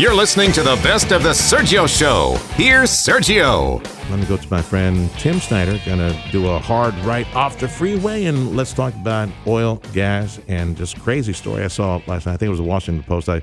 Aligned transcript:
You're 0.00 0.14
listening 0.14 0.50
to 0.52 0.62
the 0.62 0.76
best 0.76 1.12
of 1.12 1.22
the 1.22 1.28
Sergio 1.28 1.86
Show. 1.86 2.36
Here's 2.54 2.88
Sergio. 2.88 3.84
Let 4.08 4.18
me 4.18 4.24
go 4.24 4.38
to 4.38 4.50
my 4.50 4.62
friend 4.62 5.10
Tim 5.18 5.40
Snyder. 5.40 5.78
Gonna 5.84 6.18
do 6.32 6.48
a 6.48 6.58
hard 6.58 6.94
right 7.00 7.26
off 7.36 7.58
the 7.58 7.68
freeway, 7.68 8.24
and 8.24 8.56
let's 8.56 8.72
talk 8.72 8.94
about 8.94 9.28
oil, 9.46 9.76
gas, 9.92 10.40
and 10.48 10.74
just 10.74 10.98
crazy 10.98 11.34
story 11.34 11.64
I 11.64 11.68
saw 11.68 12.00
last 12.06 12.24
night. 12.24 12.32
I 12.32 12.36
think 12.38 12.46
it 12.46 12.48
was 12.48 12.60
the 12.60 12.64
Washington 12.64 13.04
Post. 13.04 13.28
I, 13.28 13.42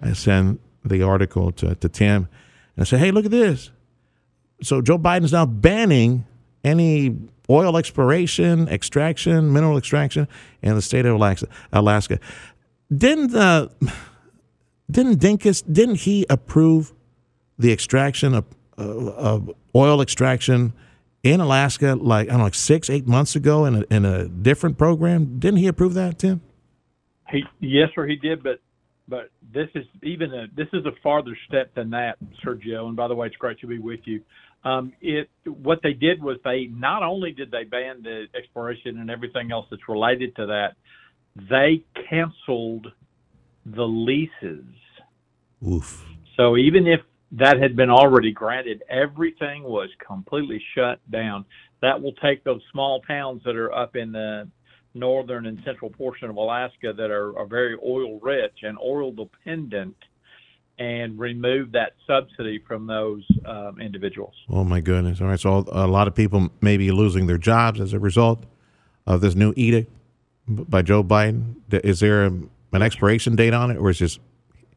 I 0.00 0.12
sent 0.12 0.60
the 0.84 1.02
article 1.02 1.50
to, 1.50 1.74
to 1.74 1.88
Tim, 1.88 2.28
and 2.76 2.82
I 2.82 2.84
said, 2.84 3.00
"Hey, 3.00 3.10
look 3.10 3.24
at 3.24 3.32
this." 3.32 3.72
So 4.62 4.80
Joe 4.80 4.98
Biden's 4.98 5.32
now 5.32 5.44
banning 5.44 6.24
any 6.62 7.16
oil 7.50 7.76
exploration, 7.76 8.68
extraction, 8.68 9.52
mineral 9.52 9.76
extraction 9.76 10.28
in 10.62 10.76
the 10.76 10.82
state 10.82 11.04
of 11.04 11.20
Alaska. 11.72 12.20
Didn't 12.96 13.34
uh, 13.34 13.70
didn't 14.90 15.20
Dinkins 15.20 15.62
didn't 15.70 15.96
he 15.96 16.26
approve 16.30 16.92
the 17.58 17.72
extraction 17.72 18.34
of, 18.34 18.44
uh, 18.78 18.82
of 18.82 19.50
oil 19.74 20.00
extraction 20.00 20.72
in 21.22 21.40
Alaska 21.40 21.94
like 21.94 22.28
I 22.28 22.30
don't 22.30 22.38
know 22.38 22.44
like 22.44 22.54
six 22.54 22.88
eight 22.88 23.06
months 23.06 23.34
ago 23.34 23.64
in 23.64 23.76
a, 23.76 23.84
in 23.90 24.04
a 24.04 24.28
different 24.28 24.78
program? 24.78 25.38
Didn't 25.38 25.58
he 25.58 25.66
approve 25.66 25.94
that, 25.94 26.18
Tim? 26.18 26.40
He 27.30 27.42
yes, 27.60 27.88
sir, 27.94 28.06
he 28.06 28.16
did, 28.16 28.42
but 28.42 28.60
but 29.08 29.30
this 29.52 29.68
is 29.74 29.84
even 30.02 30.32
a 30.32 30.46
this 30.54 30.68
is 30.72 30.84
a 30.86 30.92
farther 31.02 31.36
step 31.48 31.74
than 31.74 31.90
that, 31.90 32.16
Sergio. 32.44 32.86
And 32.86 32.96
by 32.96 33.08
the 33.08 33.14
way, 33.14 33.26
it's 33.26 33.36
great 33.36 33.58
to 33.60 33.66
be 33.66 33.78
with 33.78 34.00
you. 34.04 34.22
Um, 34.64 34.92
it 35.00 35.28
what 35.44 35.80
they 35.82 35.92
did 35.92 36.22
was 36.22 36.38
they 36.44 36.66
not 36.66 37.02
only 37.02 37.32
did 37.32 37.50
they 37.50 37.64
ban 37.64 38.02
the 38.02 38.26
exploration 38.36 38.98
and 38.98 39.10
everything 39.10 39.52
else 39.52 39.66
that's 39.70 39.88
related 39.88 40.34
to 40.36 40.46
that, 40.46 40.74
they 41.36 41.82
canceled 42.08 42.88
the 43.64 43.84
leases. 43.84 44.64
Oof. 45.66 46.04
So 46.36 46.56
even 46.56 46.86
if 46.86 47.00
that 47.32 47.60
had 47.60 47.76
been 47.76 47.90
already 47.90 48.32
granted, 48.32 48.82
everything 48.88 49.62
was 49.62 49.88
completely 50.06 50.62
shut 50.74 51.00
down. 51.10 51.44
That 51.82 52.00
will 52.00 52.12
take 52.14 52.44
those 52.44 52.62
small 52.72 53.00
towns 53.02 53.42
that 53.44 53.56
are 53.56 53.72
up 53.72 53.96
in 53.96 54.12
the 54.12 54.48
northern 54.94 55.46
and 55.46 55.60
central 55.64 55.90
portion 55.90 56.30
of 56.30 56.36
Alaska 56.36 56.92
that 56.96 57.10
are, 57.10 57.38
are 57.38 57.46
very 57.46 57.76
oil 57.84 58.18
rich 58.20 58.58
and 58.62 58.78
oil 58.78 59.12
dependent 59.12 59.96
and 60.78 61.18
remove 61.18 61.72
that 61.72 61.92
subsidy 62.06 62.62
from 62.66 62.86
those 62.86 63.26
um, 63.46 63.80
individuals. 63.80 64.34
Oh 64.48 64.64
my 64.64 64.80
goodness! 64.80 65.20
All 65.20 65.26
right, 65.26 65.40
so 65.40 65.64
a 65.72 65.86
lot 65.86 66.06
of 66.06 66.14
people 66.14 66.50
may 66.60 66.76
be 66.76 66.90
losing 66.90 67.26
their 67.26 67.38
jobs 67.38 67.80
as 67.80 67.92
a 67.92 67.98
result 67.98 68.44
of 69.06 69.20
this 69.20 69.34
new 69.34 69.54
edict 69.56 69.90
by 70.46 70.82
Joe 70.82 71.02
Biden. 71.02 71.56
Is 71.70 72.00
there 72.00 72.24
an 72.24 72.50
expiration 72.74 73.36
date 73.36 73.54
on 73.54 73.70
it, 73.70 73.78
or 73.78 73.88
is 73.88 73.98
just 73.98 74.20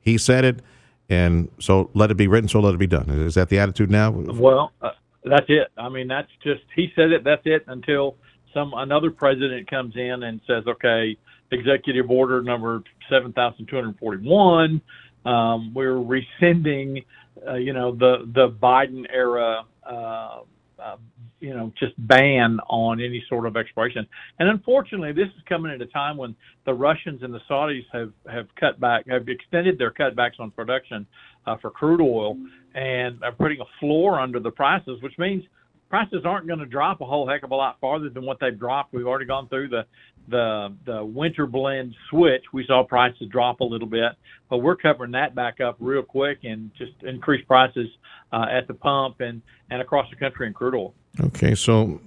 he 0.01 0.17
said 0.17 0.45
it, 0.45 0.61
and 1.09 1.49
so 1.59 1.89
let 1.93 2.11
it 2.11 2.17
be 2.17 2.27
written, 2.27 2.47
so 2.47 2.59
let 2.59 2.73
it 2.73 2.77
be 2.77 2.87
done? 2.87 3.09
Is 3.09 3.35
that 3.35 3.49
the 3.49 3.59
attitude 3.59 3.89
now? 3.89 4.11
Well, 4.11 4.71
uh, 4.81 4.91
that's 5.23 5.45
it. 5.49 5.67
I 5.77 5.89
mean, 5.89 6.07
that's 6.07 6.31
just 6.43 6.61
he 6.75 6.91
said 6.95 7.11
it. 7.11 7.23
That's 7.23 7.41
it 7.45 7.63
until 7.67 8.15
some 8.53 8.73
another 8.75 9.11
president 9.11 9.69
comes 9.69 9.95
in 9.95 10.23
and 10.23 10.41
says, 10.47 10.63
okay, 10.67 11.17
executive 11.51 12.09
order 12.09 12.41
number 12.41 12.83
seven 13.09 13.33
thousand 13.33 13.67
two 13.67 13.75
hundred 13.75 13.97
forty-one. 13.99 14.81
Um, 15.25 15.73
we're 15.73 15.99
rescinding, 15.99 17.03
uh, 17.47 17.55
you 17.55 17.73
know, 17.73 17.93
the 17.93 18.29
the 18.33 18.49
Biden 18.49 19.05
era 19.11 19.65
uh, 19.85 20.39
uh, 20.79 20.95
you 21.39 21.53
know, 21.53 21.71
just 21.79 21.93
ban 22.07 22.59
on 22.69 22.99
any 22.99 23.23
sort 23.29 23.45
of 23.45 23.55
exploration. 23.55 24.05
And 24.39 24.49
unfortunately, 24.49 25.13
this 25.13 25.27
is 25.27 25.43
coming 25.47 25.71
at 25.71 25.81
a 25.81 25.85
time 25.87 26.17
when 26.17 26.35
the 26.65 26.73
Russians 26.73 27.23
and 27.23 27.33
the 27.33 27.39
Saudis 27.49 27.85
have 27.93 28.11
have 28.31 28.47
cut 28.59 28.79
back, 28.79 29.07
have 29.07 29.27
extended 29.27 29.77
their 29.77 29.91
cutbacks 29.91 30.39
on 30.39 30.51
production 30.51 31.05
uh, 31.45 31.57
for 31.57 31.71
crude 31.71 32.01
oil, 32.01 32.37
and 32.75 33.23
are 33.23 33.31
putting 33.31 33.59
a 33.61 33.65
floor 33.79 34.19
under 34.19 34.39
the 34.39 34.51
prices, 34.51 35.01
which 35.01 35.17
means 35.17 35.43
prices 35.89 36.21
aren't 36.25 36.47
going 36.47 36.59
to 36.59 36.65
drop 36.65 37.01
a 37.01 37.05
whole 37.05 37.27
heck 37.27 37.43
of 37.43 37.51
a 37.51 37.55
lot 37.55 37.77
farther 37.81 38.09
than 38.09 38.23
what 38.25 38.37
they've 38.39 38.57
dropped. 38.57 38.93
We've 38.93 39.07
already 39.07 39.25
gone 39.25 39.47
through 39.49 39.69
the 39.69 39.85
the 40.27 40.75
the 40.85 41.03
winter 41.03 41.47
blend 41.47 41.95
switch. 42.09 42.43
We 42.53 42.65
saw 42.67 42.83
prices 42.83 43.27
drop 43.31 43.61
a 43.61 43.63
little 43.63 43.87
bit, 43.87 44.11
but 44.49 44.59
we're 44.59 44.75
covering 44.75 45.11
that 45.11 45.35
back 45.35 45.59
up 45.59 45.77
real 45.79 46.03
quick 46.03 46.39
and 46.43 46.71
just 46.77 46.91
increase 47.03 47.43
prices 47.45 47.87
uh, 48.31 48.45
at 48.51 48.67
the 48.67 48.73
pump 48.73 49.21
and 49.21 49.41
and 49.69 49.81
across 49.81 50.09
the 50.09 50.15
country 50.15 50.47
in 50.47 50.53
crude 50.53 50.75
oil. 50.75 50.93
Okay, 51.19 51.55
so 51.55 51.99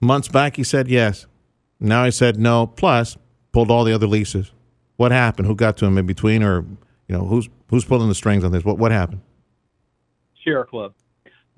months 0.00 0.28
back 0.28 0.56
he 0.56 0.64
said 0.64 0.88
yes. 0.88 1.26
Now 1.78 2.04
he 2.04 2.10
said 2.10 2.38
no. 2.38 2.66
Plus, 2.66 3.16
pulled 3.52 3.70
all 3.70 3.84
the 3.84 3.92
other 3.92 4.06
leases. 4.06 4.52
What 4.96 5.12
happened? 5.12 5.46
Who 5.46 5.54
got 5.54 5.76
to 5.78 5.86
him 5.86 5.96
in 5.96 6.06
between, 6.06 6.42
or 6.42 6.60
you 7.08 7.16
know, 7.16 7.24
who's 7.24 7.48
who's 7.70 7.84
pulling 7.84 8.08
the 8.08 8.14
strings 8.14 8.44
on 8.44 8.52
this? 8.52 8.64
What 8.64 8.78
what 8.78 8.92
happened? 8.92 9.22
Sierra 10.44 10.66
Club. 10.66 10.94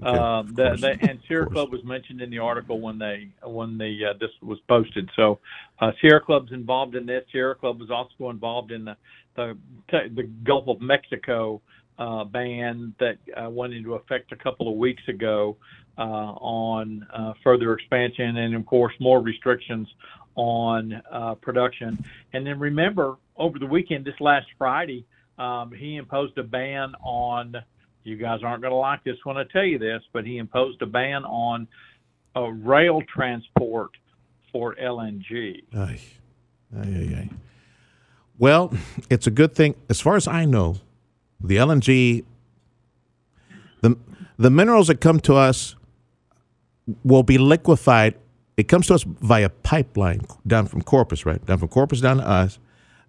Okay, 0.05 0.19
um, 0.19 0.53
the, 0.55 0.77
the, 0.81 0.97
and 1.09 1.21
Sierra 1.29 1.49
Club 1.49 1.71
was 1.71 1.85
mentioned 1.85 2.21
in 2.21 2.31
the 2.31 2.39
article 2.39 2.81
when 2.81 2.99
they 2.99 3.29
when 3.45 3.79
the 3.79 4.11
uh, 4.11 4.19
this 4.19 4.31
was 4.43 4.59
posted. 4.69 5.09
So 5.15 5.39
uh, 5.81 5.93
Sierra 6.01 6.21
Club's 6.21 6.53
involved 6.53 6.97
in 6.97 7.07
this. 7.07 7.25
Sierra 7.31 7.55
Club 7.55 7.81
was 7.81 7.91
also 7.91 8.31
involved 8.31 8.73
in 8.73 8.85
the 8.85 8.97
the, 9.37 9.57
the 9.91 10.25
Gulf 10.45 10.69
of 10.69 10.81
Mexico 10.81 11.61
uh, 11.99 12.25
ban 12.25 12.95
that 12.99 13.19
uh, 13.37 13.49
went 13.49 13.75
into 13.75 13.95
effect 13.95 14.33
a 14.33 14.37
couple 14.37 14.69
of 14.69 14.77
weeks 14.77 15.03
ago 15.09 15.57
uh, 15.99 16.01
on 16.01 17.07
uh, 17.13 17.33
further 17.45 17.73
expansion 17.75 18.37
and, 18.39 18.55
of 18.55 18.67
course, 18.67 18.95
more 18.99 19.21
restrictions 19.21 19.89
on 20.35 21.01
uh, 21.11 21.35
production. 21.35 22.03
And 22.33 22.47
then 22.47 22.59
remember, 22.59 23.17
over 23.37 23.59
the 23.59 23.67
weekend, 23.67 24.05
this 24.05 24.19
last 24.21 24.47
Friday, 24.57 25.05
um, 25.39 25.73
he 25.73 25.97
imposed 25.97 26.39
a 26.39 26.43
ban 26.43 26.95
on 27.03 27.57
you 28.05 28.17
guys 28.17 28.41
aren't 28.43 28.63
going 28.63 28.73
to 28.73 28.77
like 28.77 29.05
this 29.05 29.17
when 29.25 29.37
I 29.37 29.45
tell 29.45 29.65
you 29.65 29.79
this, 29.79 30.03
but 30.13 30.25
he 30.25 30.39
imposed 30.39 30.83
a 30.83 30.87
ban 30.87 31.25
on 31.25 31.69
uh, 32.35 32.49
rail 32.49 33.01
transport 33.15 33.91
for 34.51 34.75
LNG. 34.75 35.63
Aye. 35.75 36.01
Aye, 36.77 36.81
aye, 36.81 37.17
aye. 37.17 37.31
Well, 38.39 38.73
it's 39.09 39.27
a 39.27 39.31
good 39.31 39.55
thing. 39.55 39.75
As 39.89 40.01
far 40.01 40.17
as 40.17 40.27
I 40.27 40.47
know, 40.47 40.79
the 41.45 41.57
LNG, 41.57 42.25
the 43.81 43.97
the 44.39 44.51
minerals 44.51 44.89
that 44.89 45.01
come 45.01 45.21
to 45.21 45.35
us 45.35 45.77
will 47.05 47.23
be 47.23 47.39
liquefied. 47.39 48.15
It 48.57 48.65
comes 48.69 48.87
to 48.89 48.95
us 48.95 49.05
via 49.05 49.49
pipeline 49.49 50.23
down 50.47 50.67
from 50.67 50.83
Corpus, 50.83 51.25
right? 51.25 51.45
Down 51.47 51.59
from 51.59 51.69
Corpus 51.69 52.01
down 52.01 52.19
to 52.19 52.29
us 52.29 52.59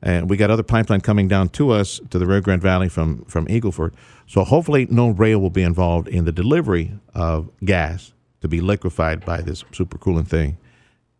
and 0.03 0.29
we 0.29 0.35
got 0.35 0.51
other 0.51 0.63
pipeline 0.63 0.99
coming 0.99 1.29
down 1.29 1.47
to 1.49 1.71
us 1.71 2.01
to 2.09 2.19
the 2.19 2.27
Rio 2.27 2.41
Grande 2.41 2.61
Valley 2.61 2.89
from 2.89 3.23
from 3.25 3.47
Eagle 3.49 3.71
Ford. 3.71 3.95
So 4.27 4.43
hopefully, 4.43 4.85
no 4.89 5.09
rail 5.09 5.39
will 5.39 5.49
be 5.49 5.63
involved 5.63 6.09
in 6.09 6.25
the 6.25 6.31
delivery 6.31 6.91
of 7.15 7.49
gas 7.63 8.13
to 8.41 8.49
be 8.49 8.59
liquefied 8.59 9.25
by 9.25 9.41
this 9.41 9.63
supercooling 9.71 10.27
thing 10.27 10.57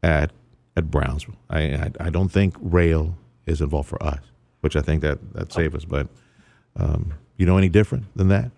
at 0.03 0.31
at 0.75 0.91
Brownsville. 0.91 1.35
I, 1.50 1.62
I, 1.62 1.91
I 2.02 2.09
don't 2.09 2.29
think 2.29 2.56
rail 2.59 3.16
is 3.46 3.62
involved 3.62 3.88
for 3.88 4.03
us, 4.03 4.19
which 4.59 4.75
I 4.75 4.81
think 4.81 5.02
that 5.02 5.34
that 5.34 5.47
oh. 5.52 5.56
saves 5.56 5.75
us. 5.75 5.85
But 5.85 6.09
um, 6.75 7.13
you 7.38 7.45
know 7.45 7.57
any 7.57 7.69
different 7.69 8.06
than 8.16 8.28
that? 8.29 8.51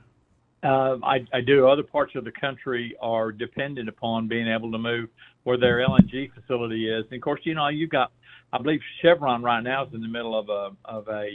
Uh, 0.63 0.97
I, 1.03 1.25
I 1.31 1.41
do. 1.41 1.67
Other 1.67 1.83
parts 1.83 2.15
of 2.15 2.23
the 2.23 2.31
country 2.31 2.95
are 2.99 3.31
dependent 3.31 3.87
upon 3.87 4.27
being 4.27 4.47
able 4.47 4.71
to 4.71 4.79
move 4.79 5.09
where 5.43 5.57
their 5.57 5.77
LNG 5.77 6.31
facility 6.33 6.89
is. 6.89 7.05
And 7.11 7.17
of 7.17 7.21
course, 7.21 7.41
you 7.43 7.53
know, 7.53 7.67
you've 7.67 7.91
got 7.91 8.11
I 8.55 8.57
believe 8.57 8.79
Chevron 9.01 9.43
right 9.43 9.61
now 9.61 9.85
is 9.85 9.93
in 9.93 10.01
the 10.01 10.07
middle 10.07 10.37
of 10.37 10.49
a 10.49 10.71
of 10.85 11.07
a 11.07 11.29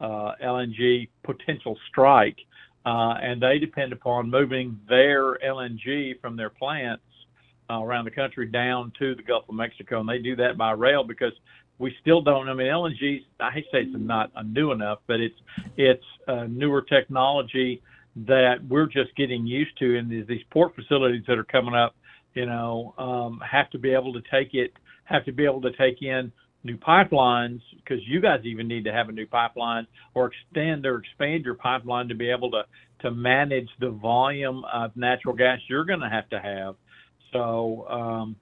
uh, 0.00 0.04
uh, 0.04 0.34
LNG 0.42 1.08
potential 1.22 1.76
strike, 1.88 2.38
uh, 2.86 3.14
and 3.20 3.42
they 3.42 3.58
depend 3.58 3.92
upon 3.92 4.30
moving 4.30 4.80
their 4.88 5.38
LNG 5.38 6.18
from 6.20 6.36
their 6.36 6.50
plants 6.50 7.02
uh, 7.68 7.82
around 7.82 8.06
the 8.06 8.10
country 8.10 8.46
down 8.46 8.92
to 8.98 9.14
the 9.14 9.22
Gulf 9.22 9.44
of 9.48 9.54
Mexico, 9.54 10.00
and 10.00 10.08
they 10.08 10.18
do 10.18 10.34
that 10.36 10.56
by 10.56 10.72
rail 10.72 11.04
because 11.04 11.32
we 11.80 11.94
still 12.00 12.20
don't. 12.20 12.48
I 12.48 12.54
mean, 12.54 12.68
LNG. 12.68 13.24
I 13.40 13.50
hate 13.50 13.64
to 13.64 13.70
say 13.72 13.82
it's 13.82 13.96
not 13.96 14.30
new 14.46 14.70
enough, 14.70 14.98
but 15.06 15.20
it's 15.20 15.38
it's 15.76 16.04
a 16.28 16.46
newer 16.46 16.82
technology 16.82 17.82
that 18.26 18.56
we're 18.68 18.86
just 18.86 19.14
getting 19.16 19.46
used 19.46 19.76
to, 19.78 19.98
and 19.98 20.10
these, 20.10 20.26
these 20.26 20.42
port 20.50 20.74
facilities 20.74 21.22
that 21.26 21.38
are 21.38 21.44
coming 21.44 21.74
up, 21.74 21.94
you 22.34 22.44
know, 22.44 22.94
um, 22.98 23.40
have 23.48 23.70
to 23.70 23.78
be 23.78 23.92
able 23.92 24.12
to 24.12 24.20
take 24.30 24.54
it 24.54 24.72
have 25.10 25.24
to 25.24 25.32
be 25.32 25.44
able 25.44 25.60
to 25.60 25.72
take 25.72 26.02
in 26.02 26.32
new 26.62 26.76
pipelines 26.76 27.60
because 27.76 27.98
you 28.06 28.20
guys 28.20 28.40
even 28.44 28.68
need 28.68 28.84
to 28.84 28.92
have 28.92 29.08
a 29.08 29.12
new 29.12 29.26
pipeline 29.26 29.86
or 30.14 30.30
extend 30.30 30.86
or 30.86 30.98
expand 30.98 31.44
your 31.44 31.54
pipeline 31.54 32.08
to 32.08 32.14
be 32.14 32.30
able 32.30 32.50
to 32.50 32.62
to 33.00 33.10
manage 33.10 33.68
the 33.80 33.90
volume 33.90 34.62
of 34.72 34.94
natural 34.94 35.34
gas 35.34 35.58
you're 35.68 35.86
going 35.86 36.00
to 36.00 36.08
have 36.08 36.28
to 36.28 36.38
have. 36.38 36.74
So, 37.32 37.86
um, 37.88 38.36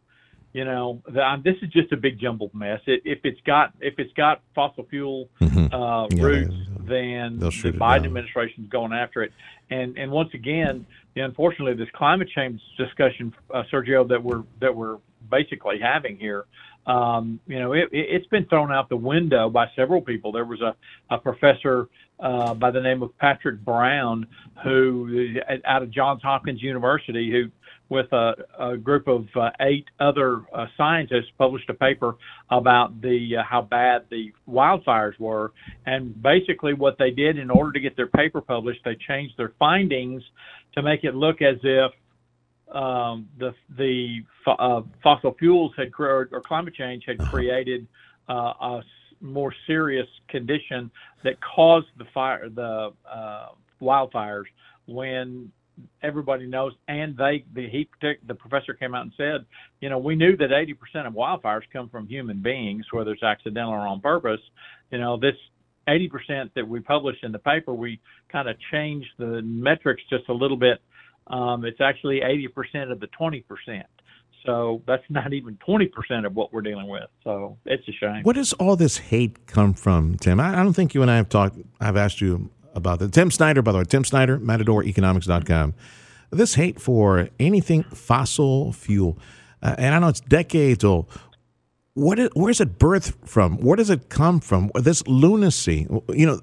you 0.52 0.64
know, 0.64 1.02
the, 1.06 1.20
um, 1.20 1.42
this 1.44 1.56
is 1.62 1.68
just 1.70 1.92
a 1.92 1.96
big 1.96 2.18
jumbled 2.18 2.54
mess. 2.54 2.80
It, 2.86 3.02
if 3.04 3.20
it's 3.24 3.40
got 3.42 3.72
if 3.80 3.94
it's 3.98 4.12
got 4.14 4.42
fossil 4.54 4.86
fuel 4.88 5.28
mm-hmm. 5.40 5.74
uh, 5.74 6.06
yeah, 6.08 6.22
roots, 6.22 6.54
then 6.80 7.38
the 7.38 7.50
Biden 7.78 8.06
administration 8.06 8.64
is 8.64 8.70
going 8.70 8.92
after 8.92 9.22
it. 9.22 9.32
And 9.70 9.98
and 9.98 10.10
once 10.10 10.30
again, 10.34 10.86
unfortunately, 11.16 11.74
this 11.74 11.92
climate 11.94 12.28
change 12.34 12.60
discussion, 12.76 13.34
uh, 13.52 13.62
Sergio, 13.72 14.08
that 14.08 14.22
we're 14.22 14.44
that 14.60 14.74
we're 14.74 14.98
basically 15.30 15.78
having 15.80 16.16
here 16.16 16.46
um, 16.88 17.38
you 17.46 17.58
know, 17.58 17.74
it, 17.74 17.88
it's 17.92 18.26
been 18.28 18.46
thrown 18.46 18.72
out 18.72 18.88
the 18.88 18.96
window 18.96 19.50
by 19.50 19.66
several 19.76 20.00
people. 20.00 20.32
There 20.32 20.46
was 20.46 20.62
a, 20.62 20.74
a 21.10 21.18
professor 21.18 21.88
uh, 22.18 22.54
by 22.54 22.70
the 22.70 22.80
name 22.80 23.02
of 23.02 23.16
Patrick 23.18 23.62
Brown, 23.62 24.26
who 24.64 25.36
out 25.66 25.82
of 25.82 25.90
Johns 25.90 26.22
Hopkins 26.22 26.62
University, 26.62 27.30
who 27.30 27.50
with 27.90 28.12
a, 28.12 28.35
a 28.58 28.76
group 28.76 29.08
of 29.08 29.26
uh, 29.35 29.50
eight 29.61 29.87
other 29.99 30.43
uh, 30.55 30.67
scientists 30.76 31.31
published 31.38 31.69
a 31.70 31.75
paper 31.75 32.17
about 32.50 33.00
the 33.00 33.37
uh, 33.38 33.43
how 33.49 33.62
bad 33.62 34.05
the 34.11 34.31
wildfires 34.49 35.19
were, 35.19 35.52
and 35.87 36.20
basically 36.23 36.75
what 36.75 36.96
they 36.99 37.11
did 37.11 37.38
in 37.38 37.50
order 37.50 37.73
to 37.73 37.81
get 37.81 37.96
their 37.96 38.08
paper 38.08 38.40
published, 38.40 38.81
they 38.85 38.96
changed 39.06 39.35
their 39.38 39.52
findings 39.58 40.23
to 40.75 40.82
make 40.82 41.05
it 41.05 41.14
look 41.14 41.40
as 41.40 41.56
if 41.62 41.93
um, 42.75 43.29
the 43.38 43.55
the 43.76 44.19
uh, 44.46 44.82
fossil 45.02 45.34
fuels 45.38 45.73
had 45.76 45.88
or 45.99 46.43
climate 46.46 46.75
change 46.75 47.05
had 47.06 47.20
uh-huh. 47.20 47.31
created 47.31 47.87
uh, 48.29 48.52
a 48.61 48.82
more 49.20 49.52
serious 49.67 50.06
condition 50.29 50.91
that 51.25 51.34
caused 51.41 51.88
the 51.96 52.05
fire 52.12 52.49
the 52.49 52.93
uh, 53.11 53.49
wildfires 53.81 54.44
when 54.87 55.50
everybody 56.02 56.46
knows 56.46 56.72
and 56.88 57.16
they 57.16 57.44
the 57.54 57.69
he 57.69 57.88
the 58.26 58.34
professor 58.34 58.75
came 58.75 58.94
out 58.94 59.02
and 59.02 59.12
said 59.16 59.44
you 59.80 59.88
know 59.88 59.98
we 59.98 60.14
knew 60.14 60.36
that 60.36 60.50
80% 60.50 61.06
of 61.06 61.12
wildfires 61.12 61.62
come 61.72 61.88
from 61.88 62.06
human 62.06 62.42
beings 62.42 62.86
whether 62.90 63.12
it's 63.12 63.22
accidental 63.22 63.72
or 63.72 63.86
on 63.86 64.00
purpose 64.00 64.40
you 64.90 64.98
know 64.98 65.16
this 65.16 65.34
80% 65.88 66.50
that 66.54 66.69
we 66.69 66.80
published 66.80 67.25
in 67.25 67.32
the 67.32 67.38
paper 67.38 67.72
we 67.72 68.00
kind 68.30 68.48
of 68.48 68.56
changed 68.70 69.08
the 69.19 69.40
metrics 69.42 70.02
just 70.10 70.28
a 70.28 70.34
little 70.34 70.56
bit 70.56 70.80
um, 71.30 71.64
it's 71.64 71.81
actually 71.81 72.20
80% 72.20 72.90
of 72.90 73.00
the 73.00 73.08
20%. 73.20 73.44
So 74.46 74.82
that's 74.86 75.02
not 75.10 75.32
even 75.32 75.58
20% 75.66 76.24
of 76.24 76.34
what 76.34 76.52
we're 76.52 76.62
dealing 76.62 76.88
with. 76.88 77.04
So 77.24 77.58
it's 77.66 77.86
a 77.88 77.92
shame. 77.92 78.22
Where 78.22 78.34
does 78.34 78.52
all 78.54 78.76
this 78.76 78.96
hate 78.96 79.46
come 79.46 79.74
from, 79.74 80.16
Tim? 80.16 80.40
I, 80.40 80.60
I 80.60 80.62
don't 80.62 80.72
think 80.72 80.94
you 80.94 81.02
and 81.02 81.10
I 81.10 81.16
have 81.16 81.28
talked, 81.28 81.58
I've 81.81 81.96
asked 81.96 82.20
you 82.20 82.50
about 82.75 82.99
that. 83.00 83.12
Tim 83.12 83.31
Snyder, 83.31 83.62
by 83.62 83.73
the 83.73 83.79
way, 83.79 83.85
Tim 83.85 84.05
Snyder, 84.05 84.38
MatadorEconomics.com. 84.38 85.75
This 86.31 86.55
hate 86.55 86.81
for 86.81 87.29
anything 87.38 87.85
fossil 87.85 88.73
fuel, 88.73 89.19
uh, 89.62 89.75
and 89.79 89.94
I 89.94 89.99
know 89.99 90.09
it's 90.09 90.20
decades 90.20 90.85
old. 90.85 91.06
What 91.94 92.19
is, 92.19 92.29
where's 92.35 92.61
it 92.61 92.79
birthed 92.79 93.15
from? 93.26 93.56
Where 93.59 93.76
does 93.76 93.91
it 93.91 94.09
come 94.09 94.41
from? 94.41 94.70
This 94.75 95.06
lunacy, 95.06 95.87
you 96.11 96.26
know, 96.26 96.41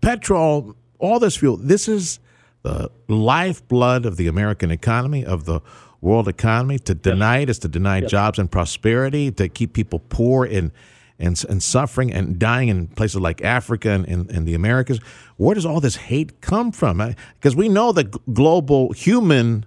petrol, 0.00 0.76
all 0.98 1.18
this 1.18 1.36
fuel. 1.36 1.56
This 1.56 1.88
is 1.88 2.20
the 2.62 2.90
lifeblood 3.08 4.06
of 4.06 4.16
the 4.16 4.28
American 4.28 4.70
economy, 4.70 5.24
of 5.24 5.44
the 5.44 5.60
world 6.00 6.28
economy. 6.28 6.78
To 6.78 6.94
deny 6.94 7.38
it 7.38 7.50
is 7.50 7.58
to 7.60 7.68
deny 7.68 8.00
jobs 8.00 8.38
and 8.38 8.50
prosperity, 8.50 9.30
to 9.32 9.48
keep 9.48 9.72
people 9.72 9.98
poor 10.08 10.44
and, 10.44 10.70
and, 11.18 11.42
and 11.48 11.62
suffering 11.62 12.12
and 12.12 12.38
dying 12.38 12.68
in 12.68 12.88
places 12.88 13.20
like 13.20 13.42
Africa 13.42 13.90
and, 13.90 14.06
and, 14.06 14.30
and 14.30 14.46
the 14.46 14.54
Americas. 14.54 14.98
Where 15.36 15.54
does 15.54 15.66
all 15.66 15.80
this 15.80 15.96
hate 15.96 16.40
come 16.40 16.72
from? 16.72 17.14
Because 17.34 17.54
we 17.54 17.68
know 17.68 17.92
that 17.92 18.34
global 18.34 18.92
human 18.92 19.66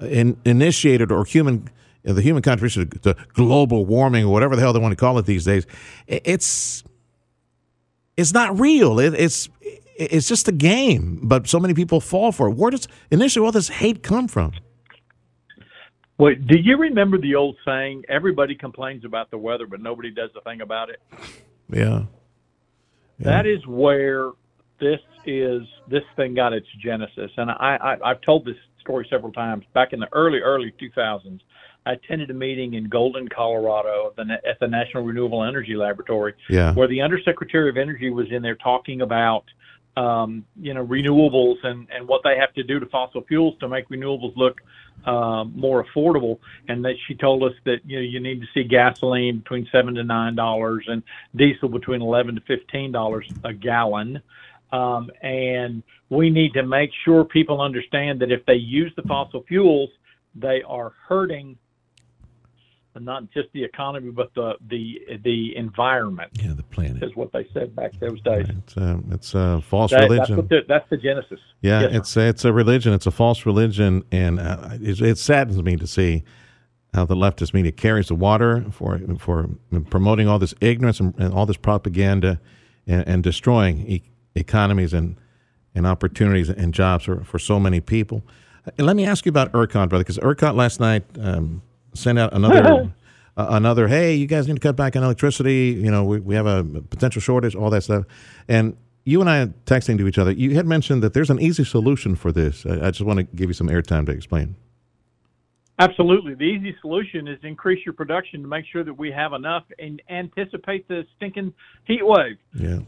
uh, 0.00 0.06
in, 0.06 0.36
initiated 0.44 1.12
or 1.12 1.24
human 1.24 1.68
the 2.04 2.20
human 2.20 2.42
contribution 2.42 2.88
to 2.88 3.14
global 3.32 3.86
warming 3.86 4.24
or 4.24 4.32
whatever 4.32 4.56
the 4.56 4.62
hell 4.62 4.72
they 4.72 4.80
want 4.80 4.90
to 4.90 4.96
call 4.96 5.18
it 5.18 5.26
these 5.26 5.44
days, 5.44 5.66
it's 6.08 6.82
it's 8.16 8.32
not 8.32 8.58
real. 8.58 8.98
It, 8.98 9.14
it's 9.14 9.48
it's 9.96 10.26
just 10.26 10.48
a 10.48 10.52
game, 10.52 11.20
but 11.22 11.46
so 11.46 11.60
many 11.60 11.74
people 11.74 12.00
fall 12.00 12.32
for 12.32 12.48
it. 12.48 12.56
Where 12.56 12.72
does 12.72 12.88
initially 13.12 13.46
all 13.46 13.52
this 13.52 13.68
hate 13.68 14.02
come 14.02 14.26
from? 14.26 14.52
Wait, 16.22 16.46
do 16.46 16.56
you 16.56 16.76
remember 16.76 17.18
the 17.18 17.34
old 17.34 17.56
saying, 17.64 18.04
everybody 18.08 18.54
complains 18.54 19.04
about 19.04 19.28
the 19.32 19.38
weather, 19.38 19.66
but 19.66 19.80
nobody 19.80 20.08
does 20.08 20.30
a 20.36 20.40
thing 20.42 20.60
about 20.60 20.88
it? 20.88 21.00
Yeah. 21.68 21.82
yeah. 21.82 22.04
That 23.18 23.44
is 23.44 23.66
where 23.66 24.30
this 24.78 25.00
is, 25.26 25.62
this 25.90 26.04
thing 26.14 26.34
got 26.34 26.52
its 26.52 26.68
genesis. 26.80 27.32
And 27.36 27.50
I, 27.50 27.76
I, 28.04 28.10
I've 28.10 28.20
told 28.20 28.44
this 28.44 28.54
story 28.80 29.04
several 29.10 29.32
times. 29.32 29.64
Back 29.74 29.92
in 29.92 29.98
the 29.98 30.06
early, 30.12 30.38
early 30.38 30.72
2000s, 30.80 31.40
I 31.86 31.94
attended 31.94 32.30
a 32.30 32.34
meeting 32.34 32.74
in 32.74 32.88
Golden, 32.88 33.26
Colorado, 33.26 34.10
at 34.10 34.14
the, 34.14 34.48
at 34.48 34.60
the 34.60 34.68
National 34.68 35.02
Renewable 35.02 35.42
Energy 35.42 35.74
Laboratory, 35.74 36.34
yeah. 36.48 36.72
where 36.72 36.86
the 36.86 37.02
Undersecretary 37.02 37.68
of 37.68 37.76
Energy 37.76 38.10
was 38.10 38.28
in 38.30 38.42
there 38.42 38.54
talking 38.54 39.00
about– 39.00 39.42
um, 39.96 40.44
you 40.60 40.72
know 40.74 40.84
renewables 40.86 41.56
and 41.64 41.86
and 41.94 42.06
what 42.08 42.22
they 42.24 42.36
have 42.38 42.52
to 42.54 42.62
do 42.62 42.80
to 42.80 42.86
fossil 42.86 43.22
fuels 43.22 43.54
to 43.60 43.68
make 43.68 43.88
renewables 43.88 44.34
look 44.36 44.60
uh, 45.04 45.44
more 45.44 45.84
affordable. 45.84 46.38
And 46.68 46.84
that 46.84 46.94
she 47.06 47.14
told 47.14 47.42
us 47.42 47.52
that 47.64 47.78
you 47.84 47.96
know 47.96 48.02
you 48.02 48.20
need 48.20 48.40
to 48.40 48.46
see 48.54 48.64
gasoline 48.64 49.38
between 49.38 49.68
seven 49.70 49.94
to 49.94 50.04
nine 50.04 50.34
dollars 50.34 50.84
and 50.88 51.02
diesel 51.36 51.68
between 51.68 52.00
eleven 52.00 52.34
to 52.34 52.40
fifteen 52.42 52.92
dollars 52.92 53.28
a 53.44 53.52
gallon. 53.52 54.22
Um, 54.72 55.10
and 55.20 55.82
we 56.08 56.30
need 56.30 56.54
to 56.54 56.62
make 56.62 56.90
sure 57.04 57.24
people 57.24 57.60
understand 57.60 58.20
that 58.20 58.32
if 58.32 58.44
they 58.46 58.54
use 58.54 58.90
the 58.96 59.02
fossil 59.02 59.44
fuels, 59.46 59.90
they 60.34 60.62
are 60.62 60.94
hurting 61.06 61.58
not 63.00 63.30
just 63.30 63.48
the 63.52 63.64
economy, 63.64 64.10
but 64.10 64.32
the 64.34 64.54
the 64.68 65.00
the 65.24 65.56
environment. 65.56 66.30
Yeah, 66.34 66.52
the 66.54 66.62
planet 66.62 67.02
is 67.02 67.14
what 67.16 67.32
they 67.32 67.46
said 67.52 67.74
back 67.74 67.92
those 68.00 68.20
days. 68.20 68.46
It's 68.48 68.76
a, 68.76 68.82
uh, 68.82 68.98
it's 69.10 69.34
a 69.34 69.62
false 69.62 69.90
that, 69.92 70.02
religion. 70.10 70.36
That's, 70.36 70.48
the, 70.48 70.60
that's, 70.68 70.90
the, 70.90 70.96
genesis. 70.96 71.40
Yeah, 71.62 71.82
yes, 71.82 71.90
it's 71.94 72.16
it's 72.16 72.44
a 72.44 72.52
religion. 72.52 72.92
It's 72.92 73.06
a 73.06 73.10
false 73.10 73.46
religion, 73.46 74.04
and 74.12 74.38
uh, 74.38 74.70
it, 74.80 75.00
it, 75.00 75.18
saddens 75.18 75.62
me 75.62 75.76
to 75.76 75.86
see 75.86 76.24
how 76.92 77.06
the 77.06 77.14
leftist 77.14 77.54
media 77.54 77.72
carries 77.72 78.08
the 78.08 78.14
water 78.14 78.66
for 78.70 79.00
for 79.18 79.48
promoting 79.88 80.28
all 80.28 80.38
this 80.38 80.54
ignorance 80.60 81.00
and, 81.00 81.14
and 81.18 81.32
all 81.32 81.46
this 81.46 81.56
propaganda, 81.56 82.40
and, 82.86 83.06
and 83.08 83.22
destroying 83.22 83.86
e- 83.88 84.02
economies 84.34 84.92
and 84.92 85.16
and 85.74 85.86
opportunities 85.86 86.50
and 86.50 86.74
jobs 86.74 87.04
for, 87.04 87.24
for 87.24 87.38
so 87.38 87.58
many 87.58 87.80
people. 87.80 88.22
Let 88.78 88.94
me 88.94 89.06
ask 89.06 89.24
you 89.24 89.30
about 89.30 89.50
ERCOT, 89.52 89.88
brother, 89.88 90.04
because 90.04 90.18
ERCOT 90.18 90.54
last 90.54 90.78
night. 90.78 91.04
Um, 91.18 91.62
send 91.94 92.18
out 92.18 92.32
another 92.32 92.92
uh, 93.36 93.46
another. 93.50 93.88
Hey, 93.88 94.14
you 94.14 94.26
guys 94.26 94.46
need 94.46 94.54
to 94.54 94.60
cut 94.60 94.76
back 94.76 94.96
on 94.96 95.02
electricity. 95.02 95.78
You 95.82 95.90
know, 95.90 96.04
we, 96.04 96.20
we 96.20 96.34
have 96.34 96.46
a 96.46 96.64
potential 96.64 97.20
shortage, 97.20 97.54
all 97.54 97.70
that 97.70 97.82
stuff. 97.82 98.04
And 98.48 98.76
you 99.04 99.20
and 99.20 99.28
I 99.28 99.46
texting 99.66 99.98
to 99.98 100.06
each 100.06 100.18
other. 100.18 100.32
You 100.32 100.54
had 100.54 100.66
mentioned 100.66 101.02
that 101.02 101.14
there's 101.14 101.30
an 101.30 101.40
easy 101.40 101.64
solution 101.64 102.14
for 102.14 102.32
this. 102.32 102.64
I, 102.66 102.86
I 102.86 102.90
just 102.90 103.02
want 103.02 103.18
to 103.18 103.24
give 103.24 103.48
you 103.48 103.54
some 103.54 103.68
airtime 103.68 104.06
to 104.06 104.12
explain. 104.12 104.56
Absolutely. 105.78 106.34
The 106.34 106.44
easy 106.44 106.76
solution 106.80 107.26
is 107.26 107.38
increase 107.42 107.84
your 107.84 107.94
production 107.94 108.42
to 108.42 108.48
make 108.48 108.64
sure 108.70 108.84
that 108.84 108.94
we 108.94 109.10
have 109.10 109.32
enough 109.32 109.64
and 109.78 110.00
anticipate 110.08 110.86
the 110.86 111.04
stinking 111.16 111.52
heat 111.84 112.02
wave. 112.06 112.36
Yeah. 112.54 112.80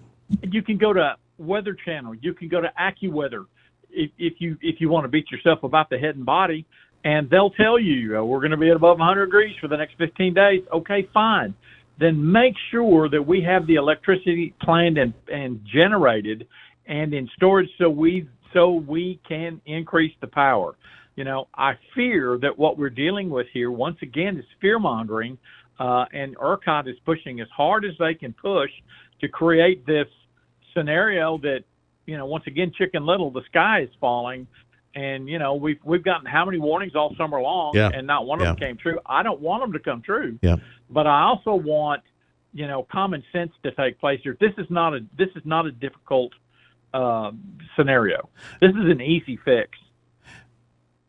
You 0.42 0.62
can 0.62 0.78
go 0.78 0.92
to 0.92 1.16
Weather 1.38 1.76
Channel. 1.84 2.14
You 2.14 2.34
can 2.34 2.48
go 2.48 2.60
to 2.60 2.70
AccuWeather 2.78 3.46
if, 3.90 4.10
if 4.18 4.34
you 4.38 4.56
if 4.60 4.80
you 4.80 4.88
want 4.88 5.04
to 5.04 5.08
beat 5.08 5.30
yourself 5.30 5.62
about 5.62 5.88
the 5.88 5.98
head 5.98 6.16
and 6.16 6.26
body 6.26 6.66
and 7.04 7.28
they'll 7.28 7.50
tell 7.50 7.78
you 7.78 8.18
uh, 8.18 8.24
we're 8.24 8.40
going 8.40 8.50
to 8.50 8.56
be 8.56 8.70
at 8.70 8.76
above 8.76 8.98
100 8.98 9.26
degrees 9.26 9.54
for 9.60 9.68
the 9.68 9.76
next 9.76 9.96
15 9.98 10.34
days. 10.34 10.62
Okay, 10.72 11.08
fine. 11.12 11.54
Then 12.00 12.32
make 12.32 12.54
sure 12.70 13.08
that 13.08 13.22
we 13.22 13.42
have 13.42 13.66
the 13.66 13.76
electricity 13.76 14.54
planned 14.62 14.98
and, 14.98 15.14
and 15.28 15.60
generated 15.72 16.48
and 16.86 17.14
in 17.14 17.28
storage 17.36 17.68
so 17.78 17.88
we 17.88 18.28
so 18.52 18.72
we 18.72 19.20
can 19.28 19.60
increase 19.66 20.12
the 20.20 20.26
power. 20.26 20.76
You 21.16 21.24
know, 21.24 21.48
I 21.54 21.72
fear 21.94 22.38
that 22.42 22.56
what 22.58 22.78
we're 22.78 22.90
dealing 22.90 23.30
with 23.30 23.46
here 23.52 23.70
once 23.70 23.96
again 24.02 24.36
is 24.36 24.44
fear 24.60 24.78
mongering, 24.78 25.38
uh, 25.78 26.04
and 26.12 26.36
ERCOT 26.36 26.88
is 26.88 26.96
pushing 27.04 27.40
as 27.40 27.48
hard 27.56 27.84
as 27.84 27.92
they 27.98 28.14
can 28.14 28.32
push 28.32 28.70
to 29.20 29.28
create 29.28 29.86
this 29.86 30.06
scenario 30.72 31.38
that 31.38 31.60
you 32.06 32.16
know 32.16 32.26
once 32.26 32.44
again 32.46 32.72
chicken 32.76 33.06
little 33.06 33.30
the 33.30 33.42
sky 33.48 33.82
is 33.82 33.88
falling 34.00 34.46
and 34.94 35.28
you 35.28 35.38
know 35.38 35.54
we've 35.54 35.78
we've 35.84 36.04
gotten 36.04 36.26
how 36.26 36.44
many 36.44 36.58
warnings 36.58 36.94
all 36.94 37.14
summer 37.16 37.40
long, 37.40 37.72
yeah. 37.74 37.90
and 37.92 38.06
not 38.06 38.26
one 38.26 38.40
of 38.40 38.44
yeah. 38.44 38.52
them 38.52 38.56
came 38.56 38.76
true. 38.76 38.98
I 39.06 39.22
don't 39.22 39.40
want 39.40 39.62
them 39.62 39.72
to 39.72 39.78
come 39.78 40.02
true. 40.02 40.38
Yeah. 40.42 40.56
But 40.90 41.06
I 41.06 41.22
also 41.22 41.54
want 41.54 42.02
you 42.52 42.66
know 42.66 42.86
common 42.90 43.22
sense 43.32 43.52
to 43.62 43.72
take 43.72 43.98
place 43.98 44.20
here. 44.22 44.36
This 44.40 44.52
is 44.58 44.66
not 44.70 44.94
a 44.94 45.00
this 45.16 45.28
is 45.36 45.42
not 45.44 45.66
a 45.66 45.72
difficult 45.72 46.32
uh, 46.92 47.32
scenario. 47.76 48.28
This 48.60 48.70
is 48.70 48.90
an 48.90 49.00
easy 49.00 49.38
fix. 49.44 49.70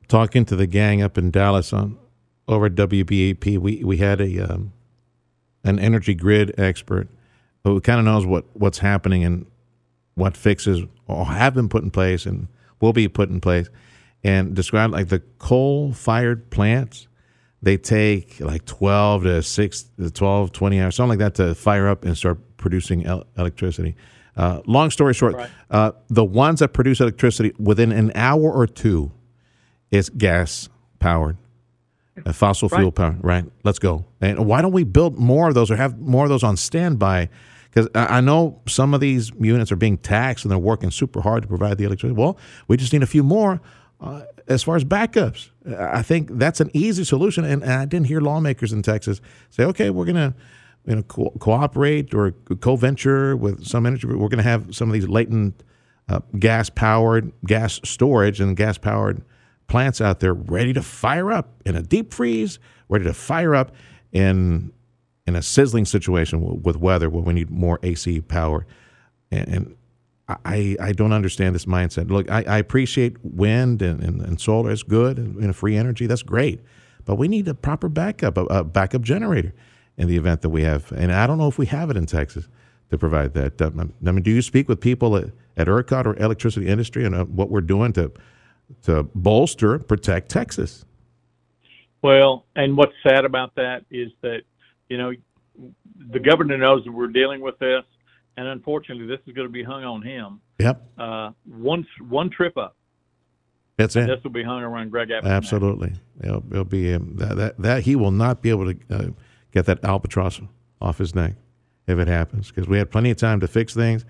Talking 0.08 0.46
to 0.46 0.56
the 0.56 0.68
gang 0.68 1.02
up 1.02 1.18
in 1.18 1.32
Dallas 1.32 1.74
on 1.74 1.98
over 2.48 2.68
at 2.68 2.76
WBAP, 2.76 3.58
we 3.58 3.84
we 3.84 3.98
had 3.98 4.22
a 4.22 4.40
um, 4.40 4.74
an 5.64 5.80
energy 5.80 6.14
grid 6.14 6.54
expert 6.60 7.08
who 7.64 7.80
kind 7.82 8.00
of 8.00 8.06
knows 8.06 8.26
what 8.26 8.46
what's 8.54 8.80
happening 8.80 9.24
and 9.24 9.46
what 10.16 10.38
fixes 10.38 10.84
or 11.08 11.26
have 11.26 11.54
been 11.54 11.70
put 11.70 11.84
in 11.84 11.92
place 11.92 12.26
and 12.26 12.48
will 12.82 12.94
be 12.94 13.08
put 13.08 13.30
in 13.30 13.40
place 13.42 13.68
and 14.24 14.54
described 14.56 14.94
like 14.94 15.08
the 15.10 15.20
coal 15.38 15.94
fired 15.94 16.50
plants 16.50 17.08
they 17.62 17.78
take 17.78 18.40
like 18.40 18.66
12 18.66 19.24
to 19.24 19.44
6 19.44 19.84
to 20.00 20.12
12 20.12 20.52
20 20.52 20.80
hours 20.82 20.96
something 20.96 21.20
like 21.20 21.20
that 21.20 21.36
to 21.44 21.56
fire 21.56 21.88
up 21.88 22.06
and 22.06 22.18
start 22.18 22.40
producing 22.58 23.06
el- 23.06 23.26
electricity 23.38 23.96
uh, 24.38 24.62
long 24.66 24.90
story 24.92 25.14
short 25.14 25.36
right. 25.36 25.50
uh, 25.72 25.92
the 26.10 26.26
ones 26.26 26.60
that 26.60 26.74
produce 26.74 27.00
electricity 27.00 27.54
within 27.58 27.92
an 27.92 28.12
hour 28.16 28.52
or 28.52 28.68
two 28.68 29.12
is 29.92 30.10
gas 30.10 30.68
powered 31.00 31.38
a 32.26 32.34
fossil 32.34 32.70
fuel 32.70 32.84
Right. 32.86 32.96
power. 32.96 33.18
Right. 33.22 33.46
Let's 33.66 33.78
go. 33.80 34.06
And 34.22 34.46
why 34.46 34.62
don't 34.62 34.72
we 34.72 34.86
build 34.86 35.18
more 35.20 35.50
of 35.50 35.54
those 35.54 35.70
or 35.70 35.76
have 35.76 36.00
more 36.00 36.24
of 36.24 36.30
those 36.30 36.44
on 36.44 36.56
standby? 36.56 37.30
Because 37.76 37.90
I 37.94 38.22
know 38.22 38.62
some 38.68 38.94
of 38.94 39.02
these 39.02 39.34
units 39.38 39.70
are 39.70 39.76
being 39.76 39.98
taxed 39.98 40.46
and 40.46 40.52
they're 40.52 40.58
working 40.58 40.92
super 40.92 41.20
hard 41.20 41.42
to 41.42 41.48
provide 41.50 41.78
the 41.78 41.84
electricity. 41.84 42.18
Well, 42.18 42.38
we 42.70 42.78
just 42.78 42.94
need 42.94 43.04
a 43.04 43.08
few 43.08 43.22
more 43.22 43.60
uh, 44.00 44.22
as 44.48 44.64
far 44.64 44.78
as 44.78 44.86
backups. 44.86 45.50
I 45.78 46.02
think 46.02 46.30
that's 46.38 46.62
an 46.62 46.72
easy 46.74 47.04
solution. 47.04 47.44
And, 47.44 47.62
and 47.64 47.74
I 47.74 47.86
didn't 47.86 48.08
hear 48.08 48.22
lawmakers 48.22 48.72
in 48.72 48.82
Texas 48.82 49.20
say, 49.50 49.66
okay, 49.66 49.90
we're 49.90 50.06
going 50.06 50.16
to 50.16 50.34
you 50.86 50.96
know, 50.96 51.04
co- 51.04 51.34
cooperate 51.40 52.14
or 52.14 52.32
co-venture 52.62 53.36
with 53.36 53.66
some 53.66 53.86
energy. 53.86 54.08
We're 54.08 54.30
going 54.30 54.38
to 54.38 54.44
have 54.44 54.74
some 54.74 54.88
of 54.88 54.94
these 54.94 55.10
latent 55.10 55.62
uh, 56.08 56.22
gas-powered 56.40 57.34
gas 57.46 57.82
storage 57.84 58.40
and 58.40 58.56
gas-powered 58.56 59.22
plants 59.68 60.00
out 60.00 60.22
there 60.22 60.34
ready 60.34 60.72
to 60.72 60.82
fire 60.82 61.30
up 61.30 61.50
in 61.66 61.76
a 61.76 61.82
deep 61.82 62.14
freeze, 62.14 62.58
ready 62.88 63.04
to 63.04 63.14
fire 63.14 63.54
up 63.54 63.76
in 64.14 64.72
in 65.28 65.36
a 65.36 65.42
sizzling 65.42 65.86
situation 65.86 66.62
with 66.62 66.78
weather 66.78 67.10
where 67.10 67.24
we 67.24 67.34
need 67.34 67.50
more 67.50 67.80
AC 67.84 68.22
power. 68.22 68.66
And, 69.32 69.48
and 69.48 69.78
I, 70.28 70.76
I 70.80 70.92
don't 70.92 71.14
understand 71.14 71.56
this 71.56 71.66
mindset. 71.66 72.10
Look, 72.10 72.30
I, 72.30 72.44
I 72.44 72.58
appreciate 72.58 73.18
wind 73.24 73.82
and, 73.82 74.02
and, 74.02 74.22
and 74.22 74.40
solar 74.40 74.72
is 74.72 74.84
good 74.84 75.18
and, 75.18 75.56
free 75.56 75.76
energy. 75.76 76.08
That's 76.08 76.24
great. 76.24 76.62
But 77.06 77.16
we 77.16 77.28
need 77.28 77.48
a 77.48 77.54
proper 77.54 77.90
backup, 77.90 78.38
a, 78.38 78.46
a 78.46 78.64
backup 78.64 79.02
generator 79.02 79.54
in 79.98 80.08
the 80.08 80.18
event 80.18 80.42
that 80.42 80.50
we 80.50 80.64
have. 80.64 80.92
And 80.92 81.12
I 81.12 81.28
don't 81.28 81.38
know 81.38 81.48
if 81.48 81.58
we 81.58 81.68
have 81.68 81.90
it 81.90 81.98
in 81.98 82.06
Texas 82.06 82.48
to 82.90 82.98
provide 82.98 83.34
that. 83.34 83.62
Uh, 83.62 83.72
I 84.06 84.12
mean, 84.12 84.24
do 84.24 84.32
you 84.32 84.42
speak 84.42 84.68
with 84.68 84.80
people 84.80 85.16
at, 85.16 85.26
at 85.58 85.68
ERCOT 85.68 86.06
or 86.06 86.16
electricity 86.18 86.68
industry 86.68 87.06
and 87.06 87.16
uh, 87.16 87.26
what 87.26 87.50
we're 87.50 87.62
doing 87.62 87.94
to 87.94 88.12
to 88.84 89.04
bolster, 89.14 89.80
protect 89.80 90.30
Texas? 90.30 90.86
Well, 92.02 92.46
and 92.56 92.78
what's 92.78 92.94
sad 93.04 93.26
about 93.26 93.56
that 93.56 93.86
is 93.90 94.12
that, 94.22 94.42
you 94.90 94.98
know, 94.98 95.12
the 96.12 96.20
governor 96.20 96.58
knows 96.58 96.84
that 96.86 96.92
we're 96.92 97.08
dealing 97.08 97.42
with 97.42 97.58
this, 97.60 97.84
and 98.38 98.48
unfortunately, 98.48 99.08
this 99.08 99.20
is 99.26 99.34
going 99.34 99.48
to 99.48 99.52
be 99.52 99.64
hung 99.64 99.84
on 99.84 100.02
him. 100.02 100.42
Yep, 100.60 100.82
Uh, 100.98 101.32
one 101.46 101.86
one 102.08 102.30
trip 102.30 102.58
up, 102.58 102.76
that's 103.78 103.96
it. 103.96 104.08
this 104.08 104.24
will 104.24 104.32
be 104.32 104.44
hung 104.44 104.62
around 104.62 104.90
Greg 104.92 105.12
Abbott. 105.12 105.30
Absolutely, 105.30 105.94
it'll, 106.24 106.44
it'll 106.52 106.64
be 106.66 106.94
um, 106.94 107.16
that, 107.18 107.36
that 107.38 107.58
that 107.60 107.84
he 107.84 107.96
will 107.96 108.12
not 108.12 108.42
be 108.42 108.50
able 108.50 108.74
to 108.74 108.80
uh, 108.90 109.08
get 109.52 109.66
that 109.66 109.84
albatross 109.84 110.40
off 110.82 110.98
his 110.98 111.14
neck 111.16 111.34
if 111.88 111.98
it 112.00 112.08
happens 112.08 112.50
because 112.50 112.68
we 112.68 112.78
had 112.78 112.90
plenty 112.92 113.12
of 113.12 113.18
time 113.18 113.40
to 113.42 113.48
fix 113.48 113.74
things, 113.74 114.06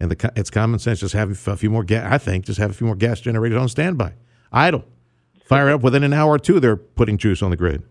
and 0.00 0.10
the 0.10 0.32
it's 0.36 0.50
common 0.50 0.78
sense 0.78 1.00
just 1.00 1.14
have 1.14 1.46
a 1.48 1.56
few 1.56 1.70
more 1.70 1.84
gas. 1.84 2.12
I 2.12 2.18
think 2.18 2.44
just 2.44 2.58
have 2.58 2.70
a 2.70 2.74
few 2.74 2.86
more 2.86 2.96
gas 2.96 3.20
generators 3.20 3.60
on 3.60 3.68
standby, 3.68 4.14
idle, 4.52 4.84
fire 5.44 5.70
up 5.70 5.82
within 5.82 6.02
an 6.04 6.12
hour 6.12 6.32
or 6.34 6.38
two. 6.38 6.60
They're 6.60 6.76
putting 6.76 7.18
juice 7.18 7.42
on 7.42 7.50
the 7.50 7.56
grid, 7.56 7.82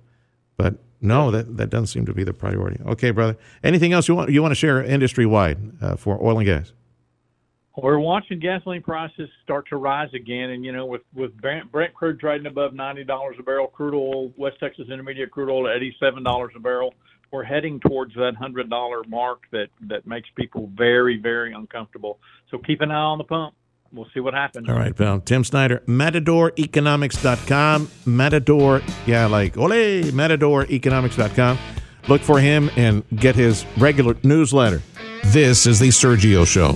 but 0.55 0.75
no, 0.99 1.31
that, 1.31 1.57
that 1.57 1.69
doesn't 1.69 1.87
seem 1.87 2.05
to 2.05 2.13
be 2.13 2.23
the 2.23 2.33
priority. 2.33 2.79
Okay, 2.85 3.11
brother. 3.11 3.37
Anything 3.63 3.93
else 3.93 4.07
you 4.07 4.15
want 4.15 4.31
you 4.31 4.41
want 4.41 4.51
to 4.51 4.55
share 4.55 4.83
industry 4.83 5.25
wide 5.25 5.57
uh, 5.81 5.95
for 5.95 6.21
oil 6.23 6.37
and 6.37 6.45
gas? 6.45 6.73
We're 7.75 7.99
watching 7.99 8.39
gasoline 8.39 8.81
prices 8.81 9.29
start 9.43 9.67
to 9.69 9.77
rise 9.77 10.11
again, 10.15 10.49
and 10.49 10.65
you 10.65 10.71
know, 10.71 10.87
with 10.87 11.03
with 11.13 11.31
Brent, 11.39 11.71
crude 11.93 12.19
trading 12.19 12.47
above 12.47 12.73
ninety 12.73 13.03
dollars 13.03 13.35
a 13.39 13.43
barrel, 13.43 13.67
crude 13.67 13.93
oil, 13.93 14.31
West 14.35 14.57
Texas 14.59 14.87
Intermediate 14.91 15.29
crude 15.29 15.51
oil 15.51 15.67
at 15.67 15.75
eighty 15.75 15.95
seven 15.99 16.23
dollars 16.23 16.53
a 16.55 16.59
barrel, 16.59 16.95
we're 17.31 17.43
heading 17.43 17.79
towards 17.79 18.15
that 18.15 18.33
hundred 18.35 18.69
dollar 18.69 19.03
mark 19.07 19.41
that 19.51 19.67
that 19.81 20.07
makes 20.07 20.27
people 20.35 20.71
very 20.75 21.17
very 21.17 21.53
uncomfortable. 21.53 22.17
So 22.49 22.57
keep 22.57 22.81
an 22.81 22.89
eye 22.89 22.95
on 22.95 23.19
the 23.19 23.23
pump. 23.23 23.53
We'll 23.91 24.07
see 24.13 24.19
what 24.19 24.33
happens. 24.33 24.69
All 24.69 24.75
right, 24.75 24.95
pal. 24.95 25.19
Tim 25.21 25.43
Snyder, 25.43 25.81
MatadorEconomics.com. 25.87 27.89
Matador, 28.05 28.81
yeah, 29.05 29.25
like 29.25 29.57
ole, 29.57 29.69
MatadorEconomics.com. 29.69 31.57
Look 32.07 32.21
for 32.21 32.39
him 32.39 32.69
and 32.75 33.03
get 33.15 33.35
his 33.35 33.65
regular 33.77 34.15
newsletter. 34.23 34.81
This 35.25 35.65
is 35.65 35.79
the 35.79 35.89
Sergio 35.89 36.47
Show. 36.47 36.75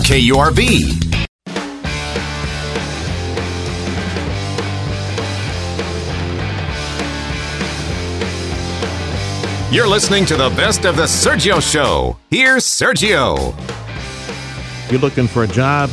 KURV. 0.00 1.16
You're 9.72 9.88
listening 9.88 10.24
to 10.26 10.36
the 10.36 10.48
best 10.56 10.84
of 10.84 10.96
the 10.96 11.02
Sergio 11.02 11.60
Show. 11.60 12.16
Here's 12.30 12.64
Sergio. 12.64 13.54
You're 14.90 15.00
looking 15.00 15.26
for 15.26 15.42
a 15.42 15.48
job, 15.48 15.90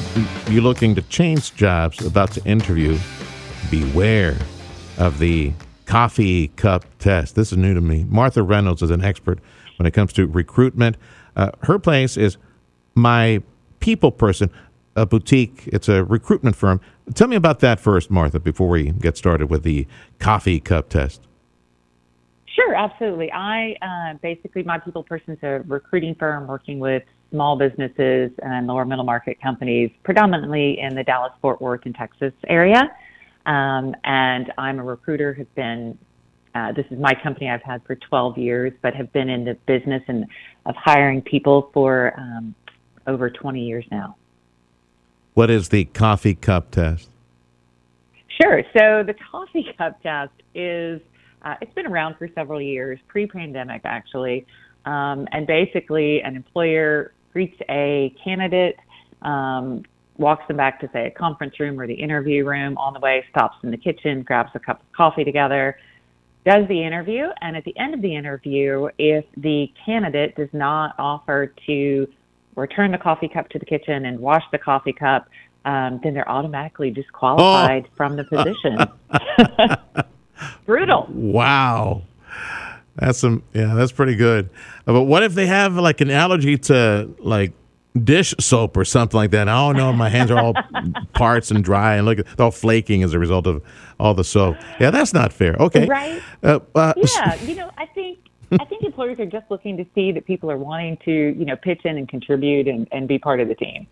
you're 0.47 0.61
looking 0.61 0.93
to 0.95 1.01
change 1.01 1.55
jobs, 1.55 2.05
about 2.05 2.31
to 2.33 2.45
interview, 2.45 2.97
beware 3.71 4.37
of 4.97 5.17
the 5.17 5.51
coffee 5.85 6.49
cup 6.49 6.85
test. 6.99 7.35
This 7.35 7.51
is 7.51 7.57
new 7.57 7.73
to 7.73 7.81
me. 7.81 8.05
Martha 8.07 8.43
Reynolds 8.43 8.81
is 8.81 8.91
an 8.91 9.03
expert 9.03 9.39
when 9.77 9.85
it 9.85 9.91
comes 9.91 10.13
to 10.13 10.27
recruitment. 10.27 10.95
Uh, 11.35 11.49
her 11.63 11.79
place 11.79 12.15
is 12.15 12.37
My 12.95 13.41
People 13.83 14.13
Person, 14.13 14.49
a 14.95 15.05
boutique. 15.05 15.67
It's 15.67 15.89
a 15.89 16.05
recruitment 16.05 16.55
firm. 16.55 16.79
Tell 17.15 17.27
me 17.27 17.35
about 17.35 17.59
that 17.59 17.81
first, 17.81 18.09
Martha, 18.09 18.39
before 18.39 18.69
we 18.69 18.91
get 18.91 19.17
started 19.17 19.49
with 19.49 19.63
the 19.63 19.85
coffee 20.19 20.61
cup 20.61 20.87
test. 20.87 21.27
Sure, 22.45 22.73
absolutely. 22.73 23.29
I 23.33 23.75
uh, 23.81 24.17
basically 24.21 24.63
my 24.63 24.77
people 24.77 25.03
person 25.03 25.33
is 25.33 25.39
a 25.43 25.65
recruiting 25.67 26.15
firm 26.15 26.47
working 26.47 26.79
with 26.79 27.03
small 27.29 27.57
businesses 27.57 28.31
and 28.41 28.67
lower 28.67 28.85
middle 28.85 29.03
market 29.03 29.41
companies, 29.41 29.91
predominantly 30.03 30.79
in 30.79 30.95
the 30.95 31.03
Dallas 31.03 31.33
Fort 31.41 31.59
Worth 31.59 31.81
and 31.83 31.93
Texas 31.93 32.31
area. 32.47 32.89
Um, 33.45 33.97
and 34.05 34.53
I'm 34.57 34.79
a 34.79 34.83
recruiter. 34.83 35.33
Have 35.33 35.53
been 35.55 35.97
uh, 36.55 36.71
this 36.71 36.85
is 36.89 36.97
my 36.99 37.15
company 37.21 37.49
I've 37.49 37.63
had 37.63 37.83
for 37.83 37.95
12 37.95 38.37
years, 38.37 38.71
but 38.81 38.95
have 38.95 39.11
been 39.11 39.27
in 39.27 39.43
the 39.43 39.55
business 39.65 40.03
and 40.07 40.25
of 40.65 40.75
hiring 40.77 41.21
people 41.21 41.69
for 41.73 42.13
um, 42.17 42.55
over 43.07 43.29
20 43.29 43.61
years 43.61 43.85
now. 43.91 44.15
What 45.33 45.49
is 45.49 45.69
the 45.69 45.85
coffee 45.85 46.35
cup 46.35 46.71
test? 46.71 47.09
Sure. 48.41 48.63
So 48.77 49.03
the 49.03 49.15
coffee 49.31 49.67
cup 49.77 50.01
test 50.01 50.31
is 50.53 51.01
uh, 51.43 51.55
it's 51.61 51.73
been 51.73 51.87
around 51.87 52.15
for 52.17 52.29
several 52.35 52.61
years, 52.61 52.99
pre-pandemic 53.07 53.81
actually, 53.83 54.45
um, 54.85 55.27
and 55.31 55.45
basically 55.45 56.21
an 56.21 56.35
employer 56.35 57.13
greets 57.33 57.59
a 57.69 58.15
candidate, 58.23 58.77
um, 59.23 59.83
walks 60.17 60.47
them 60.47 60.57
back 60.57 60.79
to 60.79 60.89
say 60.93 61.07
a 61.07 61.11
conference 61.11 61.59
room 61.59 61.79
or 61.79 61.87
the 61.87 61.93
interview 61.93 62.45
room. 62.45 62.77
On 62.77 62.93
the 62.93 62.99
way, 62.99 63.25
stops 63.29 63.57
in 63.63 63.71
the 63.71 63.77
kitchen, 63.77 64.21
grabs 64.21 64.51
a 64.53 64.59
cup 64.59 64.81
of 64.81 64.91
coffee 64.93 65.23
together, 65.23 65.77
does 66.45 66.67
the 66.67 66.83
interview, 66.83 67.27
and 67.41 67.57
at 67.57 67.63
the 67.63 67.77
end 67.77 67.93
of 67.93 68.01
the 68.01 68.15
interview, 68.15 68.87
if 68.97 69.25
the 69.37 69.71
candidate 69.85 70.35
does 70.35 70.49
not 70.53 70.93
offer 70.99 71.53
to 71.65 72.07
return 72.55 72.91
the 72.91 72.97
coffee 72.97 73.27
cup 73.27 73.49
to 73.49 73.59
the 73.59 73.65
kitchen 73.65 74.05
and 74.05 74.19
wash 74.19 74.43
the 74.51 74.57
coffee 74.57 74.93
cup, 74.93 75.27
um, 75.65 75.99
then 76.03 76.13
they're 76.13 76.29
automatically 76.29 76.91
disqualified 76.91 77.87
from 77.95 78.15
the 78.17 78.23
position. 78.33 78.77
Brutal. 80.65 81.07
Wow. 81.09 82.03
That's 82.95 83.19
some 83.19 83.43
yeah, 83.53 83.73
that's 83.73 83.91
pretty 83.91 84.15
good. 84.15 84.49
But 84.85 85.03
what 85.03 85.23
if 85.23 85.33
they 85.33 85.47
have 85.47 85.75
like 85.75 86.01
an 86.01 86.11
allergy 86.11 86.57
to 86.59 87.09
like 87.19 87.53
dish 88.01 88.33
soap 88.39 88.77
or 88.77 88.85
something 88.85 89.17
like 89.17 89.31
that? 89.31 89.47
Oh 89.47 89.71
no, 89.71 89.91
my 89.93 90.09
hands 90.09 90.29
are 90.29 90.37
all 90.37 90.53
parts 91.13 91.49
and 91.49 91.63
dry 91.63 91.95
and 91.95 92.05
look 92.05 92.17
they're 92.17 92.43
all 92.45 92.51
flaking 92.51 93.01
as 93.01 93.13
a 93.13 93.19
result 93.19 93.47
of 93.47 93.63
all 93.99 94.13
the 94.13 94.23
soap. 94.23 94.57
Yeah, 94.79 94.91
that's 94.91 95.13
not 95.13 95.33
fair. 95.33 95.55
Okay. 95.59 95.87
Right? 95.87 96.21
Uh, 96.43 96.59
uh, 96.75 96.93
Yeah, 96.97 97.35
you 97.41 97.55
know, 97.55 97.71
I 97.77 97.87
think 97.87 98.19
I 98.59 98.65
think 98.65 98.83
employers 98.83 99.19
are 99.19 99.25
just 99.25 99.49
looking 99.49 99.77
to 99.77 99.85
see 99.95 100.11
that 100.11 100.25
people 100.25 100.51
are 100.51 100.57
wanting 100.57 100.97
to, 101.05 101.11
you 101.11 101.45
know, 101.45 101.55
pitch 101.55 101.81
in 101.85 101.97
and 101.97 102.07
contribute 102.07 102.67
and, 102.67 102.87
and 102.91 103.07
be 103.07 103.17
part 103.17 103.39
of 103.39 103.47
the 103.47 103.55
team. 103.55 103.87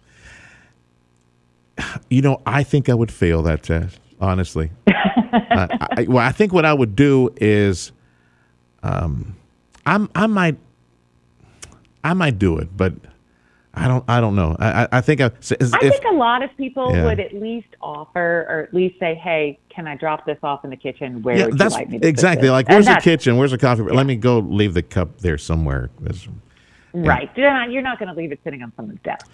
You 2.10 2.22
know, 2.22 2.42
I 2.46 2.64
think 2.64 2.90
I 2.90 2.94
would 2.94 3.12
fail 3.12 3.42
that 3.44 3.64
test, 3.64 4.00
honestly. 4.20 4.72
uh, 4.88 5.68
I, 5.98 6.06
well, 6.08 6.26
I 6.26 6.32
think 6.32 6.54
what 6.54 6.66
I 6.66 6.74
would 6.74 6.96
do 6.96 7.34
is, 7.38 7.92
um, 8.84 9.36
I'm, 9.86 10.10
I 10.14 10.28
might, 10.28 10.58
I 12.04 12.14
might 12.14 12.38
do 12.38 12.58
it, 12.58 12.76
but 12.76 12.94
I 13.74 13.88
don't. 13.88 14.04
I 14.08 14.20
don't 14.20 14.36
know. 14.36 14.56
I. 14.60 14.88
I, 14.92 15.02
think. 15.02 15.22
I, 15.22 15.26
if, 15.28 15.74
I 15.74 15.80
think 15.80 16.04
a 16.04 16.14
lot 16.14 16.44
of 16.44 16.50
people 16.58 16.94
Yeah. 16.94 17.06
would 17.06 17.20
at 17.22 17.34
least 17.34 17.70
offer, 17.82 18.46
or 18.50 18.64
at 18.68 18.74
least 18.74 19.00
say, 19.00 19.16
"Hey, 19.16 19.60
can 19.70 19.88
I 19.88 19.96
drop 19.96 20.26
this 20.26 20.38
off 20.44 20.66
in 20.66 20.70
the 20.72 20.76
kitchen? 20.76 21.22
Where 21.22 21.38
yeah, 21.38 21.46
would 21.46 21.58
that's 21.58 21.74
you 21.76 21.80
like 21.80 21.90
me 21.90 22.00
to 22.00 22.08
exactly 22.08 22.48
this?" 22.48 22.52
like. 22.52 22.68
Where's 22.68 22.86
the 22.86 23.00
kitchen? 23.02 23.38
Where's 23.38 23.52
the 23.52 23.58
coffee? 23.58 23.84
Let 23.84 24.06
me 24.06 24.16
go 24.18 24.40
leave 24.40 24.74
the 24.74 24.82
cup 24.84 25.20
there 25.20 25.38
somewhere. 25.38 25.90
That's- 26.02 26.28
Right. 26.94 27.32
You're 27.38 27.50
not, 27.54 27.72
you're 27.72 27.82
not 27.82 28.00
going 28.00 28.10
to 28.10 28.14
leave 28.14 28.34
it 28.34 28.42
sitting 28.44 28.62
on 28.62 28.74
someone's 28.76 29.00
desk. 29.02 29.26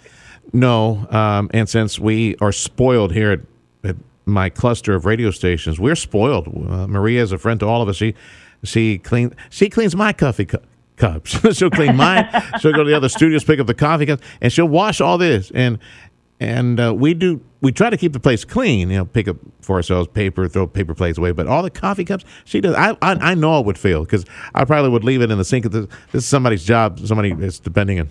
No, 0.52 1.08
um, 1.10 1.50
and 1.52 1.68
since 1.68 1.98
we 1.98 2.36
are 2.40 2.52
spoiled 2.52 3.12
here 3.12 3.32
at, 3.32 3.40
at 3.82 3.96
my 4.26 4.48
cluster 4.48 4.94
of 4.94 5.04
radio 5.04 5.32
stations, 5.32 5.80
we're 5.80 5.96
spoiled. 5.96 6.46
Uh, 6.46 6.86
Maria 6.86 7.20
is 7.20 7.32
a 7.32 7.38
friend 7.38 7.58
to 7.58 7.66
all 7.66 7.82
of 7.82 7.88
us. 7.88 7.96
She 7.96 8.14
she 8.62 8.98
clean 8.98 9.34
she 9.50 9.68
cleans 9.68 9.96
my 9.96 10.12
coffee 10.12 10.44
cu- 10.44 10.58
cups. 10.98 11.30
she'll 11.56 11.70
clean 11.70 11.96
mine. 11.96 12.28
she'll 12.60 12.72
go 12.72 12.84
to 12.84 12.90
the 12.90 12.96
other 12.96 13.08
studios, 13.08 13.44
pick 13.44 13.60
up 13.60 13.66
the 13.66 13.74
coffee 13.74 14.06
cups, 14.06 14.22
and 14.40 14.52
she'll 14.52 14.68
wash 14.68 15.00
all 15.00 15.18
this. 15.18 15.50
And 15.52 15.78
and 16.40 16.78
uh, 16.78 16.94
we 16.94 17.14
do 17.14 17.40
we 17.60 17.72
try 17.72 17.90
to 17.90 17.96
keep 17.96 18.12
the 18.12 18.20
place 18.20 18.44
clean. 18.44 18.90
You 18.90 18.98
know, 18.98 19.04
pick 19.04 19.28
up 19.28 19.36
for 19.60 19.76
ourselves 19.76 20.08
paper, 20.08 20.48
throw 20.48 20.66
paper 20.66 20.94
plates 20.94 21.18
away. 21.18 21.32
But 21.32 21.46
all 21.46 21.62
the 21.62 21.70
coffee 21.70 22.04
cups, 22.04 22.24
she 22.44 22.60
does. 22.60 22.74
I 22.74 22.90
I, 23.02 23.30
I 23.30 23.34
know 23.34 23.56
I 23.56 23.60
would 23.60 23.78
fail 23.78 24.04
because 24.04 24.24
I 24.54 24.64
probably 24.64 24.90
would 24.90 25.04
leave 25.04 25.22
it 25.22 25.30
in 25.30 25.38
the 25.38 25.44
sink. 25.44 25.70
This, 25.70 25.86
this 26.12 26.24
is 26.24 26.26
somebody's 26.26 26.64
job. 26.64 27.00
Somebody 27.00 27.32
is 27.32 27.58
depending 27.58 28.00
on 28.00 28.08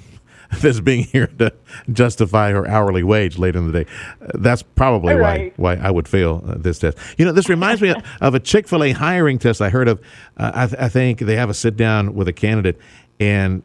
this 0.62 0.80
being 0.80 1.04
here 1.04 1.27
to 1.39 1.51
justify 1.92 2.51
her 2.51 2.68
hourly 2.68 3.04
wage 3.04 3.38
later 3.38 3.60
in 3.60 3.72
the 3.72 3.84
day. 3.84 3.89
Uh, 4.22 4.27
that's 4.36 4.62
probably 4.63 5.13
Right. 5.13 5.54
why 5.58 5.75
why 5.75 5.84
I 5.88 5.92
would 5.92 6.08
fail 6.08 6.44
uh, 6.48 6.56
this 6.58 6.80
test. 6.80 6.98
You 7.18 7.25
know, 7.25 7.32
this 7.32 7.50
reminds 7.50 7.82
me 7.82 7.89
of, 7.89 7.98
of 8.22 8.36
a 8.36 8.39
Chick 8.39 8.68
Fil 8.68 8.84
A 8.84 8.92
hiring 8.92 9.39
test 9.39 9.62
I 9.62 9.70
heard 9.70 9.88
of. 9.88 10.01
Uh, 10.38 10.51
I, 10.54 10.68
th- 10.68 10.82
I 10.82 10.89
think 10.89 11.20
they 11.20 11.36
have 11.36 11.50
a 11.50 11.54
sit 11.54 11.75
down 11.77 12.13
with 12.16 12.27
a 12.27 12.34
candidate, 12.34 12.77
and 13.20 13.63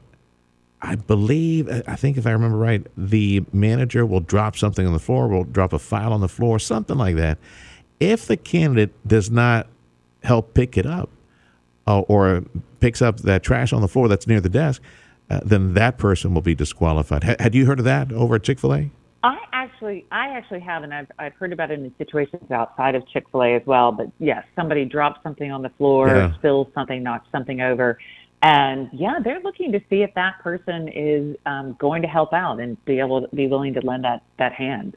I 0.80 0.96
believe, 0.96 1.68
I 1.86 1.94
think 1.94 2.16
if 2.18 2.26
I 2.26 2.32
remember 2.32 2.56
right, 2.58 2.84
the 2.96 3.44
manager 3.52 4.04
will 4.04 4.18
drop 4.20 4.56
something 4.56 4.84
on 4.84 4.92
the 4.92 4.98
floor, 4.98 5.28
will 5.28 5.44
drop 5.44 5.72
a 5.72 5.78
file 5.78 6.12
on 6.12 6.20
the 6.20 6.28
floor, 6.28 6.58
something 6.58 6.98
like 6.98 7.14
that. 7.16 7.38
If 8.00 8.26
the 8.26 8.36
candidate 8.36 8.90
does 9.06 9.30
not 9.30 9.68
help 10.24 10.54
pick 10.54 10.76
it 10.76 10.86
up, 10.86 11.08
uh, 11.86 12.00
or 12.00 12.44
picks 12.80 13.00
up 13.00 13.18
that 13.18 13.44
trash 13.44 13.72
on 13.72 13.80
the 13.80 13.86
floor 13.88 14.08
that's 14.08 14.26
near 14.26 14.40
the 14.40 14.48
desk, 14.48 14.82
uh, 15.32 15.40
then 15.44 15.74
that 15.74 15.98
person 15.98 16.34
will 16.34 16.42
be 16.42 16.54
disqualified. 16.54 17.24
Ha- 17.24 17.36
had 17.40 17.54
you 17.54 17.66
heard 17.66 17.78
of 17.78 17.84
that 17.86 18.12
over 18.12 18.34
at 18.36 18.42
Chick 18.42 18.58
Fil 18.60 18.74
A? 18.74 18.90
I 19.24 19.38
actually, 19.52 20.04
I 20.10 20.28
actually 20.30 20.60
have, 20.60 20.82
and 20.82 20.92
I've 20.92 21.06
I've 21.18 21.34
heard 21.34 21.52
about 21.52 21.70
it 21.70 21.78
in 21.78 21.94
situations 21.96 22.50
outside 22.50 22.94
of 22.94 23.06
Chick 23.08 23.24
Fil 23.30 23.42
A 23.42 23.54
as 23.54 23.62
well. 23.66 23.92
But 23.92 24.08
yes, 24.18 24.44
somebody 24.56 24.84
drops 24.84 25.22
something 25.22 25.50
on 25.50 25.62
the 25.62 25.70
floor, 25.70 26.08
Yeah. 26.08 26.34
spills 26.34 26.66
something, 26.74 27.02
knocks 27.02 27.28
something 27.30 27.60
over, 27.60 27.98
and 28.42 28.88
yeah, 28.92 29.20
they're 29.22 29.40
looking 29.40 29.70
to 29.72 29.80
see 29.88 30.02
if 30.02 30.12
that 30.14 30.40
person 30.40 30.88
is 30.88 31.36
um, 31.46 31.76
going 31.78 32.02
to 32.02 32.08
help 32.08 32.32
out 32.32 32.58
and 32.60 32.82
be 32.84 32.98
able 32.98 33.22
to 33.22 33.28
be 33.34 33.46
willing 33.46 33.74
to 33.74 33.80
lend 33.80 34.02
that 34.04 34.22
that 34.38 34.52
hand. 34.52 34.96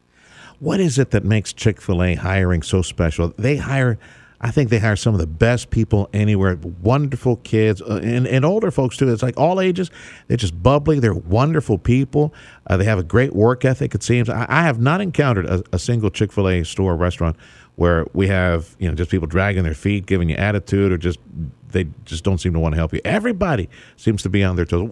What 0.60 0.80
is 0.80 0.98
it 0.98 1.12
that 1.12 1.24
makes 1.24 1.54
Chick 1.54 1.80
fil 1.80 2.02
A 2.02 2.16
hiring 2.16 2.64
so 2.64 2.82
special? 2.82 3.34
They 3.38 3.58
hire, 3.58 4.00
I 4.46 4.52
think 4.52 4.70
they 4.70 4.78
hire 4.78 4.96
some 4.96 5.16
of 5.16 5.20
the 5.20 5.26
best 5.26 5.72
people 5.72 6.08
anywhere. 6.14 6.56
Wonderful 6.84 7.38
kids 7.38 7.82
uh, 7.82 8.00
and, 8.04 8.28
and 8.28 8.46
older 8.46 8.70
folks 8.70 8.96
too. 8.96 9.12
It's 9.12 9.24
like 9.24 9.40
all 9.40 9.60
ages. 9.60 9.90
They're 10.28 10.38
just 10.38 10.62
bubbly. 10.62 11.00
They're 11.00 11.16
wonderful 11.16 11.80
people. 11.80 12.32
Uh, 12.68 12.78
they 12.78 12.86
have 12.86 13.00
a 13.00 13.04
great 13.04 13.34
work 13.34 13.66
ethic, 13.66 13.96
it 13.96 14.04
seems. 14.04 14.30
I, 14.30 14.46
I 14.48 14.62
have 14.62 14.80
not 14.80 15.02
encountered 15.02 15.48
a, 15.48 15.64
a 15.74 15.80
single 15.80 16.12
Chick 16.12 16.32
fil 16.32 16.48
A 16.48 16.64
store 16.64 16.94
or 16.94 16.96
restaurant 16.96 17.38
where 17.78 18.06
we 18.14 18.28
have, 18.28 18.76
you 18.78 18.88
know, 18.88 18.94
just 18.94 19.10
people 19.10 19.26
dragging 19.26 19.64
their 19.64 19.74
feet, 19.74 20.06
giving 20.06 20.30
you 20.30 20.36
attitude, 20.36 20.92
or 20.92 21.00
just 21.00 21.18
they 21.70 21.88
just 22.06 22.24
don't 22.24 22.38
seem 22.38 22.54
to 22.54 22.60
want 22.60 22.74
to 22.74 22.78
help 22.78 22.94
you. 22.94 23.02
Everybody 23.04 23.68
seems 23.98 24.22
to 24.22 24.30
be 24.30 24.44
on 24.44 24.58
their 24.58 24.66
toes. 24.66 24.92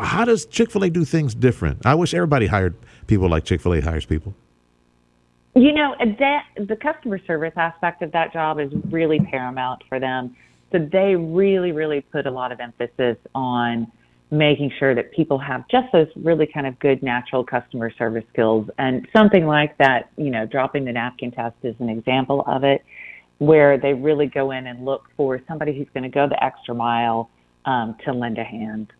How 0.00 0.24
does 0.24 0.46
Chick 0.46 0.70
fil 0.70 0.84
A 0.84 0.88
do 0.88 1.04
things 1.04 1.34
different? 1.34 1.84
I 1.84 1.94
wish 1.94 2.14
everybody 2.14 2.46
hired 2.46 2.74
people 3.06 3.28
like 3.28 3.44
Chick 3.44 3.60
fil 3.60 3.74
A 3.74 3.80
hires 3.82 4.06
people. 4.06 4.34
You 5.54 5.72
know, 5.72 5.94
that 5.98 6.44
the 6.56 6.76
customer 6.76 7.18
service 7.26 7.54
aspect 7.56 8.02
of 8.02 8.12
that 8.12 8.32
job 8.32 8.60
is 8.60 8.70
really 8.90 9.18
paramount 9.18 9.82
for 9.88 9.98
them. 9.98 10.36
So 10.70 10.78
they 10.78 11.16
really, 11.16 11.72
really 11.72 12.00
put 12.00 12.26
a 12.26 12.30
lot 12.30 12.52
of 12.52 12.60
emphasis 12.60 13.16
on 13.34 13.90
making 14.30 14.70
sure 14.78 14.94
that 14.94 15.10
people 15.12 15.38
have 15.38 15.66
just 15.68 15.86
those 15.92 16.08
really 16.16 16.46
kind 16.46 16.66
of 16.66 16.78
good 16.78 17.02
natural 17.02 17.42
customer 17.42 17.90
service 17.96 18.24
skills. 18.32 18.68
And 18.78 19.08
something 19.16 19.46
like 19.46 19.78
that, 19.78 20.10
you 20.16 20.30
know, 20.30 20.44
dropping 20.44 20.84
the 20.84 20.92
napkin 20.92 21.30
test 21.30 21.56
is 21.62 21.74
an 21.78 21.88
example 21.88 22.44
of 22.46 22.62
it, 22.62 22.84
where 23.38 23.78
they 23.78 23.94
really 23.94 24.26
go 24.26 24.50
in 24.50 24.66
and 24.66 24.84
look 24.84 25.06
for 25.16 25.40
somebody 25.48 25.76
who's 25.76 25.88
going 25.94 26.02
to 26.02 26.10
go 26.10 26.28
the 26.28 26.42
extra 26.44 26.74
mile 26.74 27.30
um, 27.64 27.96
to 28.04 28.12
lend 28.12 28.36
a 28.36 28.44
hand. 28.44 28.92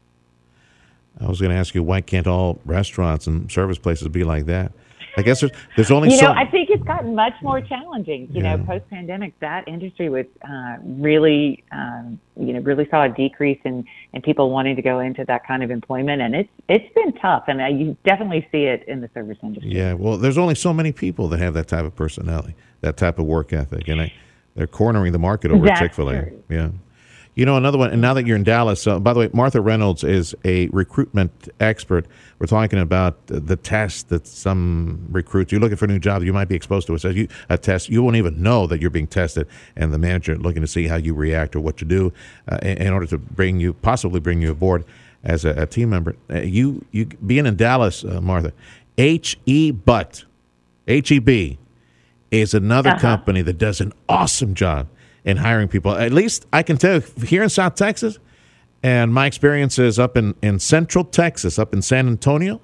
I 1.20 1.28
was 1.28 1.40
going 1.40 1.50
to 1.50 1.58
ask 1.58 1.74
you, 1.74 1.82
why 1.82 2.00
can't 2.00 2.26
all 2.26 2.60
restaurants 2.64 3.26
and 3.26 3.50
service 3.50 3.78
places 3.78 4.08
be 4.08 4.24
like 4.24 4.46
that? 4.46 4.72
I 5.18 5.22
guess 5.22 5.40
there's, 5.40 5.52
there's 5.74 5.90
only 5.90 6.10
You 6.10 6.16
so. 6.16 6.26
know, 6.26 6.32
I 6.32 6.46
think 6.46 6.70
it's 6.70 6.82
gotten 6.84 7.14
much 7.14 7.32
more 7.42 7.60
challenging. 7.60 8.28
You 8.32 8.42
Yeah. 8.42 8.54
know, 8.56 8.64
post 8.64 8.88
pandemic, 8.88 9.38
that 9.40 9.66
industry 9.66 10.08
was 10.08 10.26
uh, 10.48 10.76
really, 10.84 11.64
um, 11.72 12.20
you 12.36 12.52
know, 12.52 12.60
really 12.60 12.86
saw 12.88 13.02
a 13.04 13.08
decrease 13.08 13.58
in 13.64 13.84
in 14.12 14.22
people 14.22 14.50
wanting 14.50 14.76
to 14.76 14.82
go 14.82 15.00
into 15.00 15.24
that 15.24 15.44
kind 15.44 15.62
of 15.64 15.70
employment, 15.72 16.22
and 16.22 16.34
it's 16.36 16.48
it's 16.68 16.94
been 16.94 17.12
tough, 17.14 17.44
and 17.48 17.60
uh, 17.60 17.66
you 17.66 17.96
definitely 18.04 18.46
see 18.52 18.64
it 18.64 18.84
in 18.86 19.00
the 19.00 19.10
service 19.12 19.38
industry. 19.42 19.72
yeah, 19.74 19.92
well, 19.92 20.16
there's 20.16 20.38
only 20.38 20.54
so 20.54 20.72
many 20.72 20.92
people 20.92 21.26
that 21.28 21.40
have 21.40 21.52
that 21.54 21.66
type 21.66 21.84
of 21.84 21.96
personality, 21.96 22.54
that 22.82 22.96
type 22.96 23.18
of 23.18 23.26
work 23.26 23.52
ethic, 23.52 23.88
and 23.88 24.00
I, 24.02 24.12
they're 24.54 24.68
cornering 24.68 25.12
the 25.12 25.18
market 25.18 25.50
over 25.50 25.66
Chick 25.74 25.94
Fil 25.94 26.10
A. 26.10 26.30
Yeah. 26.48 26.70
You 27.38 27.46
know, 27.46 27.56
another 27.56 27.78
one, 27.78 27.92
and 27.92 28.02
now 28.02 28.14
that 28.14 28.26
you're 28.26 28.34
in 28.34 28.42
Dallas, 28.42 28.84
uh, 28.84 28.98
by 28.98 29.12
the 29.12 29.20
way, 29.20 29.30
Martha 29.32 29.60
Reynolds 29.60 30.02
is 30.02 30.34
a 30.44 30.66
recruitment 30.70 31.48
expert. 31.60 32.04
We're 32.40 32.48
talking 32.48 32.80
about 32.80 33.28
the, 33.28 33.54
test 33.54 34.08
that 34.08 34.26
some 34.26 35.06
recruits, 35.08 35.52
you're 35.52 35.60
looking 35.60 35.76
for 35.76 35.84
a 35.84 35.88
new 35.88 36.00
job, 36.00 36.24
you 36.24 36.32
might 36.32 36.48
be 36.48 36.56
exposed 36.56 36.88
to 36.88 36.94
it. 36.94 36.98
So 36.98 37.10
you, 37.10 37.28
a 37.48 37.56
test, 37.56 37.90
you 37.90 38.02
won't 38.02 38.16
even 38.16 38.42
know 38.42 38.66
that 38.66 38.80
you're 38.80 38.90
being 38.90 39.06
tested, 39.06 39.46
and 39.76 39.94
the 39.94 39.98
manager 39.98 40.36
looking 40.36 40.62
to 40.62 40.66
see 40.66 40.88
how 40.88 40.96
you 40.96 41.14
react 41.14 41.54
or 41.54 41.60
what 41.60 41.80
you 41.80 41.86
do 41.86 42.12
uh, 42.50 42.58
in, 42.60 42.78
in 42.78 42.92
order 42.92 43.06
to 43.06 43.18
bring 43.18 43.60
you, 43.60 43.72
possibly 43.72 44.18
bring 44.18 44.42
you 44.42 44.50
aboard 44.50 44.84
as 45.22 45.44
a, 45.44 45.50
a 45.50 45.66
team 45.66 45.90
member. 45.90 46.16
Uh, 46.28 46.40
you, 46.40 46.84
you 46.90 47.06
being 47.06 47.46
in 47.46 47.54
Dallas, 47.54 48.04
uh, 48.04 48.20
Martha, 48.20 48.52
H 48.96 49.38
E 49.46 49.70
Butt, 49.70 50.24
H 50.88 51.12
E 51.12 51.20
B, 51.20 51.56
is 52.32 52.52
another 52.52 52.90
Uh-huh. 52.90 52.98
company 52.98 53.42
that 53.42 53.58
does 53.58 53.80
an 53.80 53.92
awesome 54.08 54.54
job 54.54 54.88
in 55.28 55.36
hiring 55.36 55.68
people. 55.68 55.92
At 55.92 56.10
least 56.10 56.46
I 56.54 56.62
can 56.62 56.78
tell 56.78 56.94
you 56.94 57.02
here 57.26 57.42
in 57.42 57.50
South 57.50 57.74
Texas, 57.74 58.18
and 58.82 59.12
my 59.12 59.26
experience 59.26 59.78
is 59.78 59.98
up 59.98 60.16
in, 60.16 60.34
in 60.40 60.58
Central 60.58 61.04
Texas, 61.04 61.58
up 61.58 61.74
in 61.74 61.82
San 61.82 62.08
Antonio. 62.08 62.62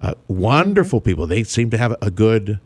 Uh, 0.00 0.14
wonderful 0.28 1.00
people. 1.00 1.26
They 1.26 1.42
seem 1.42 1.68
to 1.70 1.78
have 1.78 1.96
a 2.00 2.12
good 2.12 2.60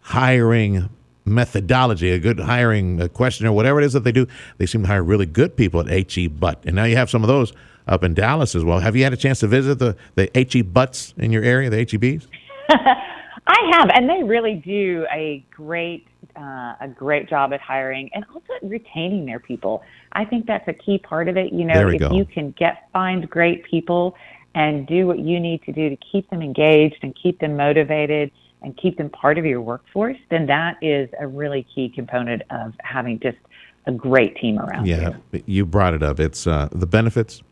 hiring 0.00 0.90
methodology, 1.24 2.10
a 2.10 2.18
good 2.18 2.40
hiring 2.40 3.00
uh, 3.00 3.08
questionnaire, 3.08 3.52
whatever 3.52 3.80
it 3.80 3.84
is 3.84 3.94
that 3.94 4.04
they 4.04 4.12
do. 4.12 4.26
They 4.58 4.66
seem 4.66 4.82
to 4.82 4.88
hire 4.88 5.02
really 5.02 5.26
good 5.26 5.56
people 5.56 5.80
at 5.80 6.12
HE 6.12 6.28
Butt. 6.28 6.62
And 6.66 6.76
now 6.76 6.84
you 6.84 6.96
have 6.96 7.08
some 7.08 7.22
of 7.22 7.28
those 7.28 7.54
up 7.88 8.04
in 8.04 8.12
Dallas 8.12 8.54
as 8.54 8.62
well. 8.62 8.80
Have 8.80 8.94
you 8.94 9.04
had 9.04 9.14
a 9.14 9.16
chance 9.16 9.40
to 9.40 9.46
visit 9.46 9.78
the, 9.78 9.96
the 10.16 10.30
HE 10.34 10.62
Butts 10.62 11.14
in 11.16 11.32
your 11.32 11.42
area, 11.42 11.70
the 11.70 11.86
HEBs? 11.86 12.26
I 13.46 13.72
have, 13.72 13.90
and 13.94 14.08
they 14.08 14.22
really 14.22 14.54
do 14.54 15.06
a 15.12 15.44
great 15.50 16.06
uh, 16.36 16.74
a 16.80 16.88
great 16.88 17.28
job 17.28 17.52
at 17.52 17.60
hiring 17.60 18.08
and 18.14 18.24
also 18.32 18.54
at 18.54 18.68
retaining 18.68 19.26
their 19.26 19.40
people. 19.40 19.82
I 20.12 20.24
think 20.24 20.46
that's 20.46 20.66
a 20.68 20.72
key 20.72 20.98
part 20.98 21.28
of 21.28 21.36
it. 21.36 21.52
You 21.52 21.64
know, 21.64 21.88
if 21.88 22.00
go. 22.00 22.12
you 22.12 22.24
can 22.24 22.52
get 22.52 22.88
find 22.92 23.28
great 23.28 23.64
people 23.64 24.14
and 24.54 24.86
do 24.86 25.06
what 25.06 25.18
you 25.18 25.40
need 25.40 25.62
to 25.64 25.72
do 25.72 25.90
to 25.90 25.96
keep 25.96 26.28
them 26.30 26.42
engaged 26.42 26.98
and 27.02 27.16
keep 27.20 27.40
them 27.40 27.56
motivated 27.56 28.30
and 28.62 28.76
keep 28.76 28.96
them 28.96 29.10
part 29.10 29.38
of 29.38 29.44
your 29.44 29.60
workforce, 29.60 30.18
then 30.30 30.46
that 30.46 30.76
is 30.80 31.08
a 31.18 31.26
really 31.26 31.66
key 31.74 31.88
component 31.88 32.42
of 32.50 32.74
having 32.82 33.18
just 33.18 33.38
a 33.86 33.92
great 33.92 34.36
team 34.36 34.58
around 34.58 34.86
you. 34.86 34.94
Yeah, 34.96 35.40
you 35.46 35.66
brought 35.66 35.94
it 35.94 36.02
up. 36.02 36.20
It's 36.20 36.46
uh, 36.46 36.68
the 36.70 36.86
benefits 36.86 37.42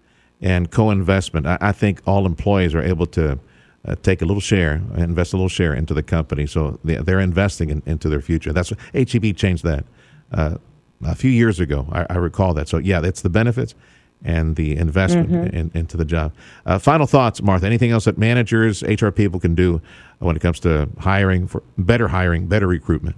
and 0.41 0.71
co-investment. 0.71 1.47
I, 1.47 1.59
I 1.61 1.73
think 1.73 2.01
all 2.07 2.27
employees 2.27 2.75
are 2.75 2.83
able 2.83 3.07
to 3.07 3.39
uh, 3.87 3.95
take 4.03 4.23
a 4.23 4.25
little 4.25 4.41
share, 4.41 4.83
invest 4.97 5.33
a 5.33 5.37
little 5.37 5.49
share 5.49 5.75
into 5.75 5.95
the 5.95 6.03
company, 6.03 6.47
so 6.47 6.79
they, 6.85 6.97
they're 6.97 7.21
investing 7.21 7.71
in, 7.71 7.83
into 7.87 8.09
their 8.09 8.21
future. 8.21 8.53
That's 8.53 8.71
what 8.71 8.81
HEB 8.95 9.37
changed 9.37 9.65
that 9.65 9.85
uh, 10.33 10.57
a 11.05 11.15
few 11.15 11.31
years 11.31 11.61
ago. 11.61 11.89
I, 11.91 12.07
I 12.11 12.17
recall 12.17 12.55
that. 12.55 12.69
So 12.69 12.79
yeah, 12.79 13.01
that's 13.01 13.23
the 13.23 13.31
benefits 13.31 13.75
and 14.23 14.57
the 14.57 14.77
investment 14.77 15.55
in, 15.55 15.71
into 15.75 15.97
the 15.97 16.05
job. 16.05 16.35
Uh, 16.67 16.79
final 16.79 17.07
thoughts, 17.07 17.41
Martha. 17.41 17.67
Anything 17.67 17.91
else 17.91 18.05
that 18.05 18.19
managers, 18.19 18.83
HR 18.83 19.09
people 19.09 19.41
can 19.41 19.55
do 19.55 19.81
when 20.19 20.37
it 20.37 20.43
comes 20.43 20.61
to 20.61 20.89
hiring 20.99 21.47
for 21.47 21.63
better 21.79 22.09
hiring, 22.09 22.47
better 22.47 22.67
recruitment? 22.67 23.17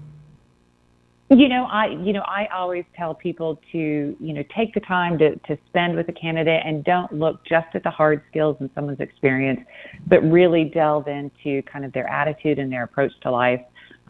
You 1.34 1.48
know, 1.48 1.64
I 1.64 1.86
you 1.86 2.12
know, 2.12 2.24
I 2.26 2.46
always 2.54 2.84
tell 2.94 3.14
people 3.14 3.58
to, 3.72 3.78
you 3.78 4.32
know, 4.34 4.44
take 4.54 4.74
the 4.74 4.80
time 4.80 5.16
to, 5.18 5.34
to 5.36 5.56
spend 5.66 5.96
with 5.96 6.06
a 6.10 6.12
candidate 6.12 6.62
and 6.62 6.84
don't 6.84 7.10
look 7.10 7.42
just 7.46 7.68
at 7.74 7.82
the 7.82 7.90
hard 7.90 8.22
skills 8.28 8.58
and 8.60 8.68
someone's 8.74 9.00
experience, 9.00 9.60
but 10.06 10.20
really 10.22 10.64
delve 10.64 11.08
into 11.08 11.62
kind 11.62 11.86
of 11.86 11.92
their 11.94 12.06
attitude 12.06 12.58
and 12.58 12.70
their 12.70 12.84
approach 12.84 13.12
to 13.22 13.30
life. 13.30 13.62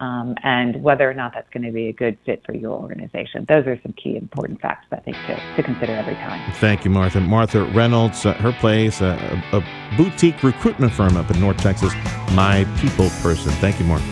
um, 0.03 0.35
and 0.43 0.83
whether 0.83 1.09
or 1.09 1.15
not 1.15 1.33
that's 1.33 1.49
going 1.51 1.63
to 1.63 1.71
be 1.71 1.89
a 1.89 1.93
good 1.93 2.19
fit 2.27 2.43
for 2.45 2.55
your 2.55 2.73
organization. 2.73 3.47
Those 3.49 3.67
are 3.67 3.79
some 3.83 3.93
key 3.93 4.17
important 4.17 4.61
facts 4.61 4.87
I 4.91 4.97
think 4.97 5.17
to, 5.29 5.55
to 5.57 5.63
consider 5.63 5.93
every 5.93 6.15
time. 6.15 6.53
Thank 6.55 6.85
you, 6.85 6.91
Martha. 6.91 7.21
Martha 7.21 7.65
Reynolds, 7.67 8.27
uh, 8.27 8.33
her 8.35 8.53
place, 8.53 9.01
uh, 9.01 9.41
a, 9.53 9.59
a 9.59 9.97
boutique 9.97 10.43
recruitment 10.43 10.93
firm 10.93 11.17
up 11.17 11.31
in 11.31 11.39
North 11.41 11.59
Texas, 11.59 11.93
My 12.33 12.67
People 12.81 13.11
Person. 13.23 13.53
Thank 13.53 13.79
you, 13.79 13.85
Martha. 13.85 14.05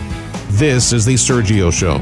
This 0.51 0.93
is 0.93 1.05
the 1.05 1.15
Sergio 1.15 1.73
Show. 1.73 1.99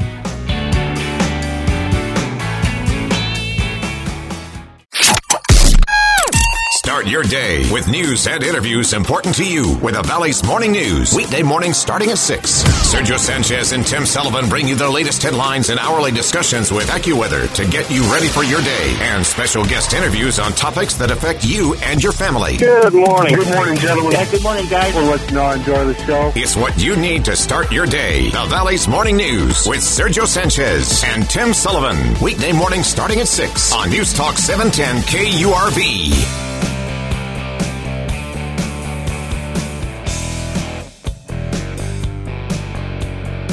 Your 7.10 7.24
day 7.24 7.70
with 7.72 7.88
news 7.88 8.28
and 8.28 8.44
interviews 8.44 8.94
important 8.94 9.34
to 9.34 9.44
you 9.44 9.78
with 9.80 9.96
the 9.96 10.02
Valley's 10.04 10.44
Morning 10.46 10.72
News. 10.72 11.14
Weekday 11.14 11.42
mornings 11.42 11.78
starting 11.78 12.12
at 12.12 12.20
6. 12.20 12.64
Sergio 12.64 13.18
Sanchez 13.18 13.72
and 13.72 13.86
Tim 13.86 14.06
Sullivan 14.06 14.48
bring 14.48 14.68
you 14.68 14.76
the 14.76 14.90
latest 14.90 15.24
headlines 15.24 15.70
and 15.70 15.80
hourly 15.80 16.12
discussions 16.12 16.72
with 16.72 16.88
AccuWeather 16.88 17.52
to 17.56 17.66
get 17.66 17.90
you 17.90 18.04
ready 18.12 18.28
for 18.28 18.44
your 18.44 18.62
day 18.62 18.96
and 19.00 19.26
special 19.26 19.66
guest 19.66 19.94
interviews 19.94 20.38
on 20.38 20.52
topics 20.52 20.96
that 20.96 21.10
affect 21.10 21.44
you 21.44 21.74
and 21.84 22.04
your 22.04 22.12
family. 22.14 22.58
Good 22.58 22.94
morning. 22.94 23.36
Good 23.36 23.56
morning, 23.56 23.76
gentlemen. 23.78 24.12
Yeah, 24.12 24.30
good 24.30 24.44
morning, 24.44 24.68
guys. 24.68 24.94
We'll 24.94 25.06
let 25.06 25.28
you 25.30 25.36
know 25.36 25.50
enjoy 25.52 25.86
the 25.86 25.96
show. 26.06 26.32
It's 26.36 26.56
what 26.56 26.78
you 26.82 26.96
need 26.96 27.26
to 27.26 27.36
start 27.36 27.72
your 27.72 27.88
day. 27.88 28.30
The 28.30 28.46
Valley's 28.50 28.88
Morning 28.88 29.18
News 29.18 29.66
with 29.68 29.80
Sergio 29.80 30.28
Sanchez 30.28 31.04
and 31.04 31.28
Tim 31.30 31.54
Sullivan. 31.54 32.22
Weekday 32.22 32.52
morning 32.52 32.84
starting 32.84 33.20
at 33.20 33.28
6 33.28 33.74
on 33.74 33.90
News 33.90 34.14
Talk 34.14 34.38
710 34.38 35.02
KURV. 35.04 36.79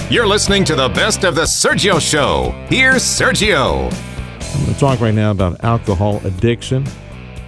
You're 0.08 0.28
listening 0.28 0.64
to 0.66 0.76
the 0.76 0.88
best 0.88 1.24
of 1.24 1.34
the 1.34 1.42
Sergio 1.42 2.00
Show. 2.00 2.52
Here's 2.68 3.02
Sergio. 3.02 3.92
I'm 3.92 4.60
going 4.62 4.72
to 4.72 4.78
talk 4.78 5.00
right 5.00 5.12
now 5.12 5.32
about 5.32 5.64
alcohol 5.64 6.24
addiction. 6.24 6.86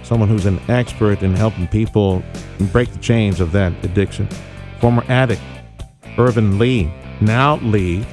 Someone 0.03 0.27
who's 0.27 0.45
an 0.45 0.59
expert 0.67 1.23
in 1.23 1.33
helping 1.37 1.69
people 1.69 2.21
break 2.73 2.91
the 2.91 2.99
chains 2.99 3.39
of 3.39 3.53
that 3.53 3.71
addiction. 3.85 4.27
Former 4.81 5.05
addict 5.07 5.41
Irvin 6.17 6.59
Lee 6.59 6.91
now 7.21 7.59
leads 7.59 8.05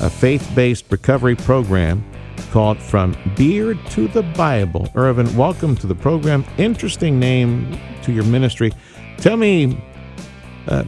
a 0.00 0.08
faith 0.08 0.50
based 0.54 0.90
recovery 0.90 1.36
program 1.36 2.02
called 2.52 2.78
From 2.78 3.14
Beer 3.36 3.74
to 3.90 4.08
the 4.08 4.22
Bible. 4.22 4.90
Irvin, 4.94 5.36
welcome 5.36 5.76
to 5.76 5.86
the 5.86 5.94
program. 5.94 6.46
Interesting 6.56 7.20
name 7.20 7.78
to 8.04 8.12
your 8.12 8.24
ministry. 8.24 8.72
Tell 9.18 9.36
me, 9.36 9.78
uh, 10.66 10.84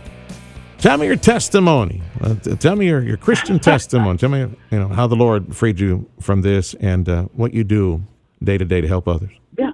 tell 0.79 0.99
me 0.99 1.07
your 1.07 1.17
testimony. 1.17 2.03
Uh, 2.21 2.35
tell 2.35 2.77
me 2.77 2.87
your, 2.87 3.03
your 3.03 3.17
Christian 3.17 3.59
testimony. 3.73 4.19
Tell 4.19 4.29
me, 4.31 4.41
you 4.71 4.79
know, 4.79 4.89
how 4.89 5.07
the 5.07 5.17
Lord 5.17 5.55
freed 5.57 5.79
you 5.81 6.09
from 6.21 6.43
this 6.43 6.75
and 6.75 7.09
uh, 7.09 7.23
what 7.35 7.55
you 7.55 7.65
do 7.65 8.03
day 8.43 8.59
to 8.59 8.65
day 8.65 8.81
to 8.81 8.89
help 8.89 9.09
others. 9.09 9.31
Yeah, 9.59 9.71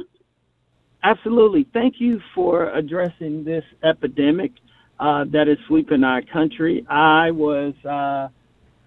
absolutely. 1.02 1.66
Thank 1.72 1.96
you 2.00 2.20
for 2.34 2.70
addressing 2.70 3.44
this 3.44 3.64
epidemic 3.82 4.52
uh, 5.00 5.24
that 5.32 5.48
is 5.48 5.58
sweeping 5.66 6.04
our 6.04 6.22
country. 6.22 6.86
I 6.88 7.30
was 7.32 7.74
uh, 7.84 8.28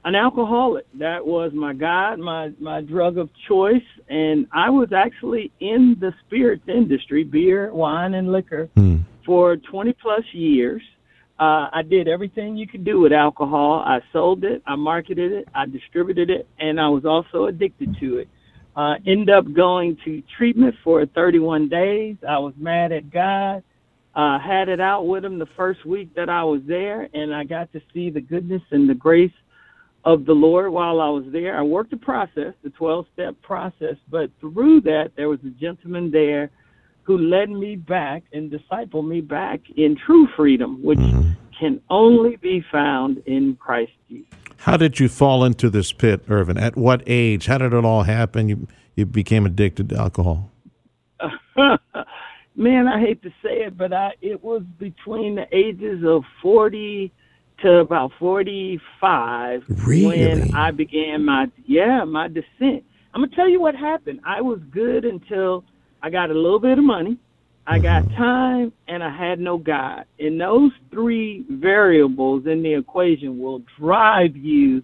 an 0.05 0.15
alcoholic. 0.15 0.85
That 0.99 1.25
was 1.25 1.51
my 1.53 1.73
God, 1.73 2.17
my 2.19 2.51
my 2.59 2.81
drug 2.81 3.17
of 3.17 3.29
choice, 3.47 3.83
and 4.09 4.47
I 4.53 4.69
was 4.69 4.93
actually 4.93 5.51
in 5.59 5.97
the 5.99 6.13
spirits 6.25 6.63
industry, 6.67 7.23
beer, 7.23 7.73
wine, 7.73 8.13
and 8.13 8.31
liquor, 8.31 8.69
Hmm. 8.75 8.97
for 9.25 9.57
20 9.57 9.93
plus 10.01 10.23
years. 10.31 10.81
Uh, 11.39 11.69
I 11.71 11.83
did 11.87 12.07
everything 12.07 12.57
you 12.57 12.67
could 12.67 12.83
do 12.83 12.99
with 12.99 13.13
alcohol. 13.13 13.83
I 13.85 13.99
sold 14.11 14.43
it, 14.43 14.63
I 14.65 14.75
marketed 14.75 15.31
it, 15.31 15.47
I 15.53 15.67
distributed 15.67 16.31
it, 16.31 16.47
and 16.59 16.81
I 16.81 16.89
was 16.89 17.05
also 17.05 17.45
addicted 17.45 17.95
to 17.99 18.17
it. 18.17 18.27
Uh, 18.75 18.95
ended 19.05 19.29
up 19.29 19.51
going 19.53 19.97
to 20.05 20.23
treatment 20.35 20.75
for 20.83 21.05
31 21.05 21.69
days. 21.69 22.15
I 22.27 22.39
was 22.39 22.53
mad 22.57 22.91
at 22.91 23.11
God. 23.11 23.63
Uh, 24.15 24.39
had 24.39 24.67
it 24.67 24.79
out 24.79 25.05
with 25.05 25.23
him 25.23 25.37
the 25.37 25.47
first 25.55 25.85
week 25.85 26.13
that 26.15 26.27
I 26.27 26.43
was 26.43 26.61
there, 26.67 27.07
and 27.13 27.33
I 27.33 27.43
got 27.43 27.71
to 27.73 27.81
see 27.93 28.09
the 28.09 28.21
goodness 28.21 28.63
and 28.71 28.89
the 28.89 28.95
grace 28.95 29.31
of 30.05 30.25
the 30.25 30.33
Lord 30.33 30.71
while 30.71 31.01
I 31.01 31.09
was 31.09 31.25
there. 31.31 31.55
I 31.55 31.61
worked 31.61 31.91
the 31.91 31.97
process, 31.97 32.53
the 32.63 32.71
12 32.71 33.05
step 33.13 33.35
process, 33.43 33.95
but 34.09 34.31
through 34.39 34.81
that, 34.81 35.11
there 35.15 35.29
was 35.29 35.39
a 35.45 35.51
gentleman 35.51 36.09
there 36.09 36.49
who 37.07 37.17
led 37.17 37.49
me 37.49 37.77
back 37.77 38.23
and 38.33 38.51
discipled 38.51 39.07
me 39.07 39.21
back 39.21 39.61
in 39.77 39.95
true 39.95 40.27
freedom, 40.35 40.83
which 40.83 40.99
mm-hmm. 40.99 41.31
can 41.57 41.79
only 41.89 42.35
be 42.35 42.61
found 42.69 43.19
in 43.25 43.55
Christ 43.55 43.93
Jesus. 44.09 44.27
How 44.57 44.75
did 44.75 44.99
you 44.99 45.07
fall 45.07 45.45
into 45.45 45.69
this 45.69 45.93
pit, 45.93 46.25
Irvin? 46.27 46.57
At 46.57 46.75
what 46.75 47.01
age? 47.07 47.45
How 47.45 47.59
did 47.59 47.71
it 47.73 47.85
all 47.85 48.03
happen? 48.03 48.49
You 48.49 48.67
you 48.97 49.05
became 49.05 49.45
addicted 49.45 49.89
to 49.89 49.97
alcohol. 49.97 50.51
Man, 52.55 52.87
I 52.87 52.99
hate 52.99 53.21
to 53.23 53.29
say 53.41 53.61
it, 53.61 53.77
but 53.77 53.93
I 53.93 54.11
it 54.21 54.43
was 54.43 54.63
between 54.77 55.35
the 55.35 55.47
ages 55.55 56.03
of 56.05 56.23
40 56.41 57.13
to 57.61 57.77
about 57.77 58.11
45 58.19 59.63
Really? 59.69 60.05
when 60.05 60.53
I 60.53 60.71
began 60.71 61.23
my 61.23 61.49
yeah, 61.65 62.03
my 62.03 62.27
descent. 62.27 62.83
I'm 63.13 63.21
going 63.21 63.29
to 63.29 63.35
tell 63.35 63.47
you 63.47 63.61
what 63.61 63.75
happened. 63.75 64.19
I 64.25 64.41
was 64.41 64.59
good 64.69 65.05
until 65.05 65.63
I 66.01 66.09
got 66.09 66.29
a 66.29 66.33
little 66.33 66.59
bit 66.59 66.77
of 66.77 66.83
money. 66.83 67.17
I 67.65 67.79
got 67.79 68.03
mm-hmm. 68.03 68.15
time 68.15 68.73
and 68.87 69.03
I 69.03 69.15
had 69.15 69.39
no 69.39 69.57
God. 69.57 70.05
And 70.19 70.39
those 70.39 70.71
three 70.89 71.45
variables 71.49 72.45
in 72.45 72.63
the 72.63 72.73
equation 72.75 73.39
will 73.39 73.61
drive 73.77 74.37
you 74.37 74.83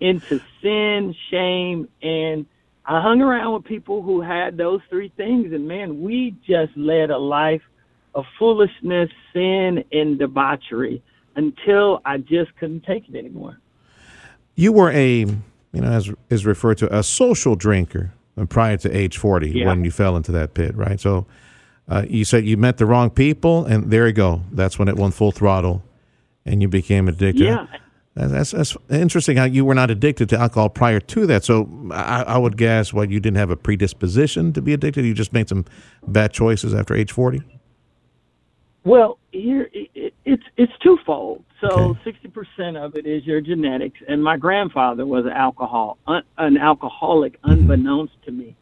into 0.00 0.40
sin, 0.62 1.14
shame, 1.30 1.88
and 2.02 2.46
I 2.86 3.00
hung 3.00 3.22
around 3.22 3.54
with 3.54 3.64
people 3.64 4.02
who 4.02 4.20
had 4.20 4.58
those 4.58 4.80
three 4.90 5.10
things, 5.16 5.52
and 5.52 5.66
man, 5.66 6.02
we 6.02 6.34
just 6.46 6.76
led 6.76 7.10
a 7.10 7.16
life 7.16 7.62
of 8.14 8.24
foolishness, 8.38 9.10
sin, 9.32 9.84
and 9.90 10.18
debauchery 10.18 11.02
until 11.34 12.02
I 12.04 12.18
just 12.18 12.54
couldn't 12.56 12.84
take 12.84 13.08
it 13.08 13.16
anymore. 13.16 13.58
You 14.54 14.72
were 14.72 14.90
a, 14.90 15.20
you 15.20 15.42
know, 15.72 15.88
as 15.88 16.12
is 16.28 16.44
referred 16.44 16.78
to, 16.78 16.96
a 16.96 17.02
social 17.02 17.56
drinker 17.56 18.12
prior 18.48 18.76
to 18.78 18.96
age 18.96 19.16
40 19.18 19.50
Yeah. 19.50 19.66
when 19.66 19.84
you 19.84 19.90
fell 19.90 20.16
into 20.16 20.32
that 20.32 20.54
pit, 20.54 20.76
right? 20.76 21.00
So 21.00 21.26
uh, 21.88 22.04
you 22.08 22.24
said 22.24 22.44
you 22.44 22.56
met 22.56 22.78
the 22.78 22.86
wrong 22.86 23.10
people, 23.10 23.64
and 23.64 23.90
there 23.90 24.06
you 24.06 24.12
go. 24.12 24.42
That's 24.50 24.78
when 24.78 24.88
it 24.88 24.96
went 24.96 25.14
full 25.14 25.32
throttle, 25.32 25.82
and 26.44 26.62
you 26.62 26.68
became 26.68 27.08
addicted. 27.08 27.44
Yeah. 27.44 27.66
That's, 28.16 28.52
that's, 28.52 28.76
interesting 28.90 29.36
how 29.36 29.44
you 29.44 29.64
were 29.64 29.74
not 29.74 29.90
addicted 29.90 30.28
to 30.28 30.38
alcohol 30.38 30.68
prior 30.68 31.00
to 31.00 31.26
that. 31.26 31.42
So 31.42 31.68
I, 31.90 32.22
I 32.22 32.38
would 32.38 32.56
guess, 32.56 32.92
what, 32.92 33.10
you 33.10 33.18
didn't 33.18 33.38
have 33.38 33.50
a 33.50 33.56
predisposition 33.56 34.52
to 34.52 34.62
be 34.62 34.72
addicted? 34.72 35.04
You 35.04 35.14
just 35.14 35.32
made 35.32 35.48
some 35.48 35.64
bad 36.06 36.32
choices 36.32 36.74
after 36.74 36.94
age 36.94 37.10
40? 37.10 37.42
Well, 38.84 39.18
here 39.32 39.68
it's 40.24 40.42
it's 40.56 40.72
twofold. 40.82 41.44
So 41.60 41.90
Okay. 41.90 42.00
sixty 42.04 42.28
percent 42.28 42.76
of 42.76 42.94
it 42.96 43.06
is 43.06 43.24
your 43.24 43.40
genetics, 43.40 43.98
and 44.08 44.22
my 44.22 44.36
grandfather 44.36 45.06
was 45.06 45.24
an 45.24 45.32
alcohol 45.32 45.98
un, 46.06 46.22
an 46.38 46.56
alcoholic, 46.56 47.38
unbeknownst 47.44 48.14
to 48.24 48.32
me. 48.32 48.56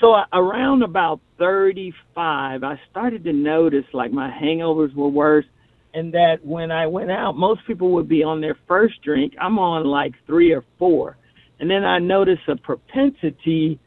So 0.00 0.12
I, 0.12 0.24
around 0.32 0.82
about 0.82 1.20
thirty 1.38 1.92
five, 2.14 2.64
I 2.64 2.80
started 2.90 3.24
to 3.24 3.32
notice 3.32 3.84
like 3.92 4.12
my 4.12 4.30
hangovers 4.30 4.94
were 4.94 5.08
worse, 5.08 5.46
and 5.94 6.12
that 6.14 6.38
when 6.44 6.70
I 6.70 6.86
went 6.86 7.10
out, 7.10 7.36
most 7.36 7.60
people 7.66 7.92
would 7.92 8.08
be 8.08 8.22
on 8.22 8.40
their 8.40 8.56
first 8.66 9.00
drink. 9.02 9.34
I'm 9.40 9.58
on 9.58 9.84
like 9.84 10.12
three 10.26 10.52
or 10.52 10.64
four, 10.78 11.16
and 11.60 11.70
then 11.70 11.84
I 11.84 11.98
noticed 11.98 12.48
a 12.48 12.56
propensity 12.56 13.78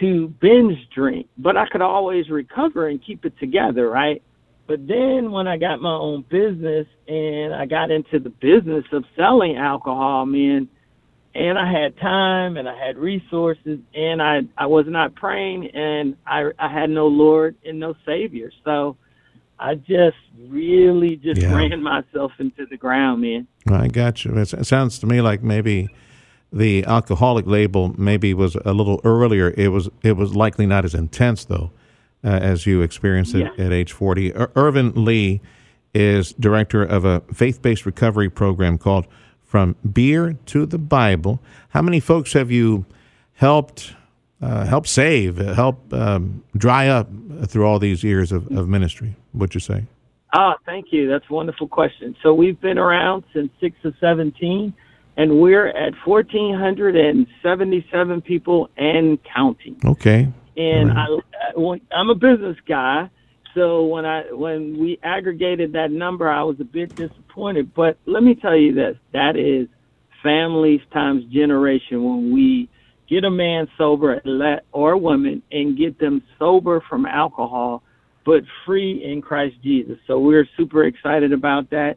to 0.00 0.28
binge 0.40 0.78
drink, 0.94 1.26
but 1.36 1.58
I 1.58 1.66
could 1.70 1.82
always 1.82 2.30
recover 2.30 2.88
and 2.88 3.04
keep 3.04 3.26
it 3.26 3.34
together, 3.38 3.90
right? 3.90 4.22
But 4.70 4.86
then 4.86 5.32
when 5.32 5.48
I 5.48 5.56
got 5.56 5.80
my 5.80 5.90
own 5.90 6.24
business 6.30 6.86
and 7.08 7.52
I 7.52 7.66
got 7.66 7.90
into 7.90 8.20
the 8.20 8.30
business 8.30 8.84
of 8.92 9.04
selling 9.16 9.56
alcohol, 9.56 10.26
man, 10.26 10.68
and 11.34 11.58
I 11.58 11.68
had 11.68 11.96
time 11.96 12.56
and 12.56 12.68
I 12.68 12.78
had 12.78 12.96
resources 12.96 13.80
and 13.92 14.22
I 14.22 14.42
I 14.56 14.66
was 14.66 14.84
not 14.86 15.16
praying 15.16 15.70
and 15.74 16.14
I 16.24 16.52
I 16.56 16.68
had 16.68 16.88
no 16.88 17.08
Lord 17.08 17.56
and 17.64 17.80
no 17.80 17.96
Savior. 18.06 18.52
So 18.64 18.96
I 19.58 19.74
just 19.74 20.18
really 20.46 21.16
just 21.16 21.40
Yeah. 21.40 21.52
ran 21.52 21.82
myself 21.82 22.30
into 22.38 22.64
the 22.66 22.76
ground, 22.76 23.22
man. 23.22 23.48
I 23.68 23.88
got 23.88 24.24
you. 24.24 24.38
It 24.38 24.52
it 24.52 24.66
sounds 24.66 25.00
to 25.00 25.06
me 25.08 25.20
like 25.20 25.42
maybe 25.42 25.88
the 26.52 26.84
alcoholic 26.84 27.44
label 27.44 27.92
maybe 27.98 28.34
was 28.34 28.54
a 28.64 28.72
little 28.72 29.00
earlier. 29.02 29.52
It 29.56 29.72
was 29.72 29.88
it 30.04 30.16
was 30.16 30.36
likely 30.36 30.66
not 30.66 30.84
as 30.84 30.94
intense 30.94 31.44
though 31.44 31.72
uh, 32.24 32.28
as 32.28 32.66
you 32.66 32.82
experienced 32.82 33.34
it 33.34 33.50
Yeah. 33.56 33.64
at 33.66 33.72
age 33.72 33.92
forty. 33.92 34.32
Ir- 34.34 34.50
Irvin 34.56 34.92
Lee 35.04 35.40
is 35.94 36.32
director 36.34 36.82
of 36.82 37.04
a 37.04 37.20
faith 37.32 37.62
based 37.62 37.86
recovery 37.86 38.28
program 38.30 38.76
called 38.78 39.06
From 39.44 39.76
Beer 39.92 40.36
to 40.46 40.66
the 40.66 40.78
Bible. 40.78 41.40
How 41.70 41.82
many 41.82 42.00
folks 42.00 42.32
have 42.34 42.50
you 42.50 42.84
helped? 43.34 43.94
Uh, 44.42 44.64
help 44.64 44.86
save, 44.86 45.38
uh, 45.38 45.52
help 45.52 45.92
um, 45.92 46.42
dry 46.56 46.88
up 46.88 47.06
through 47.46 47.66
all 47.66 47.78
these 47.78 48.02
years 48.02 48.32
of, 48.32 48.50
of 48.56 48.66
ministry. 48.68 49.14
Would 49.34 49.52
you 49.52 49.60
say? 49.60 49.84
Ah, 50.32 50.54
thank 50.64 50.86
you. 50.92 51.06
That's 51.10 51.26
a 51.28 51.32
wonderful 51.34 51.68
question. 51.68 52.16
So 52.22 52.32
we've 52.32 52.58
been 52.58 52.78
around 52.78 53.24
since 53.34 53.50
six 53.60 53.76
of 53.84 53.92
seventeen. 54.00 54.72
and 55.18 55.40
we're 55.40 55.66
at 55.68 55.92
1,477 56.06 58.20
people 58.22 58.70
and 58.76 59.18
counting. 59.24 59.76
Okay. 59.84 60.28
And 60.56 60.90
I, 60.90 61.06
uh, 61.56 61.76
I'm 61.92 62.10
a 62.10 62.14
business 62.14 62.56
guy, 62.68 63.08
so 63.54 63.84
when 63.84 64.04
I 64.04 64.22
when 64.32 64.78
we 64.78 64.98
aggregated 65.02 65.72
that 65.72 65.90
number, 65.90 66.28
I 66.28 66.42
was 66.42 66.56
a 66.60 66.64
bit 66.64 66.94
disappointed. 66.96 67.72
But 67.74 67.98
let 68.06 68.22
me 68.22 68.34
tell 68.34 68.56
you 68.56 68.74
this: 68.74 68.96
that 69.12 69.36
is 69.36 69.68
families 70.22 70.80
times 70.92 71.24
generation 71.32 72.04
when 72.04 72.32
we 72.32 72.68
get 73.08 73.24
a 73.24 73.30
man 73.30 73.66
sober 73.76 74.20
or 74.72 74.92
a 74.92 74.98
woman 74.98 75.42
and 75.50 75.76
get 75.76 75.98
them 75.98 76.22
sober 76.38 76.82
from 76.88 77.06
alcohol 77.06 77.82
but 78.24 78.42
free 78.66 79.02
in 79.04 79.22
Christ 79.22 79.56
Jesus. 79.62 79.96
So 80.06 80.20
we're 80.20 80.46
super 80.56 80.84
excited 80.84 81.32
about 81.32 81.70
that. 81.70 81.96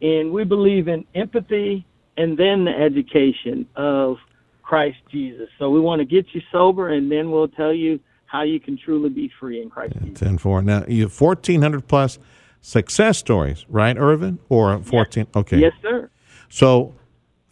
And 0.00 0.32
we 0.32 0.44
believe 0.44 0.88
in 0.88 1.04
empathy 1.14 1.86
and 2.16 2.38
then 2.38 2.64
the 2.64 2.70
education 2.70 3.66
of 3.76 4.16
Christ 4.64 4.98
Jesus. 5.10 5.48
So 5.58 5.70
we 5.70 5.80
want 5.80 6.00
to 6.00 6.04
get 6.04 6.26
you 6.32 6.40
sober 6.50 6.88
and 6.88 7.10
then 7.12 7.30
we'll 7.30 7.48
tell 7.48 7.72
you 7.72 8.00
how 8.26 8.42
you 8.42 8.58
can 8.58 8.76
truly 8.76 9.10
be 9.10 9.30
free 9.38 9.60
in 9.60 9.70
Christ 9.70 9.94
yeah, 9.96 10.08
Jesus. 10.08 10.20
10 10.20 10.38
4. 10.38 10.62
Now, 10.62 10.84
you 10.88 11.02
have 11.02 11.20
1,400 11.20 11.86
plus 11.86 12.18
success 12.60 13.18
stories, 13.18 13.66
right, 13.68 13.96
Irvin? 13.96 14.38
Or 14.48 14.78
14? 14.78 15.26
Yes. 15.26 15.36
Okay. 15.36 15.58
Yes, 15.58 15.72
sir. 15.82 16.10
So 16.48 16.94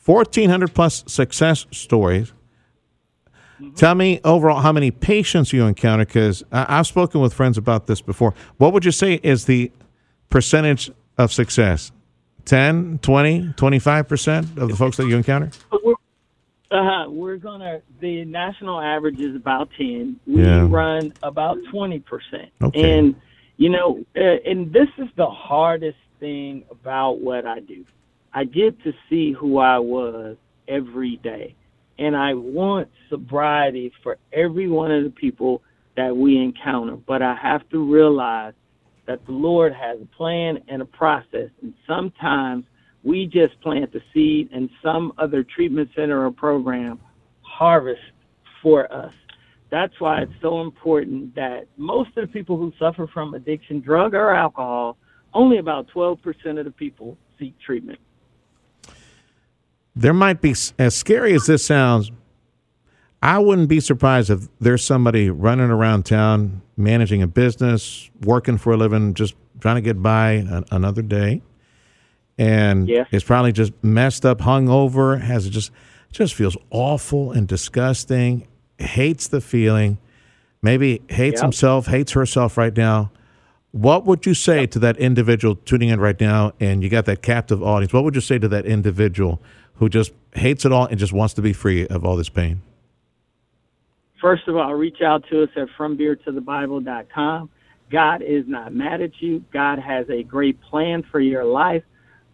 1,400 0.05 0.75
plus 0.75 1.05
success 1.07 1.66
stories. 1.70 2.33
Mm-hmm. 3.61 3.75
Tell 3.75 3.94
me 3.94 4.20
overall 4.25 4.61
how 4.61 4.72
many 4.72 4.90
patients 4.90 5.53
you 5.53 5.64
encounter 5.66 6.05
because 6.05 6.42
I've 6.51 6.87
spoken 6.87 7.20
with 7.20 7.35
friends 7.35 7.59
about 7.59 7.87
this 7.87 8.01
before. 8.01 8.35
What 8.57 8.72
would 8.72 8.85
you 8.85 8.90
say 8.90 9.20
is 9.22 9.44
the 9.44 9.70
percentage 10.31 10.90
of 11.18 11.33
success? 11.33 11.92
10, 12.46 12.98
20, 13.03 13.53
25% 13.57 14.57
of 14.57 14.68
the 14.68 14.77
folks 14.77 14.96
that 14.96 15.07
you 15.07 15.16
encounter? 15.16 15.51
Uh, 16.73 17.05
we're 17.09 17.37
gonna. 17.37 17.83
The 18.01 18.25
national 18.25 18.81
average 18.81 19.21
is 19.21 19.37
about 19.37 19.69
ten. 19.77 20.19
We 20.27 20.43
Yeah. 20.43 20.67
run 20.71 21.13
about 21.23 21.59
twenty 21.71 22.01
percent. 22.01 22.51
Okay. 22.63 22.99
And 22.99 23.15
you 23.59 23.69
know, 23.69 24.03
uh, 24.17 24.21
and 24.21 24.73
this 24.73 24.89
is 24.97 25.09
the 25.17 25.29
hardest 25.29 25.99
thing 26.19 26.65
about 26.71 27.21
what 27.21 27.47
I 27.47 27.61
do. 27.61 27.85
I 28.33 28.45
get 28.45 28.83
to 28.85 28.95
see 29.11 29.33
who 29.33 29.59
I 29.59 29.79
was 29.79 30.39
every 30.67 31.17
day, 31.17 31.55
and 31.99 32.17
I 32.17 32.33
want 32.33 32.89
sobriety 33.11 33.93
for 34.03 34.17
every 34.33 34.69
one 34.69 34.91
of 34.91 35.05
the 35.05 35.11
people 35.11 35.63
that 35.97 36.17
we 36.17 36.39
encounter. 36.39 36.97
But 36.97 37.21
I 37.21 37.35
have 37.35 37.69
to 37.69 37.79
realize 37.85 38.55
that 39.05 39.27
the 39.27 39.33
Lord 39.33 39.75
has 39.75 40.01
a 40.01 40.07
plan 40.17 40.61
and 40.69 40.81
a 40.81 40.87
process, 40.87 41.51
and 41.61 41.75
sometimes 41.87 42.65
we 43.05 43.27
just 43.27 43.61
plant 43.61 43.93
the 43.93 44.01
seed 44.12 44.49
and 44.53 44.71
some 44.83 45.12
other 45.19 45.43
treatment 45.43 45.91
center 45.95 46.25
or 46.25 46.31
program 46.31 47.01
harvest 47.41 48.01
for 48.62 48.93
us. 48.93 49.12
That's 49.71 49.99
why 50.01 50.23
it's 50.23 50.33
so 50.41 50.61
important 50.61 51.35
that 51.35 51.67
most 51.77 52.11
of 52.17 52.27
the 52.27 52.33
people 52.33 52.57
who 52.57 52.73
suffer 52.79 53.07
from 53.07 53.35
addiction, 53.35 53.81
drug 53.81 54.15
or 54.15 54.31
alcohol, 54.31 54.99
only 55.35 55.59
about 55.59 55.88
12% 55.88 56.59
of 56.59 56.65
the 56.65 56.71
people 56.71 57.17
seek 57.38 57.59
treatment. 57.59 57.99
There 59.97 60.15
might 60.15 60.41
be, 60.41 60.55
as 60.79 60.95
scary 60.95 61.35
as 61.35 61.47
this 61.47 61.65
sounds, 61.65 62.11
I 63.23 63.38
wouldn't 63.38 63.69
be 63.69 63.81
surprised 63.81 64.31
if 64.31 64.49
there's 64.61 64.85
somebody 64.85 65.31
running 65.31 65.71
around 65.71 66.05
town, 66.05 66.62
managing 66.77 67.23
a 67.23 67.27
business, 67.27 68.11
working 68.23 68.59
for 68.59 68.73
a 68.73 68.77
living, 68.77 69.15
just 69.15 69.35
trying 69.61 69.77
to 69.77 69.81
get 69.81 70.03
by 70.03 70.33
an, 70.33 70.65
another 70.71 71.03
day 71.03 71.41
and 72.42 72.88
Yes. 72.88 73.07
is 73.12 73.22
probably 73.24 73.52
just 73.52 73.72
messed 73.83 74.26
up, 74.26 74.40
hungover, 74.40 75.20
has 75.20 75.48
just 75.48 75.70
just 76.11 76.35
feels 76.35 76.57
awful 76.70 77.33
and 77.33 77.48
disgusting, 77.48 78.46
hates 78.78 79.28
the 79.28 79.40
feeling, 79.40 79.96
maybe 80.61 81.00
hates 81.09 81.38
Yep. 81.38 81.42
himself, 81.42 81.87
hates 81.87 82.12
herself 82.12 82.59
right 82.59 82.76
now. 82.76 83.11
What 83.70 84.05
would 84.05 84.26
you 84.26 84.35
say 84.35 84.66
to 84.66 84.78
that 84.81 84.98
individual 84.98 85.55
tuning 85.55 85.88
in 85.88 86.00
right 86.00 86.20
now 86.20 86.52
and 86.61 86.83
you 86.83 86.90
got 86.90 87.07
that 87.07 87.22
captive 87.22 87.62
audience? 87.62 87.94
What 87.94 88.05
would 88.05 88.14
you 88.14 88.20
say 88.20 88.38
to 88.38 88.48
that 88.48 88.66
individual 88.66 89.40
who 89.76 89.88
just 89.88 90.12
hates 90.35 90.66
it 90.66 90.72
all 90.72 90.85
and 90.85 90.98
just 90.98 91.14
wants 91.14 91.33
to 91.35 91.42
be 91.42 91.55
free 91.55 91.87
of 91.87 92.05
all 92.05 92.16
this 92.16 92.28
pain? 92.28 92.61
First 94.20 94.46
of 94.48 94.57
all, 94.57 94.74
reach 94.74 95.00
out 95.00 95.24
to 95.31 95.42
us 95.44 95.48
at 95.57 95.68
FromBeerToTheBible.com. 95.78 97.48
God 97.90 98.22
is 98.22 98.44
not 98.46 98.74
mad 98.74 99.00
at 99.00 99.12
you. 99.20 99.42
God 99.50 99.78
has 99.78 100.09
a 100.11 100.22
great 100.22 100.61
plan 100.61 101.02
for 101.11 101.20
your 101.20 101.44
life, 101.44 101.83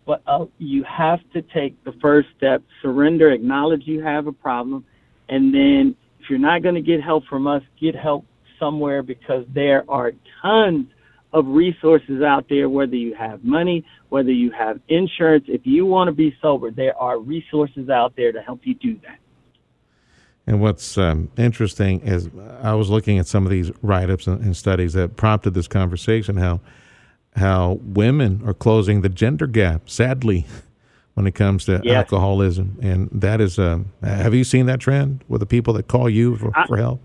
but 0.09 0.23
uh, 0.27 0.47
you 0.57 0.83
have 0.85 1.21
to 1.35 1.43
take 1.43 1.85
the 1.85 1.93
first 2.01 2.29
step, 2.35 2.63
surrender, 2.81 3.31
acknowledge 3.31 3.83
you 3.85 4.03
have 4.03 4.27
a 4.27 4.33
problem, 4.33 4.83
and 5.29 5.53
then 5.53 5.95
if 6.19 6.31
you're 6.31 6.39
not 6.39 6.63
going 6.63 6.77
to 6.77 6.81
get 6.81 7.03
help 7.03 7.27
from 7.27 7.47
us, 7.47 7.63
get 7.79 7.95
help 7.95 8.25
somewhere 8.59 9.03
because 9.03 9.45
there 9.53 9.85
are 9.87 10.13
tons 10.41 10.87
of 11.35 11.47
resources 11.47 12.23
out 12.23 12.47
there, 12.49 12.71
whether 12.71 12.97
you 12.97 13.15
have 13.17 13.45
money, 13.45 13.85
whether 14.09 14.33
you 14.33 14.51
have 14.51 14.81
insurance. 14.89 15.45
If 15.47 15.67
you 15.67 15.85
want 15.85 16.09
to 16.09 16.13
be 16.13 16.35
sober, 16.41 16.71
there 16.71 16.97
are 16.97 17.19
resources 17.19 17.91
out 17.91 18.17
there 18.17 18.33
to 18.33 18.41
help 18.41 18.61
you 18.65 18.73
do 18.77 18.99
that. 19.03 19.19
And 20.47 20.63
what's 20.63 20.97
um, 20.97 21.31
interesting 21.37 22.01
is 22.01 22.31
I 22.63 22.73
was 22.73 22.89
looking 22.89 23.19
at 23.19 23.27
some 23.27 23.45
of 23.45 23.51
these 23.51 23.71
write-ups 23.83 24.27
and, 24.27 24.43
and 24.43 24.57
studies 24.57 24.95
that 24.95 25.19
prompted 25.19 25.53
this 25.53 25.69
conversation. 25.69 26.39
How 26.39 26.63
how 27.37 27.79
women 27.83 28.43
are 28.45 28.55
closing 28.55 29.03
the 29.03 29.09
gender 29.09 29.47
gap, 29.47 29.89
sadly, 29.89 30.47
when 31.15 31.27
it 31.27 31.35
comes 31.35 31.65
to 31.67 31.81
Yes. 31.85 31.97
alcoholism, 31.97 32.77
and 32.83 33.09
that 33.13 33.41
is. 33.41 33.59
Um, 33.59 33.93
have 34.03 34.35
you 34.35 34.45
seen 34.45 34.67
that 34.67 34.81
trend 34.81 35.25
with 35.29 35.41
the 35.41 35.47
people 35.47 35.75
that 35.75 35.89
call 35.89 36.09
you 36.09 36.37
for, 36.37 36.53
I- 36.57 36.67
for 36.67 36.77
help? 36.77 37.01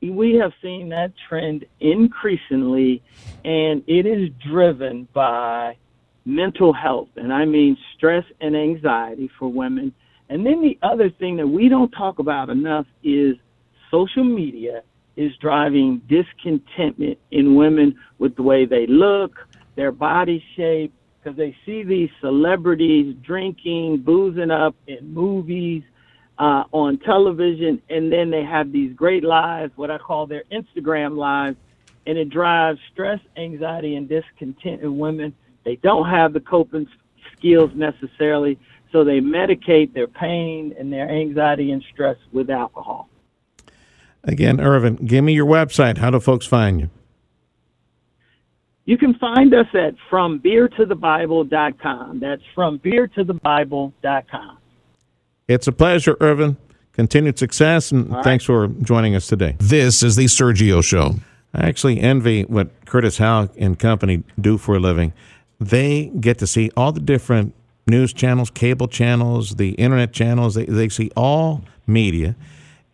we 0.00 0.34
have 0.36 0.52
seen 0.62 0.90
that 0.90 1.12
trend 1.28 1.64
increasingly, 1.80 3.02
and 3.44 3.82
it 3.88 4.06
is 4.06 4.30
driven 4.48 5.08
by 5.12 5.76
mental 6.24 6.72
health, 6.72 7.08
and 7.16 7.32
I 7.32 7.44
mean 7.44 7.76
stress 7.96 8.24
and 8.40 8.56
anxiety 8.56 9.28
for 9.38 9.48
women. 9.48 9.92
And 10.28 10.46
then 10.46 10.62
the 10.62 10.78
other 10.82 11.10
thing 11.10 11.36
that 11.38 11.48
we 11.48 11.68
don't 11.68 11.90
talk 11.90 12.20
about 12.20 12.48
enough 12.48 12.86
is 13.02 13.36
social 13.90 14.22
media 14.22 14.82
is 15.18 15.36
driving 15.38 16.00
discontentment 16.08 17.18
in 17.32 17.56
women 17.56 17.98
with 18.18 18.36
the 18.36 18.42
way 18.42 18.64
they 18.64 18.86
look, 18.86 19.48
their 19.74 19.90
body 19.90 20.42
shape, 20.54 20.94
because 21.18 21.36
they 21.36 21.56
see 21.66 21.82
these 21.82 22.08
celebrities 22.20 23.16
drinking, 23.20 23.96
boozing 23.98 24.52
up 24.52 24.76
in 24.86 25.12
movies, 25.12 25.82
uh, 26.38 26.62
on 26.70 26.98
television, 26.98 27.82
and 27.90 28.12
then 28.12 28.30
they 28.30 28.44
have 28.44 28.70
these 28.70 28.94
great 28.94 29.24
lives, 29.24 29.72
what 29.74 29.90
I 29.90 29.98
call 29.98 30.28
their 30.28 30.44
Instagram 30.52 31.16
lives, 31.16 31.56
and 32.06 32.16
it 32.16 32.30
drives 32.30 32.78
stress, 32.92 33.18
anxiety, 33.36 33.96
and 33.96 34.08
discontent 34.08 34.82
in 34.82 34.98
women. 34.98 35.34
They 35.64 35.76
don't 35.76 36.08
have 36.08 36.32
the 36.32 36.40
coping 36.40 36.86
skills 37.36 37.72
necessarily, 37.74 38.56
so 38.92 39.02
they 39.02 39.18
medicate 39.18 39.92
their 39.94 40.06
pain 40.06 40.76
and 40.78 40.92
their 40.92 41.10
anxiety 41.10 41.72
and 41.72 41.82
stress 41.92 42.16
with 42.30 42.50
alcohol. 42.50 43.08
Again, 44.24 44.60
Irvin, 44.60 44.96
give 44.96 45.22
me 45.24 45.32
your 45.32 45.46
website. 45.46 45.98
How 45.98 46.10
do 46.10 46.18
folks 46.20 46.46
find 46.46 46.80
you? 46.80 46.90
You 48.84 48.96
can 48.96 49.14
find 49.14 49.52
us 49.54 49.66
at 49.74 49.94
FromBeerToTheBible.com. 50.10 52.20
That's 52.20 52.42
FromBeerToTheBible.com. 52.56 54.58
It's 55.46 55.66
a 55.66 55.72
pleasure, 55.72 56.16
Irvin. 56.20 56.56
Continued 56.92 57.38
success, 57.38 57.92
and 57.92 58.10
thanks 58.24 58.44
for 58.44 58.68
joining 58.68 59.14
us 59.14 59.26
today. 59.26 59.56
This 59.58 60.02
is 60.02 60.16
the 60.16 60.24
Sergio 60.24 60.82
Show. 60.82 61.16
I 61.54 61.68
actually 61.68 62.00
envy 62.00 62.42
what 62.44 62.70
Curtis 62.86 63.18
Houck 63.18 63.52
and 63.58 63.78
company 63.78 64.24
do 64.40 64.58
for 64.58 64.76
a 64.76 64.80
living. 64.80 65.12
They 65.60 66.06
get 66.18 66.38
to 66.38 66.46
see 66.46 66.70
all 66.76 66.92
the 66.92 67.00
different 67.00 67.54
news 67.86 68.12
channels, 68.12 68.50
cable 68.50 68.88
channels, 68.88 69.56
the 69.56 69.70
internet 69.72 70.12
channels. 70.12 70.54
They, 70.54 70.64
they 70.64 70.88
see 70.88 71.10
all 71.16 71.62
media, 71.86 72.36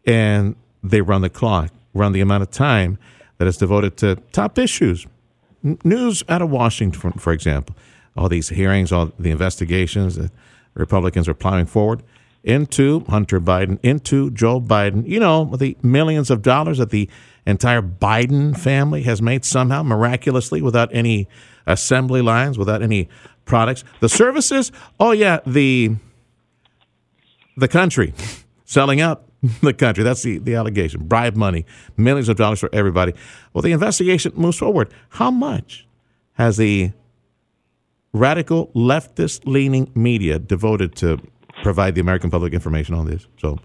and 0.04 0.56
they 0.84 1.00
run 1.00 1.22
the 1.22 1.30
clock, 1.30 1.70
run 1.94 2.12
the 2.12 2.20
amount 2.20 2.42
of 2.42 2.50
time 2.50 2.98
that 3.38 3.48
is 3.48 3.56
devoted 3.56 3.96
to 3.96 4.16
top 4.32 4.58
issues. 4.58 5.06
N- 5.64 5.78
news 5.82 6.22
out 6.28 6.42
of 6.42 6.50
Washington, 6.50 7.12
for, 7.12 7.32
example, 7.32 7.74
all 8.16 8.28
these 8.28 8.50
hearings, 8.50 8.92
all 8.92 9.10
the 9.18 9.30
investigations 9.30 10.16
that 10.16 10.30
Republicans 10.74 11.26
are 11.28 11.34
plowing 11.34 11.66
forward 11.66 12.02
into 12.44 13.00
Hunter 13.08 13.40
Biden, 13.40 13.78
into 13.82 14.30
Joe 14.30 14.60
Biden. 14.60 15.08
You 15.08 15.18
know, 15.18 15.56
the 15.56 15.76
millions 15.82 16.30
of 16.30 16.42
dollars 16.42 16.78
that 16.78 16.90
the 16.90 17.08
entire 17.46 17.82
Biden 17.82 18.56
family 18.56 19.02
has 19.02 19.22
made 19.22 19.44
somehow 19.44 19.82
miraculously 19.82 20.60
without 20.60 20.94
any 20.94 21.28
assembly 21.66 22.20
lines, 22.20 22.58
without 22.58 22.82
any 22.82 23.08
products. 23.46 23.84
The 24.00 24.08
services, 24.08 24.70
oh 25.00 25.12
yeah, 25.12 25.40
the 25.46 25.96
the 27.56 27.68
country 27.68 28.12
selling 28.64 29.00
out 29.00 29.24
the 29.62 29.74
country. 29.74 30.04
That's 30.04 30.22
the, 30.22 30.38
the 30.38 30.54
allegation. 30.54 31.04
Bribe 31.04 31.36
money, 31.36 31.66
millions 31.96 32.28
of 32.28 32.36
dollars 32.36 32.60
for 32.60 32.70
everybody. 32.72 33.14
Well, 33.52 33.62
the 33.62 33.72
investigation 33.72 34.32
moves 34.34 34.58
forward. 34.58 34.92
How 35.10 35.30
much 35.30 35.86
has 36.34 36.56
the 36.56 36.92
radical 38.12 38.68
leftist 38.68 39.44
leaning 39.44 39.90
media 39.94 40.38
devoted 40.38 40.94
to 40.96 41.18
provide 41.62 41.94
the 41.94 42.00
American 42.00 42.30
public 42.30 42.52
information 42.52 42.94
on 42.94 43.06
this. 43.06 43.26
So, 43.38 43.58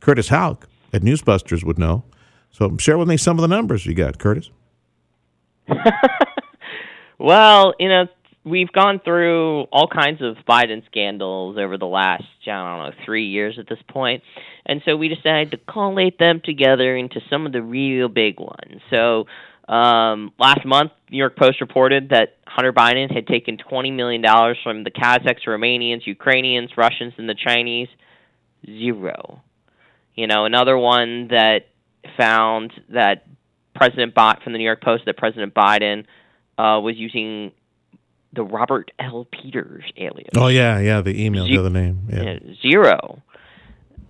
Curtis 0.00 0.28
Houck 0.28 0.68
at 0.92 1.02
Newsbusters 1.02 1.64
would 1.64 1.78
know. 1.78 2.04
So, 2.50 2.76
share 2.78 2.96
with 2.96 3.08
me 3.08 3.16
some 3.16 3.38
of 3.38 3.42
the 3.42 3.48
numbers 3.48 3.84
you 3.84 3.94
got, 3.94 4.18
Curtis. 4.18 4.50
well, 7.18 7.74
you 7.78 7.88
know, 7.88 8.06
we've 8.46 8.70
gone 8.70 9.00
through 9.04 9.62
all 9.72 9.88
kinds 9.88 10.22
of 10.22 10.36
Biden 10.48 10.86
scandals 10.86 11.58
over 11.58 11.76
the 11.76 11.86
last, 11.86 12.22
I 12.46 12.50
don't 12.50 12.90
know, 12.90 13.04
three 13.04 13.26
years 13.26 13.58
at 13.58 13.68
this 13.68 13.80
point. 13.88 14.22
And 14.64 14.80
so 14.84 14.96
we 14.96 15.08
decided 15.08 15.50
to 15.50 15.58
collate 15.70 16.18
them 16.18 16.40
together 16.42 16.96
into 16.96 17.20
some 17.28 17.44
of 17.44 17.52
the 17.52 17.60
real 17.60 18.08
big 18.08 18.38
ones. 18.38 18.80
So 18.88 19.24
um, 19.70 20.32
last 20.38 20.64
month, 20.64 20.92
New 21.10 21.18
York 21.18 21.36
Post 21.36 21.60
reported 21.60 22.10
that 22.10 22.36
Hunter 22.46 22.72
Biden 22.72 23.12
had 23.12 23.26
taken 23.26 23.58
$20 23.58 23.92
million 23.94 24.22
from 24.62 24.84
the 24.84 24.92
Kazakhs, 24.92 25.44
Romanians, 25.46 26.06
Ukrainians, 26.06 26.70
Russians, 26.76 27.14
and 27.18 27.28
the 27.28 27.34
Chinese. 27.34 27.88
Zero. 28.64 29.42
You 30.14 30.28
know, 30.28 30.44
another 30.44 30.78
one 30.78 31.28
that 31.28 31.66
found 32.16 32.72
that 32.90 33.26
President 33.74 34.14
Bot 34.14 34.42
from 34.42 34.52
the 34.52 34.58
New 34.58 34.64
York 34.64 34.82
Post 34.82 35.04
that 35.06 35.16
President 35.16 35.52
Biden 35.52 36.04
uh, 36.56 36.80
was 36.80 36.94
using 36.96 37.52
the 38.32 38.42
Robert 38.42 38.90
L. 38.98 39.26
Peters 39.30 39.84
alias. 39.96 40.30
Oh 40.36 40.48
yeah, 40.48 40.78
yeah, 40.78 41.00
the 41.00 41.24
email, 41.24 41.46
the 41.46 41.58
other 41.58 41.70
name. 41.70 42.08
Yeah. 42.10 42.22
Yeah, 42.22 42.38
zero. 42.62 43.22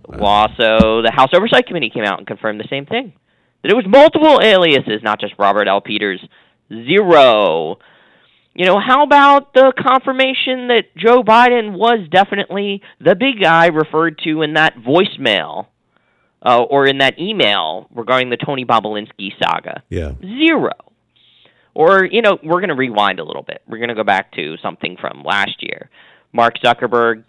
Well, 0.07 0.25
also, 0.25 1.01
the 1.01 1.11
House 1.13 1.29
Oversight 1.33 1.67
Committee 1.67 1.89
came 1.89 2.03
out 2.03 2.17
and 2.17 2.25
confirmed 2.25 2.59
the 2.59 2.67
same 2.69 2.85
thing 2.85 3.13
that 3.61 3.71
it 3.71 3.75
was 3.75 3.85
multiple 3.87 4.39
aliases, 4.41 5.01
not 5.03 5.19
just 5.19 5.33
Robert 5.37 5.67
L. 5.67 5.81
Peters. 5.81 6.25
Zero. 6.71 7.79
You 8.53 8.65
know, 8.65 8.79
how 8.79 9.03
about 9.03 9.53
the 9.53 9.71
confirmation 9.77 10.69
that 10.69 10.95
Joe 10.95 11.23
Biden 11.23 11.77
was 11.77 12.07
definitely 12.09 12.81
the 12.99 13.15
big 13.15 13.41
guy 13.41 13.67
referred 13.67 14.19
to 14.23 14.41
in 14.41 14.53
that 14.53 14.75
voicemail 14.77 15.67
uh, 16.41 16.63
or 16.63 16.87
in 16.87 16.97
that 16.99 17.19
email 17.19 17.87
regarding 17.93 18.29
the 18.29 18.37
Tony 18.37 18.65
Bobulinski 18.65 19.29
saga? 19.41 19.83
Yeah. 19.89 20.13
Zero. 20.21 20.71
Or, 21.77 22.03
you 22.05 22.23
know, 22.23 22.39
we're 22.41 22.59
going 22.59 22.69
to 22.69 22.75
rewind 22.75 23.19
a 23.19 23.23
little 23.23 23.43
bit. 23.43 23.61
We're 23.67 23.77
going 23.77 23.89
to 23.89 23.93
go 23.93 24.03
back 24.03 24.31
to 24.31 24.57
something 24.63 24.97
from 24.99 25.21
last 25.23 25.61
year. 25.61 25.91
Mark 26.33 26.55
Zuckerberg, 26.57 27.23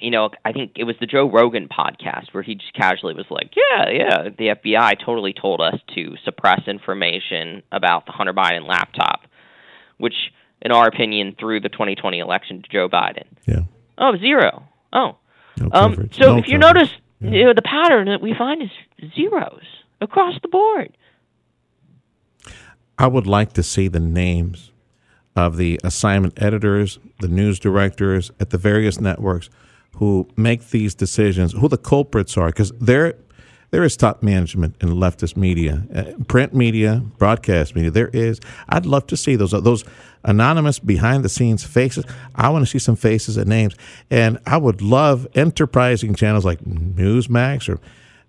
you 0.00 0.12
know, 0.12 0.30
I 0.44 0.52
think 0.52 0.74
it 0.76 0.84
was 0.84 0.94
the 1.00 1.06
Joe 1.06 1.28
Rogan 1.28 1.68
podcast 1.68 2.32
where 2.32 2.44
he 2.44 2.54
just 2.54 2.72
casually 2.74 3.14
was 3.14 3.26
like, 3.30 3.50
yeah, 3.56 3.90
yeah, 3.90 4.22
the 4.28 4.54
FBI 4.54 5.04
totally 5.04 5.32
told 5.32 5.60
us 5.60 5.74
to 5.96 6.14
suppress 6.24 6.68
information 6.68 7.64
about 7.72 8.06
the 8.06 8.12
Hunter 8.12 8.32
Biden 8.32 8.68
laptop, 8.68 9.22
which, 9.96 10.14
in 10.62 10.70
our 10.70 10.86
opinion, 10.86 11.34
threw 11.36 11.58
the 11.58 11.68
2020 11.68 12.20
election 12.20 12.62
to 12.62 12.68
Joe 12.68 12.88
Biden. 12.88 13.24
Yeah. 13.44 13.62
Oh, 13.98 14.16
zero. 14.18 14.68
Oh. 14.92 15.16
No 15.58 15.68
Um, 15.72 16.08
so 16.12 16.34
No 16.34 16.38
if 16.38 16.46
you 16.46 16.60
coverage. 16.60 16.76
notice, 16.76 16.92
you 17.18 17.44
know, 17.46 17.54
the 17.54 17.62
pattern 17.62 18.06
that 18.06 18.20
we 18.20 18.34
find 18.38 18.62
is 18.62 18.70
zeros 19.16 19.64
across 20.00 20.34
the 20.42 20.48
board. 20.48 20.96
I 22.98 23.06
would 23.06 23.26
like 23.26 23.52
to 23.54 23.62
see 23.62 23.88
the 23.88 24.00
names 24.00 24.72
of 25.36 25.56
the 25.56 25.80
assignment 25.84 26.42
editors, 26.42 26.98
the 27.20 27.28
news 27.28 27.60
directors 27.60 28.32
at 28.40 28.50
the 28.50 28.58
various 28.58 29.00
networks 29.00 29.48
who 29.96 30.28
make 30.36 30.70
these 30.70 30.94
decisions, 30.94 31.52
who 31.52 31.68
the 31.68 31.78
culprits 31.78 32.36
are, 32.36 32.46
because 32.48 32.72
there, 32.80 33.14
there 33.70 33.84
is 33.84 33.96
top 33.96 34.22
management 34.22 34.74
in 34.80 34.88
leftist 34.90 35.36
media, 35.36 35.84
uh, 35.94 36.24
print 36.24 36.54
media, 36.54 37.02
broadcast 37.18 37.76
media. 37.76 37.90
There 37.90 38.10
is. 38.12 38.40
I'd 38.68 38.86
love 38.86 39.06
to 39.08 39.16
see 39.16 39.36
those 39.36 39.52
those 39.52 39.84
anonymous 40.24 40.80
behind 40.80 41.24
the 41.24 41.28
scenes 41.28 41.64
faces. 41.64 42.04
I 42.34 42.48
want 42.48 42.64
to 42.64 42.70
see 42.70 42.78
some 42.80 42.96
faces 42.96 43.36
and 43.36 43.48
names, 43.48 43.74
and 44.10 44.38
I 44.46 44.56
would 44.56 44.82
love 44.82 45.26
enterprising 45.34 46.14
channels 46.14 46.44
like 46.44 46.60
Newsmax 46.64 47.68
or 47.68 47.80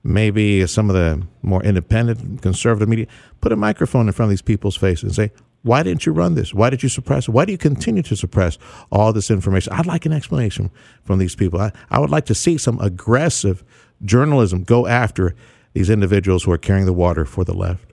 maybe 0.03 0.65
some 0.67 0.89
of 0.89 0.95
the 0.95 1.25
more 1.41 1.63
independent 1.63 2.41
conservative 2.41 2.87
media 2.87 3.07
put 3.41 3.51
a 3.51 3.55
microphone 3.55 4.07
in 4.07 4.13
front 4.13 4.27
of 4.27 4.31
these 4.31 4.41
people's 4.41 4.75
faces 4.75 5.03
and 5.03 5.15
say, 5.15 5.31
why 5.61 5.83
didn't 5.83 6.05
you 6.05 6.13
run 6.13 6.35
this? 6.35 6.53
Why 6.53 6.69
did 6.69 6.83
you 6.83 6.89
suppress? 6.89 7.27
Why 7.27 7.45
do 7.45 7.51
you 7.51 7.57
continue 7.57 8.01
to 8.03 8.15
suppress 8.15 8.57
all 8.91 9.11
this 9.11 9.29
information? 9.29 9.73
I'd 9.73 9.85
like 9.85 10.05
an 10.05 10.13
explanation 10.13 10.71
from 11.03 11.19
these 11.19 11.35
people. 11.35 11.59
I, 11.59 11.71
I 11.89 11.99
would 11.99 12.09
like 12.09 12.25
to 12.27 12.35
see 12.35 12.57
some 12.57 12.79
aggressive 12.79 13.63
journalism 14.05 14.63
go 14.63 14.87
after 14.87 15.35
these 15.73 15.89
individuals 15.89 16.43
who 16.43 16.51
are 16.51 16.57
carrying 16.57 16.85
the 16.85 16.93
water 16.93 17.25
for 17.25 17.43
the 17.43 17.53
left. 17.53 17.85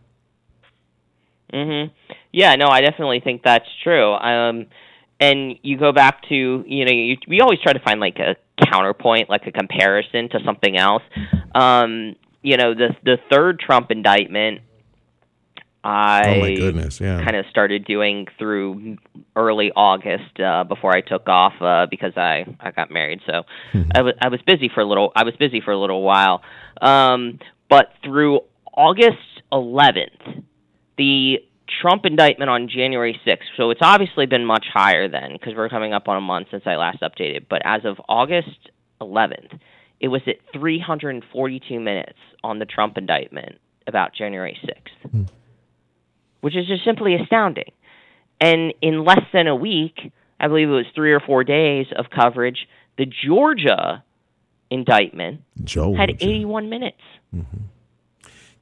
hmm 1.53 1.85
Yeah, 2.33 2.55
no, 2.55 2.69
I 2.69 2.81
definitely 2.83 3.21
think 3.21 3.43
that's 3.43 3.69
true. 3.83 4.13
Um, 4.15 4.67
and 5.19 5.59
you 5.63 5.79
go 5.79 5.93
back 5.93 6.23
to 6.29 6.65
you 6.67 6.85
know 6.85 6.93
you, 6.93 7.17
we 7.27 7.41
always 7.41 7.59
try 7.61 7.73
to 7.73 7.81
find 7.81 8.01
like 8.01 8.19
a 8.19 8.37
counterpoint, 8.65 9.29
like 9.29 9.47
a 9.47 9.53
comparison 9.53 10.29
to 10.31 10.39
something 10.45 10.77
else. 10.77 11.03
Um, 11.55 12.17
you 12.43 12.57
know, 12.57 12.75
the 12.75 12.95
the 13.05 13.19
third 13.31 13.61
Trump 13.61 13.91
indictment. 13.91 14.61
I 15.85 16.23
oh 16.27 16.41
my 16.41 16.55
goodness, 16.55 17.01
yeah. 17.01 17.23
kind 17.23 17.37
of 17.37 17.47
started 17.51 17.85
doing 17.85 18.27
through 18.39 18.97
early 19.37 19.71
August 19.77 20.41
uh, 20.41 20.65
before 20.65 20.97
I 20.97 21.01
took 21.01 21.29
off 21.29 21.53
uh, 21.61 21.87
because 21.89 22.17
I 22.17 22.45
I 22.59 22.73
got 22.73 22.91
married. 22.91 23.21
So 23.25 23.45
I 23.95 24.03
was 24.03 24.15
I 24.21 24.29
was 24.29 24.41
busy 24.43 24.69
for 24.73 24.81
a 24.81 24.85
little 24.85 25.13
I 25.15 25.23
was 25.23 25.37
busy 25.37 25.61
for 25.61 25.71
a 25.71 25.79
little 25.79 26.03
while. 26.03 26.43
Um, 26.81 27.39
but 27.69 27.93
through 28.05 28.41
August 28.77 29.43
11th, 29.53 30.45
the 30.99 31.39
Trump 31.81 32.05
indictment 32.05 32.51
on 32.51 32.69
January 32.69 33.19
6th. 33.27 33.39
So 33.57 33.71
it's 33.71 33.81
obviously 33.83 34.27
been 34.27 34.45
much 34.45 34.67
higher 34.73 35.09
then 35.09 35.33
because 35.33 35.55
we're 35.55 35.69
coming 35.69 35.93
up 35.93 36.09
on 36.09 36.17
a 36.17 36.21
month 36.21 36.49
since 36.51 36.65
I 36.67 36.77
last 36.77 37.01
updated. 37.01 37.47
But 37.49 37.63
as 37.65 37.85
of 37.85 37.97
August 38.09 38.71
11th, 39.01 39.59
it 40.01 40.09
was 40.09 40.23
at 40.27 40.37
342 40.53 41.81
minutes 41.81 42.19
on 42.45 42.59
the 42.59 42.67
Trump 42.67 42.99
indictment 42.99 43.59
about 43.87 44.15
January 44.15 44.59
6th 44.65 45.11
hmm. 45.11 45.23
which 46.41 46.57
is 46.57 46.67
just 46.67 46.85
simply 46.85 47.15
astounding. 47.15 47.71
And 48.41 48.75
in 48.83 49.05
less 49.05 49.25
than 49.33 49.47
a 49.47 49.55
week, 49.55 50.13
I 50.39 50.49
believe 50.49 50.69
it 50.69 50.73
was 50.73 50.87
three 50.95 51.13
or 51.13 51.21
four 51.21 51.45
days 51.45 51.87
of 51.97 52.07
coverage, 52.11 52.69
the 52.99 53.07
Georgia 53.07 54.05
indictment 54.71 55.43
Joe 55.65 55.95
had 55.95 56.11
81 56.11 56.69
minutes. 56.69 57.01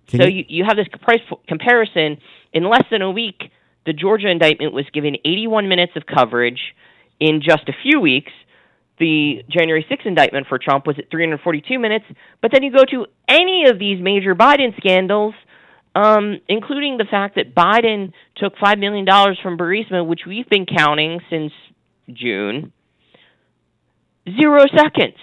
Can 0.06 0.20
so 0.20 0.26
you- 0.26 0.38
you, 0.38 0.44
you 0.48 0.64
have 0.64 0.76
this 0.76 0.88
price 1.00 1.22
comparison. 1.48 2.18
In 2.54 2.70
less 2.70 2.84
than 2.90 3.02
a 3.02 3.10
week, 3.10 3.50
the 3.84 3.92
Georgia 3.92 4.28
indictment 4.28 4.72
was 4.72 4.86
given 4.94 5.16
81 5.24 5.68
minutes 5.68 5.92
of 5.96 6.04
coverage. 6.06 6.60
In 7.20 7.42
just 7.42 7.68
a 7.68 7.72
few 7.82 8.00
weeks, 8.00 8.32
the 8.98 9.42
January 9.50 9.84
6th 9.90 10.06
indictment 10.06 10.46
for 10.48 10.58
Trump 10.58 10.86
was 10.86 10.96
at 10.98 11.10
342 11.10 11.78
minutes. 11.78 12.04
But 12.40 12.52
then 12.52 12.62
you 12.62 12.72
go 12.72 12.84
to 12.90 13.06
any 13.28 13.64
of 13.68 13.78
these 13.78 14.00
major 14.00 14.34
Biden 14.34 14.76
scandals, 14.76 15.34
um, 15.96 16.40
including 16.48 16.96
the 16.96 17.04
fact 17.04 17.34
that 17.34 17.54
Biden 17.54 18.12
took 18.36 18.54
$5 18.56 18.78
million 18.78 19.04
from 19.42 19.58
Burisma, 19.58 20.06
which 20.06 20.20
we've 20.26 20.48
been 20.48 20.66
counting 20.66 21.20
since 21.28 21.52
June, 22.12 22.72
zero 24.40 24.60
seconds. 24.76 25.18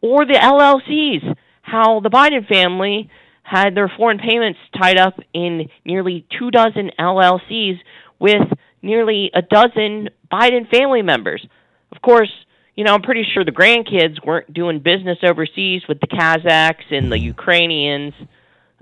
Or 0.00 0.26
the 0.26 0.34
LLCs, 0.34 1.36
how 1.62 2.00
the 2.00 2.10
Biden 2.10 2.46
family 2.48 3.08
had 3.42 3.74
their 3.74 3.90
foreign 3.96 4.18
payments 4.18 4.58
tied 4.78 4.98
up 4.98 5.18
in 5.34 5.68
nearly 5.84 6.26
two 6.38 6.50
dozen 6.50 6.90
LLCs 6.98 7.78
with 8.18 8.48
nearly 8.82 9.30
a 9.34 9.42
dozen 9.42 10.10
Biden 10.32 10.70
family 10.70 11.02
members. 11.02 11.46
Of 11.94 12.00
course, 12.02 12.30
you 12.74 12.84
know, 12.84 12.94
I'm 12.94 13.02
pretty 13.02 13.24
sure 13.34 13.44
the 13.44 13.52
grandkids 13.52 14.24
weren't 14.24 14.52
doing 14.52 14.80
business 14.80 15.18
overseas 15.22 15.82
with 15.88 16.00
the 16.00 16.06
Kazakhs 16.06 16.90
and 16.90 17.12
the 17.12 17.18
Ukrainians 17.18 18.14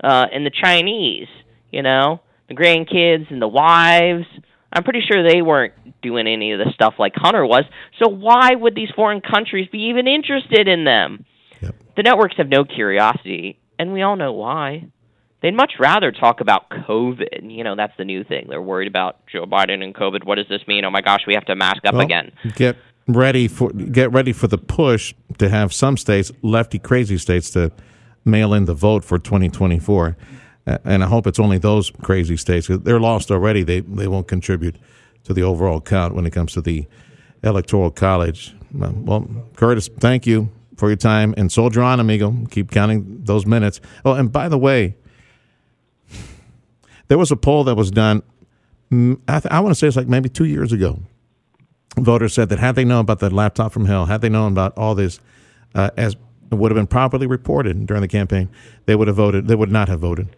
uh, 0.03 0.27
and 0.31 0.45
the 0.45 0.51
Chinese, 0.51 1.27
you 1.71 1.81
know, 1.81 2.21
the 2.47 2.55
grandkids 2.55 3.29
and 3.31 3.41
the 3.41 3.47
wives. 3.47 4.25
I'm 4.71 4.83
pretty 4.83 5.01
sure 5.01 5.27
they 5.27 5.41
weren't 5.41 5.73
doing 6.01 6.27
any 6.27 6.53
of 6.53 6.59
the 6.59 6.71
stuff 6.73 6.93
like 6.97 7.13
Hunter 7.15 7.45
was. 7.45 7.63
So 8.01 8.07
why 8.07 8.55
would 8.55 8.75
these 8.75 8.89
foreign 8.95 9.21
countries 9.21 9.67
be 9.71 9.89
even 9.89 10.07
interested 10.07 10.67
in 10.67 10.85
them? 10.85 11.25
Yep. 11.61 11.75
The 11.97 12.03
networks 12.03 12.35
have 12.37 12.47
no 12.47 12.63
curiosity, 12.63 13.59
and 13.81 13.93
we 13.93 14.03
all 14.03 14.15
know 14.15 14.31
why. 14.31 14.85
They'd 15.41 15.55
much 15.55 15.73
rather 15.79 16.11
talk 16.11 16.39
about 16.39 16.69
COVID. 16.69 17.51
You 17.51 17.63
know, 17.63 17.75
that's 17.75 17.93
the 17.97 18.05
new 18.05 18.23
thing. 18.23 18.45
They're 18.47 18.61
worried 18.61 18.87
about 18.87 19.25
Joe 19.25 19.45
Biden 19.45 19.83
and 19.83 19.95
COVID. 19.95 20.23
What 20.23 20.35
does 20.35 20.47
this 20.47 20.61
mean? 20.67 20.85
Oh 20.85 20.91
my 20.91 21.01
gosh, 21.01 21.21
we 21.25 21.33
have 21.33 21.45
to 21.45 21.55
mask 21.55 21.83
up 21.87 21.95
Well, 21.95 22.03
again. 22.03 22.31
Get 22.55 22.77
ready 23.07 23.47
for 23.47 23.71
get 23.71 24.11
ready 24.11 24.33
for 24.33 24.47
the 24.47 24.59
push 24.59 25.15
to 25.39 25.49
have 25.49 25.73
some 25.73 25.97
states, 25.97 26.31
lefty 26.43 26.77
crazy 26.77 27.17
states, 27.17 27.49
to 27.51 27.71
mail 28.23 28.53
in 28.53 28.65
the 28.65 28.75
vote 28.75 29.03
for 29.03 29.17
2024. 29.17 30.15
Uh, 30.67 30.77
and 30.85 31.03
I 31.03 31.07
hope 31.07 31.25
it's 31.25 31.39
only 31.39 31.57
those 31.57 31.89
crazy 32.03 32.37
states. 32.37 32.67
They're 32.69 32.99
lost 32.99 33.31
already. 33.31 33.63
They 33.63 33.79
they 33.79 34.07
won't 34.07 34.27
contribute 34.27 34.75
to 35.23 35.33
the 35.33 35.41
overall 35.41 35.81
count 35.81 36.13
when 36.13 36.27
it 36.27 36.31
comes 36.33 36.53
to 36.53 36.61
the 36.61 36.85
electoral 37.41 37.89
college. 37.89 38.53
Well, 38.71 39.27
Curtis, 39.55 39.89
thank 39.99 40.27
you 40.27 40.51
for 40.81 40.89
your 40.89 40.97
time 40.97 41.31
and 41.37 41.51
soldier 41.51 41.83
on, 41.83 41.99
amigo. 41.99 42.33
Keep 42.49 42.71
counting 42.71 43.19
those 43.23 43.45
minutes. 43.45 43.79
Oh, 44.03 44.13
and 44.13 44.31
by 44.31 44.49
the 44.49 44.57
way, 44.57 44.95
there 47.07 47.19
was 47.19 47.29
a 47.31 47.35
poll 47.35 47.63
that 47.65 47.75
was 47.75 47.91
done. 47.91 48.23
mm, 48.91 49.19
I, 49.27 49.39
th- 49.39 49.51
I 49.51 49.59
want 49.59 49.71
to 49.71 49.75
say 49.75 49.85
it's 49.87 49.95
like 49.95 50.07
maybe 50.07 50.27
two 50.27 50.45
years 50.45 50.73
ago 50.73 50.99
voters 51.99 52.33
said 52.33 52.49
that 52.49 52.57
had 52.57 52.73
they 52.75 52.83
known 52.83 53.01
about 53.01 53.19
the 53.19 53.29
laptop 53.29 53.71
from 53.71 53.85
hell, 53.85 54.07
had 54.07 54.21
they 54.21 54.29
known 54.29 54.53
about 54.53 54.75
all 54.75 54.95
this 54.95 55.19
uh, 55.75 55.91
as 55.97 56.15
would 56.51 56.71
have 56.71 56.75
been 56.75 56.87
properly 56.87 57.27
reported 57.27 57.85
during 57.85 58.01
the 58.01 58.07
campaign, 58.07 58.49
they 58.87 58.95
would 58.95 59.07
have 59.07 59.17
voted. 59.17 59.47
They 59.47 59.55
would 59.55 59.71
not 59.71 59.87
have 59.87 59.99
voted 59.99 60.35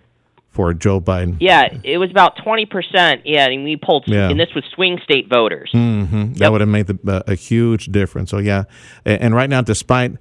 for 0.50 0.74
Joe 0.74 1.00
Biden. 1.00 1.38
Yeah, 1.40 1.70
it 1.86 2.00
was 2.00 2.12
about 2.12 2.36
twenty 2.44 2.66
percent. 2.66 3.22
Yeah, 3.24 3.48
and 3.48 3.64
we 3.64 3.78
polled, 3.78 4.04
Yeah. 4.08 4.30
and 4.30 4.38
this 4.40 4.54
was 4.54 4.66
swing 4.76 5.00
state 5.04 5.30
voters. 5.30 5.70
hmm 5.72 6.34
That 6.34 6.52
would 6.52 6.60
have 6.62 6.70
made 6.70 6.88
the, 6.88 7.00
uh, 7.08 7.24
a 7.32 7.36
huge 7.36 7.86
difference. 7.88 8.30
So 8.30 8.40
yeah, 8.40 8.64
and, 9.06 9.22
and 9.22 9.36
right 9.36 9.50
now, 9.50 9.62
despite 9.62 10.12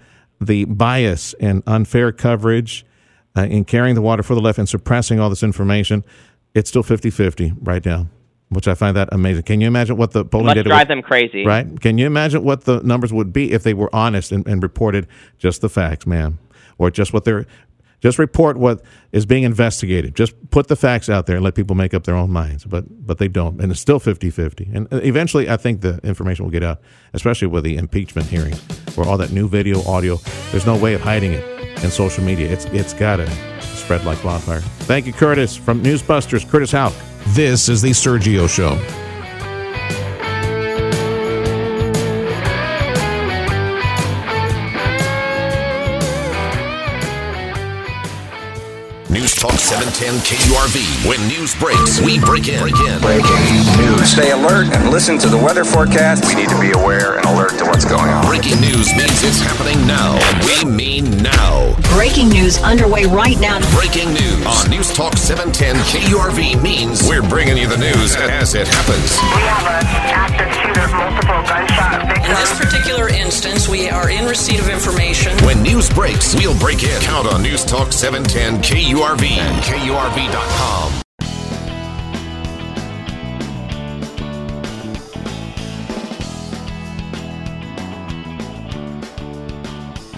the 0.47 0.65
bias 0.67 1.35
and 1.41 1.63
unfair 1.67 2.13
coverage 2.13 2.85
uh, 3.37 3.43
in 3.43 3.65
carrying 3.65 3.95
the 3.95 4.03
water 4.03 4.23
for 4.23 4.35
the 4.35 4.41
left 4.41 4.59
and 4.59 4.69
suppressing 4.69 5.19
all 5.21 5.31
this 5.31 5.43
information, 5.43 6.05
it's 6.55 6.69
still 6.69 6.83
50-50 6.83 7.57
right 7.63 7.85
now, 7.85 8.07
which 8.51 8.69
I 8.69 8.75
find 8.75 8.97
that 8.97 9.09
amazing. 9.13 9.45
Can 9.45 9.61
you 9.61 9.67
imagine 9.67 9.97
what 9.97 10.11
the 10.13 10.25
polling 10.25 10.47
Must 10.47 10.57
data 10.57 10.69
drive 10.69 10.89
would- 10.89 10.99
them 10.99 11.03
crazy. 11.03 11.45
Right? 11.47 11.81
Can 11.81 11.97
you 11.99 12.07
imagine 12.07 12.45
what 12.45 12.65
the 12.65 12.81
numbers 12.83 13.13
would 13.13 13.33
be 13.33 13.53
if 13.53 13.63
they 13.63 13.75
were 13.75 13.89
honest 13.95 14.33
and, 14.33 14.47
and 14.47 14.63
reported 14.63 15.07
just 15.39 15.61
the 15.63 15.69
facts, 15.71 16.07
man, 16.07 16.39
or 16.79 16.91
just 16.91 17.13
what 17.13 17.25
they're 17.25 17.47
just 18.03 18.19
report 18.19 18.57
what 18.57 18.83
is 19.13 19.25
being 19.25 19.45
investigated. 19.45 20.15
Just 20.15 20.35
put 20.51 20.67
the 20.67 20.77
facts 20.77 21.09
out 21.09 21.27
there 21.27 21.37
and 21.37 21.45
let 21.45 21.55
people 21.55 21.77
make 21.77 21.95
up 21.95 22.05
their 22.05 22.17
own 22.17 22.31
minds. 22.31 22.65
But 22.65 22.85
but 23.07 23.19
they 23.19 23.29
don't, 23.29 23.61
and 23.61 23.71
it's 23.71 23.81
still 23.81 24.01
50-50. 24.01 24.75
And 24.75 24.93
uh, 24.93 24.97
eventually, 24.99 25.49
I 25.49 25.57
think 25.57 25.81
the 25.81 26.01
information 26.03 26.45
will 26.45 26.53
get 26.53 26.65
out, 26.65 26.81
especially 27.15 27.49
with 27.49 27.65
the 27.65 27.77
impeachment 27.77 28.27
hearings, 28.27 28.61
where 28.97 29.07
all 29.07 29.17
that 29.19 29.31
new 29.31 29.49
video, 29.49 29.83
audio. 29.85 30.17
There's 30.51 30.67
no 30.67 30.77
way 30.77 30.95
of 30.95 31.01
hiding 31.01 31.33
it 31.33 31.45
in 31.83 31.91
social 31.91 32.25
media. 32.25 32.51
It's 32.51 32.65
it's 32.67 32.93
got 32.93 33.17
to 33.17 33.31
spread 33.61 34.05
like 34.05 34.23
wildfire. 34.25 34.61
Thank 34.61 35.07
you, 35.07 35.13
Curtis 35.13 35.57
from 35.57 35.83
Newsbusters. 35.83 36.49
Curtis 36.49 36.73
Houck. 36.73 36.93
This 37.29 37.69
is 37.69 37.81
the 37.81 37.91
Sergio 37.91 38.49
Show. 38.49 39.02
710 49.73 50.21
KURV. 50.29 51.09
When 51.09 51.17
news 51.29 51.55
breaks, 51.55 51.99
we 51.99 52.21
break 52.21 52.47
in. 52.47 52.61
Break 52.61 52.77
in. 52.85 53.01
Breaking 53.01 53.65
news. 53.81 54.13
Stay 54.13 54.31
alert 54.31 54.69
and 54.69 54.91
listen 54.91 55.17
to 55.17 55.31
the 55.31 55.39
weather 55.39 55.65
forecast. 55.65 56.29
We 56.29 56.35
need 56.35 56.51
to 56.51 56.61
be 56.61 56.73
aware 56.73 57.17
and 57.17 57.25
alert 57.25 57.57
to 57.57 57.65
what's 57.65 57.87
going 57.87 58.13
on. 58.13 58.21
Breaking 58.27 58.61
news 58.61 58.93
means 58.93 59.25
it's 59.25 59.41
happening 59.41 59.81
now, 59.87 60.21
and 60.21 60.37
we 60.45 60.69
mean 60.69 61.09
now. 61.23 61.73
Breaking 61.97 62.29
news 62.29 62.61
underway 62.61 63.07
right 63.07 63.41
now. 63.41 63.65
Breaking 63.73 64.13
news 64.13 64.45
on 64.45 64.69
News 64.69 64.93
Talk 64.93 65.17
710 65.17 65.77
KURV 65.89 66.61
means 66.61 67.09
we're 67.09 67.27
bringing 67.27 67.57
you 67.57 67.67
the 67.67 67.79
news 67.79 68.15
as 68.17 68.55
it 68.55 68.69
happens. 68.69 69.17
We 69.25 69.41
have 69.49 69.65
an 69.73 70.02
active 70.13 70.53
shooter, 70.61 70.87
multiple 70.95 71.43
gunshot 71.49 72.03
In 72.25 72.31
this 72.37 72.59
particular 72.59 73.09
instance, 73.09 73.69
we 73.69 73.89
are 73.89 74.11
in 74.11 74.27
receipt 74.27 74.61
of 74.61 74.69
information. 74.69 75.37
When 75.45 75.63
news 75.63 75.91
breaks, 75.91 76.35
we'll 76.35 76.59
break 76.59 76.85
in. 76.85 77.01
Count 77.03 77.27
on 77.27 77.43
News 77.43 77.65
Talk 77.65 77.93
710 77.93 78.63
KURV 78.63 79.25
and 79.25 79.63
KURV.com. 79.65 81.03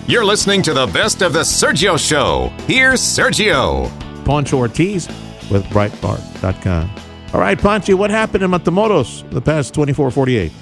You're 0.06 0.24
listening 0.24 0.62
to 0.64 0.74
the 0.74 0.86
best 0.86 1.22
of 1.22 1.32
the 1.32 1.40
Sergio 1.40 1.98
Show. 1.98 2.52
Here's 2.66 3.00
Sergio. 3.00 3.90
Poncho 4.26 4.58
Ortiz 4.58 5.08
with 5.50 5.64
Breitbart.com. 5.66 7.03
All 7.34 7.40
right, 7.40 7.60
Poncho, 7.60 7.96
what 7.96 8.10
happened 8.10 8.44
in 8.44 8.50
Matamoros 8.52 9.28
the 9.30 9.40
past 9.40 9.74
24, 9.74 10.12
48? 10.12 10.52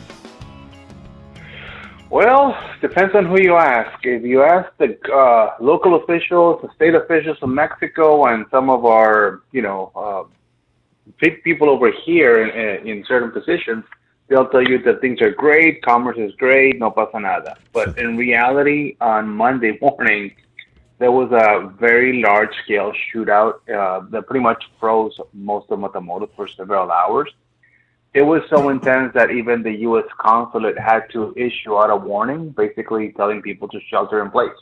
Well, 2.08 2.56
depends 2.80 3.14
on 3.14 3.26
who 3.26 3.42
you 3.42 3.56
ask. 3.56 3.98
If 4.02 4.22
you 4.22 4.42
ask 4.42 4.72
the 4.78 4.98
uh, 5.12 5.56
local 5.60 5.96
officials, 5.96 6.62
the 6.62 6.70
state 6.74 6.94
officials 6.94 7.36
of 7.42 7.50
Mexico, 7.50 8.24
and 8.24 8.46
some 8.50 8.70
of 8.70 8.86
our, 8.86 9.42
you 9.52 9.60
know, 9.60 9.92
uh, 9.94 10.22
big 11.20 11.42
people 11.42 11.68
over 11.68 11.92
here 12.06 12.42
in, 12.42 12.88
in 12.88 13.04
certain 13.06 13.32
positions, 13.32 13.84
they'll 14.28 14.48
tell 14.48 14.66
you 14.66 14.82
that 14.84 15.02
things 15.02 15.20
are 15.20 15.30
great, 15.30 15.82
commerce 15.82 16.16
is 16.16 16.34
great, 16.36 16.78
no 16.78 16.90
pasa 16.90 17.20
nada. 17.20 17.58
But 17.74 17.98
in 17.98 18.16
reality, 18.16 18.96
on 18.98 19.28
Monday 19.28 19.78
morning, 19.82 20.34
there 21.02 21.14
was 21.20 21.30
a 21.32 21.48
very 21.86 22.22
large-scale 22.22 22.92
shootout 23.06 23.54
uh, 23.78 24.00
that 24.10 24.22
pretty 24.28 24.44
much 24.50 24.62
froze 24.78 25.14
most 25.32 25.66
of 25.70 25.78
Matamoros 25.84 26.30
for 26.36 26.46
several 26.46 26.90
hours 26.90 27.28
it 28.14 28.22
was 28.22 28.42
so 28.50 28.68
intense 28.68 29.12
that 29.14 29.30
even 29.30 29.62
the 29.62 29.72
U.S. 29.88 30.04
consulate 30.18 30.78
had 30.78 31.04
to 31.12 31.32
issue 31.36 31.74
out 31.76 31.88
a 31.88 31.96
warning, 31.96 32.50
basically 32.50 33.12
telling 33.12 33.40
people 33.40 33.68
to 33.68 33.80
shelter 33.88 34.22
in 34.22 34.30
place. 34.30 34.58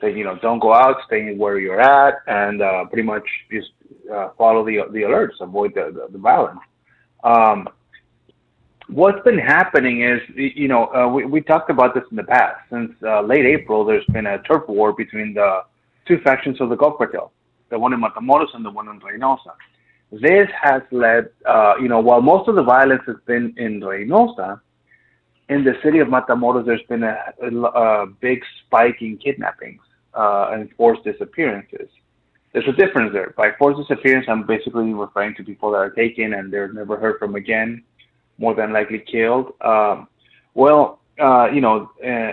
Saying, 0.00 0.18
you 0.18 0.24
know, 0.24 0.36
don't 0.42 0.58
go 0.58 0.74
out, 0.74 0.96
stay 1.06 1.34
where 1.36 1.58
you're 1.60 1.80
at, 1.80 2.14
and 2.26 2.60
uh, 2.60 2.86
pretty 2.86 3.04
much 3.06 3.26
just 3.50 3.70
uh, 4.12 4.30
follow 4.36 4.64
the 4.64 4.82
the 4.90 5.02
alerts, 5.02 5.40
avoid 5.40 5.74
the 5.74 5.92
the, 5.96 6.08
the 6.10 6.18
violence. 6.18 6.58
Um, 7.22 7.68
what's 8.98 9.22
been 9.24 9.38
happening 9.38 9.96
is, 10.02 10.20
you 10.36 10.68
know, 10.68 10.82
uh, 10.94 11.08
we 11.08 11.20
we 11.34 11.40
talked 11.40 11.70
about 11.70 11.94
this 11.94 12.04
in 12.10 12.16
the 12.16 12.28
past. 12.36 12.56
Since 12.70 12.92
uh, 13.02 13.22
late 13.32 13.46
April, 13.56 13.84
there's 13.84 14.08
been 14.16 14.26
a 14.26 14.38
turf 14.42 14.64
war 14.68 14.92
between 14.92 15.34
the 15.34 15.50
two 16.06 16.18
factions 16.26 16.60
of 16.60 16.68
the 16.68 16.76
Gulf 16.76 16.98
Cartel, 16.98 17.32
the 17.70 17.78
one 17.78 17.92
in 17.92 18.00
Matamoros 18.00 18.52
and 18.54 18.64
the 18.64 18.70
one 18.70 18.88
in 18.88 19.00
Reynosa 19.00 19.54
this 20.20 20.48
has 20.62 20.82
led, 20.92 21.28
uh, 21.46 21.74
you 21.80 21.88
know, 21.88 22.00
while 22.00 22.22
most 22.22 22.48
of 22.48 22.54
the 22.54 22.62
violence 22.62 23.02
has 23.06 23.16
been 23.26 23.52
in 23.56 23.80
Reynosa, 23.80 24.60
in 25.48 25.64
the 25.64 25.74
city 25.82 25.98
of 25.98 26.08
Matamoros, 26.08 26.64
there's 26.64 26.82
been 26.88 27.02
a, 27.02 27.16
a, 27.42 27.48
a 27.48 28.06
big 28.06 28.40
spike 28.64 28.96
in 29.00 29.18
kidnappings 29.18 29.82
uh, 30.14 30.50
and 30.52 30.70
forced 30.76 31.04
disappearances. 31.04 31.88
There's 32.52 32.68
a 32.68 32.72
difference 32.72 33.12
there. 33.12 33.34
By 33.36 33.50
forced 33.58 33.80
disappearance, 33.80 34.26
I'm 34.28 34.46
basically 34.46 34.94
referring 34.94 35.34
to 35.36 35.44
people 35.44 35.72
that 35.72 35.78
are 35.78 35.90
taken 35.90 36.34
and 36.34 36.52
they're 36.52 36.72
never 36.72 36.96
heard 36.96 37.18
from 37.18 37.34
again, 37.34 37.82
more 38.38 38.54
than 38.54 38.72
likely 38.72 38.98
killed. 38.98 39.52
Um, 39.60 40.08
well, 40.54 41.00
uh, 41.20 41.48
you 41.52 41.60
know, 41.60 41.90
uh, 42.06 42.32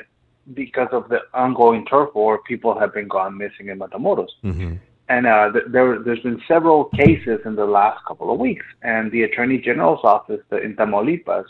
because 0.53 0.89
of 0.91 1.09
the 1.09 1.19
ongoing 1.33 1.85
turf 1.85 2.09
war, 2.15 2.41
people 2.43 2.77
have 2.79 2.93
been 2.93 3.07
gone 3.07 3.37
missing 3.37 3.69
in 3.69 3.79
Matamoros 3.79 4.27
Mm-hmm. 4.43 4.75
and 5.09 5.27
uh, 5.27 5.51
th- 5.51 5.65
there 5.67 5.99
there's 6.03 6.19
been 6.21 6.41
several 6.47 6.85
cases 6.85 7.39
in 7.45 7.55
the 7.55 7.65
last 7.65 8.03
couple 8.05 8.31
of 8.33 8.39
weeks, 8.39 8.65
and 8.81 9.11
the 9.11 9.23
Attorney 9.23 9.59
General's 9.59 10.03
office 10.03 10.41
the, 10.49 10.57
in 10.57 10.75
Tamaulipas 10.75 11.45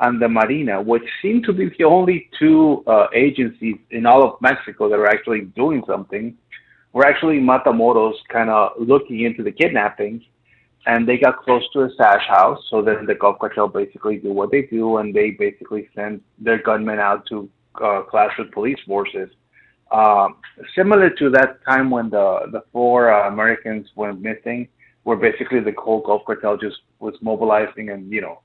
and 0.00 0.20
the 0.20 0.28
Marina, 0.28 0.80
which 0.82 1.04
seem 1.20 1.42
to 1.44 1.52
be 1.52 1.70
the 1.78 1.84
only 1.84 2.28
two 2.38 2.82
uh, 2.86 3.06
agencies 3.14 3.76
in 3.90 4.06
all 4.06 4.22
of 4.26 4.40
Mexico 4.40 4.88
that 4.88 4.98
are 4.98 5.06
actually 5.06 5.42
doing 5.56 5.82
something, 5.86 6.36
were 6.92 7.06
actually 7.06 7.38
Matamoros 7.38 8.14
kind 8.28 8.50
of 8.50 8.72
looking 8.78 9.20
into 9.20 9.42
the 9.42 9.52
kidnappings, 9.52 10.22
and 10.86 11.08
they 11.08 11.18
got 11.18 11.42
close 11.44 11.62
to 11.72 11.82
a 11.82 11.90
stash 11.94 12.26
house. 12.26 12.58
So 12.70 12.82
then 12.82 13.06
the 13.06 13.14
Gulf 13.14 13.38
Cartel 13.38 13.68
basically 13.68 14.16
do 14.16 14.32
what 14.32 14.50
they 14.50 14.62
do, 14.62 14.98
and 14.98 15.14
they 15.14 15.30
basically 15.30 15.88
send 15.94 16.20
their 16.38 16.60
gunmen 16.62 16.98
out 16.98 17.26
to 17.26 17.48
uh, 17.82 18.02
clash 18.02 18.32
with 18.38 18.50
police 18.52 18.78
forces. 18.86 19.30
Um, 19.92 20.36
similar 20.74 21.10
to 21.10 21.30
that 21.30 21.64
time 21.64 21.90
when 21.90 22.10
the 22.10 22.48
the 22.50 22.62
four 22.72 23.12
uh, 23.12 23.28
Americans 23.28 23.88
went 23.94 24.20
missing, 24.20 24.68
where 25.04 25.16
basically 25.16 25.60
the 25.60 25.74
whole 25.76 26.00
Gulf 26.00 26.22
cartel 26.26 26.56
just 26.56 26.78
was 26.98 27.14
mobilizing 27.20 27.90
and 27.90 28.10
you 28.10 28.20
know 28.20 28.40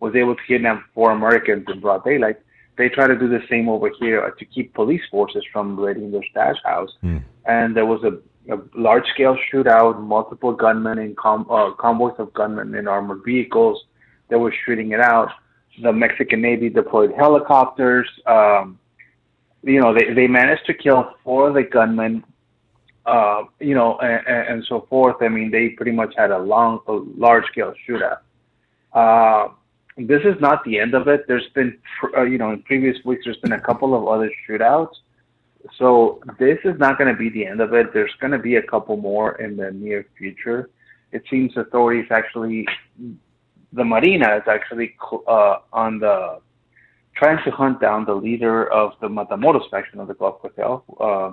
was 0.00 0.14
able 0.14 0.36
to 0.36 0.42
kidnap 0.46 0.82
four 0.94 1.10
Americans 1.10 1.64
in 1.72 1.80
broad 1.80 2.04
daylight. 2.04 2.36
They 2.78 2.88
try 2.88 3.06
to 3.06 3.18
do 3.18 3.28
the 3.28 3.40
same 3.50 3.68
over 3.68 3.90
here 4.00 4.30
to 4.38 4.44
keep 4.44 4.72
police 4.74 5.02
forces 5.10 5.44
from 5.52 5.78
raiding 5.78 6.10
their 6.10 6.24
stash 6.30 6.56
house. 6.64 6.90
And 7.44 7.76
there 7.76 7.84
was 7.84 8.02
a, 8.02 8.18
a 8.50 8.58
large 8.74 9.06
scale 9.14 9.36
shootout, 9.52 10.00
multiple 10.00 10.52
gunmen 10.52 10.98
in 10.98 11.14
com- 11.14 11.46
uh, 11.50 11.70
convoys 11.72 12.14
of 12.18 12.32
gunmen 12.34 12.74
in 12.74 12.88
armored 12.88 13.22
vehicles. 13.24 13.84
that 14.28 14.38
were 14.38 14.54
shooting 14.64 14.92
it 14.92 15.00
out. 15.00 15.30
The 15.82 15.92
Mexican 15.92 16.40
Navy 16.40 16.68
deployed 16.68 17.12
helicopters. 17.16 18.08
Um, 18.26 18.78
you 19.62 19.80
know, 19.80 19.94
they, 19.94 20.12
they 20.12 20.26
managed 20.26 20.66
to 20.66 20.74
kill 20.74 21.14
four 21.22 21.48
of 21.48 21.54
the 21.54 21.62
gunmen, 21.62 22.24
uh, 23.06 23.44
you 23.60 23.74
know, 23.74 23.98
and, 23.98 24.26
and 24.26 24.64
so 24.68 24.86
forth. 24.88 25.16
I 25.20 25.28
mean, 25.28 25.50
they 25.50 25.70
pretty 25.70 25.92
much 25.92 26.14
had 26.16 26.30
a 26.30 26.38
long, 26.38 26.80
a 26.88 26.92
large 26.92 27.44
scale 27.46 27.72
shootout. 27.88 28.18
Uh, 28.92 29.52
this 29.96 30.22
is 30.24 30.34
not 30.40 30.64
the 30.64 30.78
end 30.78 30.94
of 30.94 31.08
it. 31.08 31.26
There's 31.28 31.48
been, 31.54 31.78
uh, 32.16 32.22
you 32.22 32.38
know, 32.38 32.50
in 32.50 32.62
previous 32.62 32.96
weeks, 33.04 33.22
there's 33.24 33.36
been 33.38 33.52
a 33.52 33.60
couple 33.60 33.94
of 33.94 34.08
other 34.08 34.30
shootouts. 34.48 34.94
So 35.78 36.20
this 36.38 36.58
is 36.64 36.78
not 36.78 36.98
going 36.98 37.12
to 37.12 37.18
be 37.18 37.28
the 37.30 37.46
end 37.46 37.60
of 37.60 37.72
it. 37.72 37.92
There's 37.92 38.14
going 38.20 38.32
to 38.32 38.38
be 38.38 38.56
a 38.56 38.62
couple 38.62 38.96
more 38.96 39.40
in 39.40 39.56
the 39.56 39.70
near 39.70 40.06
future. 40.18 40.70
It 41.12 41.22
seems 41.30 41.56
authorities 41.56 42.06
actually, 42.10 42.66
the 43.72 43.84
Marina 43.84 44.36
is 44.36 44.42
actually 44.46 44.96
uh, 45.28 45.56
on 45.72 45.98
the 45.98 46.40
trying 47.14 47.42
to 47.44 47.50
hunt 47.50 47.80
down 47.80 48.04
the 48.04 48.14
leader 48.14 48.70
of 48.72 48.92
the 49.00 49.08
Matamoros 49.08 49.68
faction 49.70 50.00
of 50.00 50.08
the 50.08 50.14
Gulf 50.14 50.40
Cartel, 50.40 50.84
uh, 50.98 51.32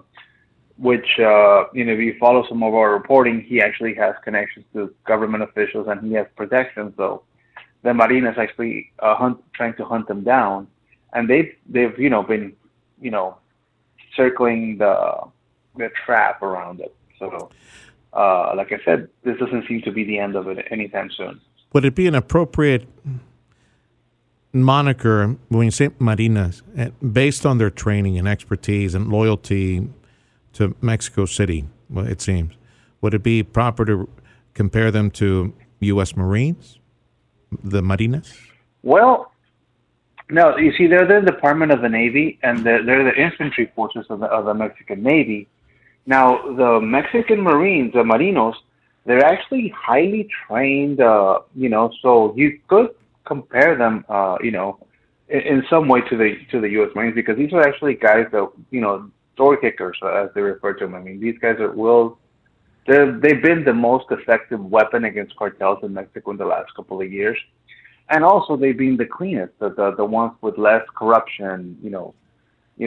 which, 0.78 1.08
uh, 1.20 1.64
you 1.74 1.86
know, 1.86 1.94
if 1.94 2.00
you 2.00 2.16
follow 2.20 2.46
some 2.48 2.64
of 2.64 2.74
our 2.74 2.92
reporting, 2.92 3.42
he 3.42 3.62
actually 3.62 3.96
has 3.96 4.14
connections 4.24 4.66
to 4.74 4.94
government 5.06 5.44
officials 5.44 5.88
and 5.90 6.06
he 6.06 6.14
has 6.14 6.28
protections. 6.36 6.94
So 6.98 7.24
the 7.84 7.94
Marina 7.94 8.32
is 8.32 8.38
actually 8.38 8.92
uh, 9.00 9.16
hunt, 9.16 9.42
trying 9.54 9.76
to 9.76 9.86
hunt 9.86 10.08
them 10.08 10.24
down, 10.24 10.68
and 11.14 11.30
they've 11.30 11.54
they've 11.68 11.98
you 11.98 12.10
know 12.10 12.24
been 12.24 12.54
you 13.02 13.12
know 13.12 13.38
circling 14.16 14.78
the 14.78 15.22
the 15.76 15.90
trap 16.06 16.42
around 16.42 16.80
it. 16.82 16.94
So, 17.18 17.50
uh, 18.14 18.54
like 18.56 18.72
I 18.72 18.80
said, 18.84 19.10
this 19.24 19.38
doesn't 19.38 19.68
seem 19.68 19.82
to 19.84 19.92
be 19.92 20.04
the 20.04 20.20
end 20.20 20.36
of 20.36 20.48
it 20.48 20.66
anytime 20.72 21.10
soon. 21.16 21.40
Would 21.74 21.86
it 21.86 21.96
be 21.96 22.08
an 22.08 22.16
appropriate 22.16 22.88
moniker 24.52 25.36
when 25.50 25.66
you 25.66 25.72
say 25.72 25.90
Marinas, 26.00 26.64
eh, 26.76 26.90
based 27.12 27.46
on 27.46 27.60
their 27.60 27.70
training 27.70 28.18
and 28.18 28.28
expertise 28.28 28.96
and 28.96 29.10
loyalty 29.10 29.88
to 30.54 30.76
Mexico 30.82 31.26
City? 31.26 31.66
Well, 31.90 32.08
it 32.08 32.22
seems. 32.22 32.54
Would 33.02 33.14
it 33.14 33.24
be 33.24 33.44
proper 33.44 33.86
to 33.86 34.10
compare 34.54 34.92
them 34.92 35.12
to 35.12 35.54
U.S. 35.82 36.16
Marines, 36.16 36.80
the 37.64 37.82
Marinas? 37.82 38.34
Well, 38.84 39.32
no. 40.30 40.58
You 40.58 40.72
see, 40.78 40.88
they're 40.88 41.08
the 41.08 41.26
Department 41.26 41.72
of 41.72 41.82
the 41.82 41.90
Navy, 41.90 42.40
and 42.44 42.60
they're, 42.60 42.84
they're 42.86 43.04
the 43.04 43.16
infantry 43.20 43.72
forces 43.76 44.06
of 44.10 44.20
the, 44.20 44.28
of 44.28 44.46
the 44.46 44.54
Mexican 44.54 45.04
Navy. 45.04 45.48
Now, 46.06 46.42
the 46.56 46.80
Mexican 46.82 47.42
Marines, 47.42 47.94
the 47.94 48.04
Marinos, 48.04 48.56
they're 49.06 49.26
actually 49.26 49.70
highly 49.70 50.30
trained. 50.48 51.02
Uh, 51.02 51.40
you 51.56 51.70
know, 51.70 51.92
so 52.02 52.34
you 52.36 52.60
could 52.68 52.90
compare 53.26 53.78
them, 53.78 54.06
uh, 54.10 54.38
you 54.42 54.52
know, 54.52 54.80
in, 55.30 55.42
in 55.42 55.64
some 55.70 55.88
way 55.88 56.02
to 56.10 56.18
the 56.18 56.38
to 56.52 56.60
the 56.60 56.70
U.S. 56.78 56.90
Marines 56.96 57.16
because 57.16 57.38
these 57.38 57.54
are 57.54 57.62
actually 57.62 57.96
guys 57.96 58.26
that 58.32 58.50
you 58.72 58.82
know 58.82 59.10
door 59.40 59.56
kickers, 59.58 59.98
uh, 60.04 60.24
as 60.24 60.30
they 60.36 60.42
refer 60.42 60.74
to 60.74 60.86
them. 60.86 60.96
I 60.96 61.00
mean, 61.00 61.20
these 61.20 61.38
guys 61.40 61.60
are 61.60 61.72
will. 61.72 62.20
They're, 62.86 63.12
they've 63.20 63.42
been 63.42 63.64
the 63.64 63.74
most 63.74 64.06
effective 64.10 64.64
weapon 64.64 65.06
against 65.06 65.36
cartels 65.36 65.80
in 65.84 65.94
Mexico 65.94 66.32
in 66.32 66.38
the 66.38 66.46
last 66.46 66.74
couple 66.76 67.00
of 67.02 67.12
years, 67.12 67.38
and 68.10 68.24
also 68.24 68.58
they've 68.58 68.78
been 68.78 68.98
the 68.98 69.06
cleanest, 69.06 69.54
the 69.60 69.70
the, 69.70 69.96
the 69.96 70.06
ones 70.06 70.34
with 70.42 70.58
less 70.58 70.84
corruption. 70.96 71.78
You 71.82 71.92
know, 71.92 72.14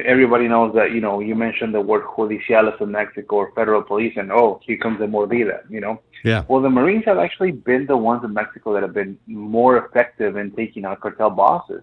everybody 0.05 0.49
knows 0.49 0.75
that. 0.75 0.93
You 0.93 1.01
know, 1.01 1.21
you 1.21 1.35
mentioned 1.35 1.75
the 1.75 1.81
word 1.81 2.05
judiciales 2.17 2.81
in 2.81 2.91
Mexico 2.91 3.37
or 3.37 3.53
federal 3.55 3.83
police, 3.83 4.15
and 4.17 4.33
oh, 4.33 4.61
here 4.67 4.77
comes 4.79 4.99
the 4.99 5.07
mordida. 5.07 5.61
You 5.69 5.81
know, 5.81 6.01
Yeah. 6.25 6.45
well, 6.49 6.63
the 6.63 6.71
Marines 6.71 7.05
have 7.05 7.19
actually 7.19 7.53
been 7.53 7.87
the 7.87 7.97
ones 7.97 8.25
in 8.25 8.33
Mexico 8.33 8.73
that 8.75 8.83
have 8.83 8.95
been 8.95 9.19
more 9.27 9.77
effective 9.85 10.37
in 10.37 10.51
taking 10.53 10.85
out 10.85 11.01
cartel 11.01 11.31
bosses. 11.31 11.83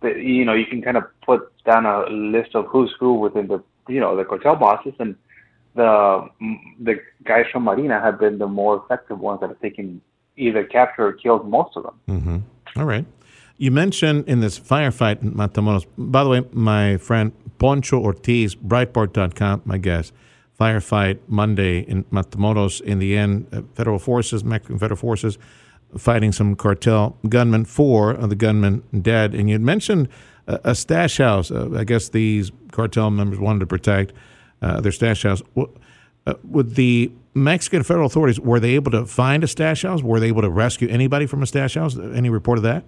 But, 0.00 0.16
you 0.16 0.44
know, 0.44 0.52
you 0.52 0.66
can 0.66 0.82
kind 0.82 0.96
of 0.96 1.04
put 1.24 1.40
down 1.64 1.86
a 1.86 2.06
list 2.10 2.54
of 2.54 2.66
who's 2.66 2.94
who 3.00 3.14
within 3.14 3.46
the, 3.46 3.62
you 3.88 4.00
know, 4.00 4.14
the 4.16 4.24
cartel 4.24 4.56
bosses, 4.56 4.92
and 4.98 5.16
the 5.74 6.28
the 6.80 7.00
guys 7.24 7.46
from 7.52 7.64
Marina 7.64 8.00
have 8.00 8.18
been 8.18 8.38
the 8.38 8.46
more 8.46 8.82
effective 8.82 9.18
ones 9.18 9.40
that 9.40 9.48
have 9.48 9.60
taken 9.60 10.00
either 10.36 10.64
captured 10.64 11.06
or 11.06 11.12
killed 11.12 11.48
most 11.48 11.76
of 11.76 11.84
them. 11.84 12.00
Mm-hmm. 12.08 12.80
All 12.80 12.86
right. 12.86 13.06
You 13.58 13.70
mentioned 13.70 14.28
in 14.28 14.40
this 14.40 14.60
firefight 14.60 15.22
in 15.22 15.32
Matamoros, 15.32 15.86
by 15.96 16.24
the 16.24 16.30
way, 16.30 16.44
my 16.52 16.98
friend 16.98 17.32
Poncho 17.58 17.98
Ortiz, 17.98 18.54
Breitbart.com, 18.54 19.62
my 19.64 19.78
guest, 19.78 20.12
firefight 20.60 21.18
Monday 21.26 21.80
in 21.80 22.04
Matamoros. 22.04 22.82
In 22.82 22.98
the 22.98 23.16
end, 23.16 23.46
uh, 23.52 23.62
federal 23.74 23.98
forces, 23.98 24.44
Mexican 24.44 24.78
federal 24.78 24.98
forces, 24.98 25.38
fighting 25.96 26.32
some 26.32 26.54
cartel 26.54 27.16
gunmen, 27.28 27.64
four 27.64 28.10
of 28.10 28.28
the 28.28 28.36
gunmen 28.36 28.82
dead. 29.00 29.34
And 29.34 29.48
you 29.48 29.54
had 29.54 29.62
mentioned 29.62 30.08
a, 30.46 30.60
a 30.64 30.74
stash 30.74 31.16
house. 31.16 31.50
Uh, 31.50 31.70
I 31.74 31.84
guess 31.84 32.10
these 32.10 32.52
cartel 32.72 33.10
members 33.10 33.38
wanted 33.38 33.60
to 33.60 33.66
protect 33.66 34.12
uh, 34.60 34.80
their 34.82 34.92
stash 34.92 35.22
house. 35.22 35.42
Wh- 35.58 35.64
Uh, 36.26 36.34
with 36.50 36.74
the 36.74 37.12
Mexican 37.34 37.84
federal 37.84 38.06
authorities, 38.06 38.40
were 38.40 38.58
they 38.58 38.70
able 38.70 38.90
to 38.90 39.06
find 39.06 39.44
a 39.44 39.46
stash 39.46 39.82
house? 39.82 40.02
Were 40.02 40.18
they 40.18 40.26
able 40.26 40.42
to 40.42 40.50
rescue 40.50 40.88
anybody 40.88 41.26
from 41.26 41.42
a 41.42 41.46
stash 41.46 41.74
house? 41.74 41.96
Any 41.96 42.30
report 42.30 42.58
of 42.58 42.64
that? 42.64 42.84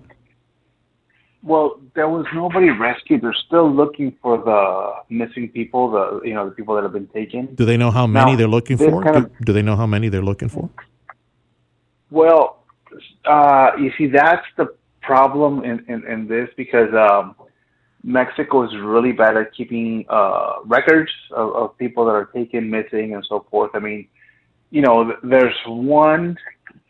Well, 1.45 1.80
there 1.95 2.09
was 2.09 2.26
nobody 2.34 2.70
rescued. 2.70 3.22
They're 3.22 3.32
still 3.47 3.72
looking 3.72 4.12
for 4.20 4.39
the 4.39 5.14
missing 5.14 5.49
people, 5.51 5.91
the 5.93 6.20
you 6.24 6.34
know 6.34 6.49
the 6.49 6.55
people 6.55 6.74
that 6.74 6.82
have 6.82 6.93
been 6.93 7.07
taken. 7.09 7.55
Do 7.55 7.64
they 7.64 7.76
know 7.76 7.93
how 7.93 8.09
many 8.09 8.32
Now, 8.32 8.39
they're 8.39 8.49
looking 8.49 8.76
for? 8.76 9.03
kind 9.05 9.14
Do, 9.14 9.20
of- 9.24 9.39
do 9.47 9.53
they 9.53 9.62
know 9.62 9.76
how 9.76 9.86
many 9.86 10.09
they're 10.09 10.20
looking 10.20 10.49
for? 10.49 10.68
Well, 12.11 12.64
uh, 13.24 13.70
you 13.78 13.93
see, 13.97 14.09
that's 14.09 14.47
the 14.57 14.74
problem 15.03 15.62
in, 15.62 15.84
in, 15.89 16.05
in 16.07 16.26
this 16.26 16.49
because 16.57 16.93
um, 16.93 17.36
Mexico 18.05 18.65
is 18.65 18.71
really 18.81 19.13
bad 19.13 19.37
at 19.37 19.53
keeping 19.55 20.05
uh, 20.09 20.57
records 20.65 21.11
of, 21.33 21.55
of 21.55 21.79
people 21.79 22.05
that 22.07 22.13
are 22.13 22.27
taken 22.27 22.71
missing 22.71 23.15
and 23.15 23.25
so 23.29 23.45
forth. 23.51 23.71
I 23.75 23.81
mean, 23.81 24.09
you 24.71 24.83
know, 24.83 25.13
there's 25.23 25.57
one 25.67 26.37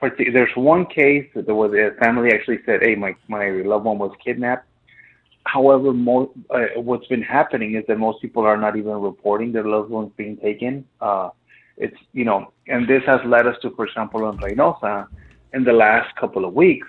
there's 0.00 0.54
one 0.54 0.86
case 0.86 1.28
that 1.34 1.46
there 1.46 1.54
was 1.54 1.72
a 1.72 1.98
family 2.02 2.30
actually 2.32 2.58
said, 2.64 2.80
"Hey, 2.82 2.94
my 2.94 3.14
my 3.28 3.50
loved 3.50 3.84
one 3.84 3.98
was 3.98 4.12
kidnapped." 4.24 4.66
However, 5.44 5.92
mo- 5.92 6.32
uh, 6.50 6.80
what's 6.80 7.06
been 7.06 7.22
happening 7.22 7.74
is 7.74 7.84
that 7.88 7.98
most 7.98 8.20
people 8.20 8.44
are 8.44 8.56
not 8.56 8.76
even 8.76 8.92
reporting 9.00 9.50
their 9.52 9.64
loved 9.64 9.90
ones 9.90 10.12
being 10.16 10.36
taken. 10.36 10.84
Uh, 11.00 11.30
it's 11.76 11.96
you 12.12 12.24
know, 12.24 12.52
and 12.66 12.86
this 12.86 13.02
has 13.06 13.20
led 13.24 13.46
us 13.46 13.56
to, 13.62 13.70
for 13.70 13.86
example, 13.86 14.28
in 14.28 14.36
Reynosa, 14.38 15.06
in 15.54 15.64
the 15.64 15.72
last 15.72 16.14
couple 16.16 16.44
of 16.44 16.52
weeks, 16.52 16.86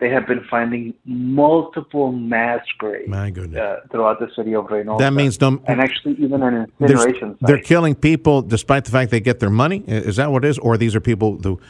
they 0.00 0.08
have 0.08 0.26
been 0.26 0.44
finding 0.50 0.94
multiple 1.04 2.10
mass 2.10 2.64
graves 2.78 3.08
My 3.08 3.30
goodness. 3.30 3.60
uh, 3.60 3.80
throughout 3.90 4.18
the 4.18 4.30
city 4.34 4.54
of 4.54 4.66
Reynosa. 4.66 4.98
That 4.98 5.12
means 5.12 5.40
no- 5.40 5.62
and 5.66 5.80
actually 5.80 6.14
even 6.14 6.42
an 6.42 6.72
incineration 6.80 7.38
site. 7.38 7.46
They're 7.46 7.62
killing 7.62 7.94
people 7.94 8.42
despite 8.42 8.86
the 8.86 8.90
fact 8.90 9.10
they 9.10 9.20
get 9.20 9.40
their 9.40 9.50
money. 9.50 9.84
Is 9.86 10.16
that 10.16 10.32
what 10.32 10.44
it 10.44 10.48
is? 10.48 10.58
Or 10.58 10.76
these 10.76 10.96
are 10.96 11.00
people 11.00 11.38
who, 11.42 11.60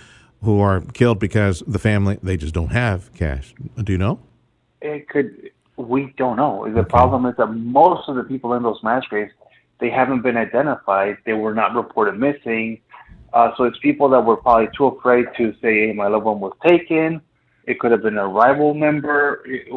who 0.42 0.60
are 0.60 0.80
killed 0.80 1.18
because 1.18 1.62
the 1.66 1.78
family, 1.78 2.18
they 2.22 2.36
just 2.36 2.54
don't 2.54 2.72
have 2.72 3.12
cash. 3.14 3.54
Do 3.82 3.92
you 3.92 3.98
know? 3.98 4.20
it 4.80 5.08
could 5.08 5.50
we 5.76 6.12
don't 6.16 6.36
know 6.36 6.70
the 6.74 6.82
problem 6.82 7.26
is 7.26 7.34
that 7.36 7.46
most 7.46 8.08
of 8.08 8.16
the 8.16 8.22
people 8.24 8.52
in 8.54 8.62
those 8.62 8.78
mass 8.82 9.04
graves 9.06 9.32
they 9.78 9.90
haven't 9.90 10.22
been 10.22 10.36
identified 10.36 11.16
they 11.26 11.32
were 11.32 11.54
not 11.54 11.74
reported 11.74 12.18
missing 12.18 12.80
uh, 13.32 13.50
so 13.56 13.64
it's 13.64 13.78
people 13.78 14.08
that 14.08 14.20
were 14.20 14.36
probably 14.36 14.68
too 14.76 14.86
afraid 14.86 15.26
to 15.36 15.52
say 15.62 15.86
hey 15.86 15.92
my 15.92 16.06
loved 16.08 16.24
one 16.24 16.40
was 16.40 16.52
taken 16.66 17.20
it 17.70 17.78
could 17.80 17.92
have 17.92 18.02
been 18.02 18.18
a 18.18 18.28
rival 18.42 18.74
member. 18.74 19.42
It- 19.46 19.68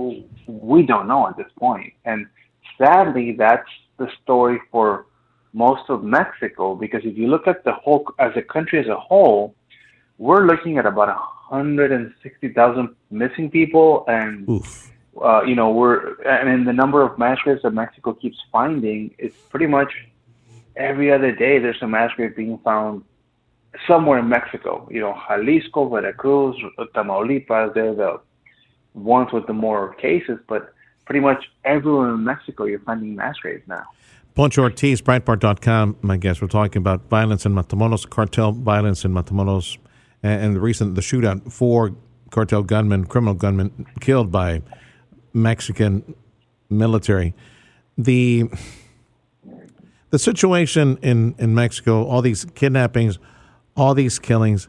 we 0.48 0.84
don't 0.92 1.08
know 1.08 1.28
at 1.30 1.36
this 1.38 1.52
point. 1.66 1.94
And 2.06 2.28
sadly 2.78 3.28
that's 3.34 3.70
the 3.98 4.08
story 4.22 4.60
for 4.72 5.06
most 5.54 5.88
of 5.90 6.04
mexico 6.04 6.74
because 6.76 7.02
if 7.06 7.16
you 7.16 7.28
look 7.28 7.48
at 7.48 7.64
the 7.64 7.74
whole 7.74 8.04
as 8.18 8.32
a 8.36 8.42
country 8.42 8.80
as 8.80 8.88
a 8.88 9.00
whole 9.10 9.54
we're 10.18 10.46
looking 10.48 10.80
at 10.80 10.86
about 10.88 11.10
160,000 11.50 12.96
missing 13.12 13.52
people 13.52 14.04
and 14.08 14.48
uh, 15.22 15.44
you 15.44 15.56
know, 15.56 15.70
we're 15.72 16.22
and 16.24 16.50
in 16.50 16.66
the 16.66 16.74
number 16.74 17.02
of 17.02 17.18
mass 17.20 17.38
graves 17.44 17.62
that 17.64 17.72
Mexico 17.72 18.14
keeps 18.14 18.38
finding, 18.52 19.14
it's 19.18 19.36
pretty 19.50 19.68
much 19.68 19.92
every 20.76 21.12
other 21.12 21.32
day 21.32 21.60
there's 21.60 21.82
a 21.82 21.88
mass 21.88 22.12
grave 22.16 22.36
being 22.36 22.58
found 22.64 23.04
somewhere 23.88 24.20
in 24.20 24.30
Mexico. 24.30 24.88
You 24.92 25.02
know, 25.02 25.16
Jalisco, 25.28 25.90
Veracruz, 25.90 26.56
Tamaulipas, 26.96 27.74
they're 27.74 27.96
the 27.96 28.20
ones 28.94 29.30
with 29.34 29.48
the 29.48 29.54
more 29.54 29.94
cases, 29.96 30.40
but 30.48 30.74
pretty 31.06 31.20
much 31.20 31.46
everywhere 31.66 32.14
in 32.14 32.24
Mexico 32.24 32.66
you're 32.66 32.80
finding 32.80 33.16
mass 33.16 33.38
graves 33.38 33.64
now. 33.68 33.84
Poncho 34.36 34.64
Ortiz, 34.64 35.02
Breitbart.com, 35.02 35.98
my 36.02 36.18
guest. 36.18 36.42
We're 36.42 36.48
talking 36.48 36.80
about 36.80 37.08
violence 37.10 37.46
in 37.46 37.54
Matamoros, 37.54 38.10
cartel 38.10 38.52
violence 38.52 39.06
in 39.06 39.14
Matamoros, 39.14 39.78
and, 40.24 40.44
and 40.44 40.56
the 40.56 40.60
recent 40.60 40.96
the 40.96 41.02
shootout. 41.02 41.52
Four 41.52 41.96
cartel 42.32 42.64
gunmen, 42.64 43.06
criminal 43.06 43.36
gunmen, 43.36 43.86
killed 44.00 44.32
by 44.32 44.64
Mexican 45.34 46.16
military. 46.70 47.36
The 47.96 48.50
the 50.10 50.20
situation 50.20 50.98
in, 51.02 51.36
in 51.38 51.56
Mexico, 51.56 52.06
all 52.06 52.22
these 52.22 52.46
kidnappings, 52.54 53.18
all 53.76 53.94
these 53.94 54.20
killings, 54.20 54.68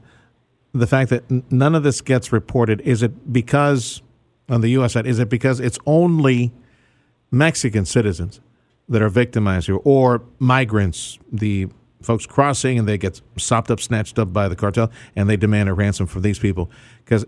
the 0.73 0.87
fact 0.87 1.11
that 1.11 1.53
none 1.53 1.75
of 1.75 1.83
this 1.83 2.01
gets 2.01 2.33
reported, 2.33 2.81
is 2.83 3.03
it 3.03 3.33
because 3.33 4.03
on 4.49 4.61
the 4.61 4.69
U.S. 4.71 4.93
side, 4.93 5.07
is 5.07 5.19
it 5.19 5.29
because 5.29 5.61
it's 5.61 5.79
only 5.87 6.53
Mexican 7.31 7.85
citizens 7.85 8.41
that 8.89 9.01
are 9.01 9.09
victimized 9.09 9.67
here, 9.67 9.79
or 9.85 10.23
migrants, 10.39 11.19
the 11.33 11.69
folks 12.03 12.27
crossing 12.27 12.79
and 12.79 12.87
they 12.87 12.99
get 12.99 13.21
sopped 13.39 13.71
up, 13.71 13.81
snatched 13.81 14.19
up 14.19 14.33
by 14.33 14.49
the 14.49 14.57
cartel, 14.57 14.91
and 15.17 15.29
they 15.29 15.37
demand 15.37 15.69
a 15.69 15.75
ransom 15.75 16.07
for 16.07 16.21
these 16.21 16.39
people? 16.39 16.71
Because 17.05 17.25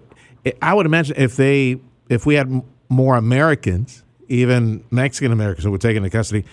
I 0.61 0.75
would 0.75 0.87
imagine 0.87 1.17
if 1.17 1.37
they, 1.37 1.81
if 2.09 2.27
we 2.27 2.35
had 2.35 2.63
more 2.89 3.17
Americans, 3.17 4.05
even 4.29 4.85
Mexican 4.91 5.33
Americans 5.33 5.65
who 5.65 5.71
were 5.71 5.79
taken 5.79 6.05
into 6.05 6.17
custody, 6.17 6.45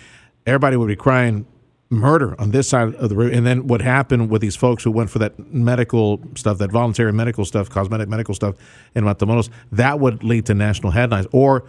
everybody 0.45 0.77
would 0.77 0.87
be 0.87 0.95
crying 0.95 1.45
murder 1.93 2.39
on 2.39 2.51
this 2.51 2.69
side 2.69 2.95
of 2.95 3.09
the 3.09 3.15
river. 3.15 3.31
And 3.31 3.45
then 3.45 3.67
what 3.67 3.81
happened 3.81 4.29
with 4.29 4.41
these 4.41 4.55
folks 4.55 4.83
who 4.83 4.91
went 4.91 5.09
for 5.09 5.19
that 5.19 5.37
medical 5.53 6.21
stuff, 6.35 6.57
that 6.57 6.71
voluntary 6.71 7.13
medical 7.13 7.45
stuff, 7.45 7.69
cosmetic 7.69 8.09
medical 8.09 8.33
stuff 8.33 8.55
in 8.95 9.03
Matamoros, 9.03 9.49
that 9.71 9.99
would 9.99 10.23
lead 10.23 10.45
to 10.47 10.53
national 10.53 10.91
headlines. 10.91 11.27
Or 11.31 11.65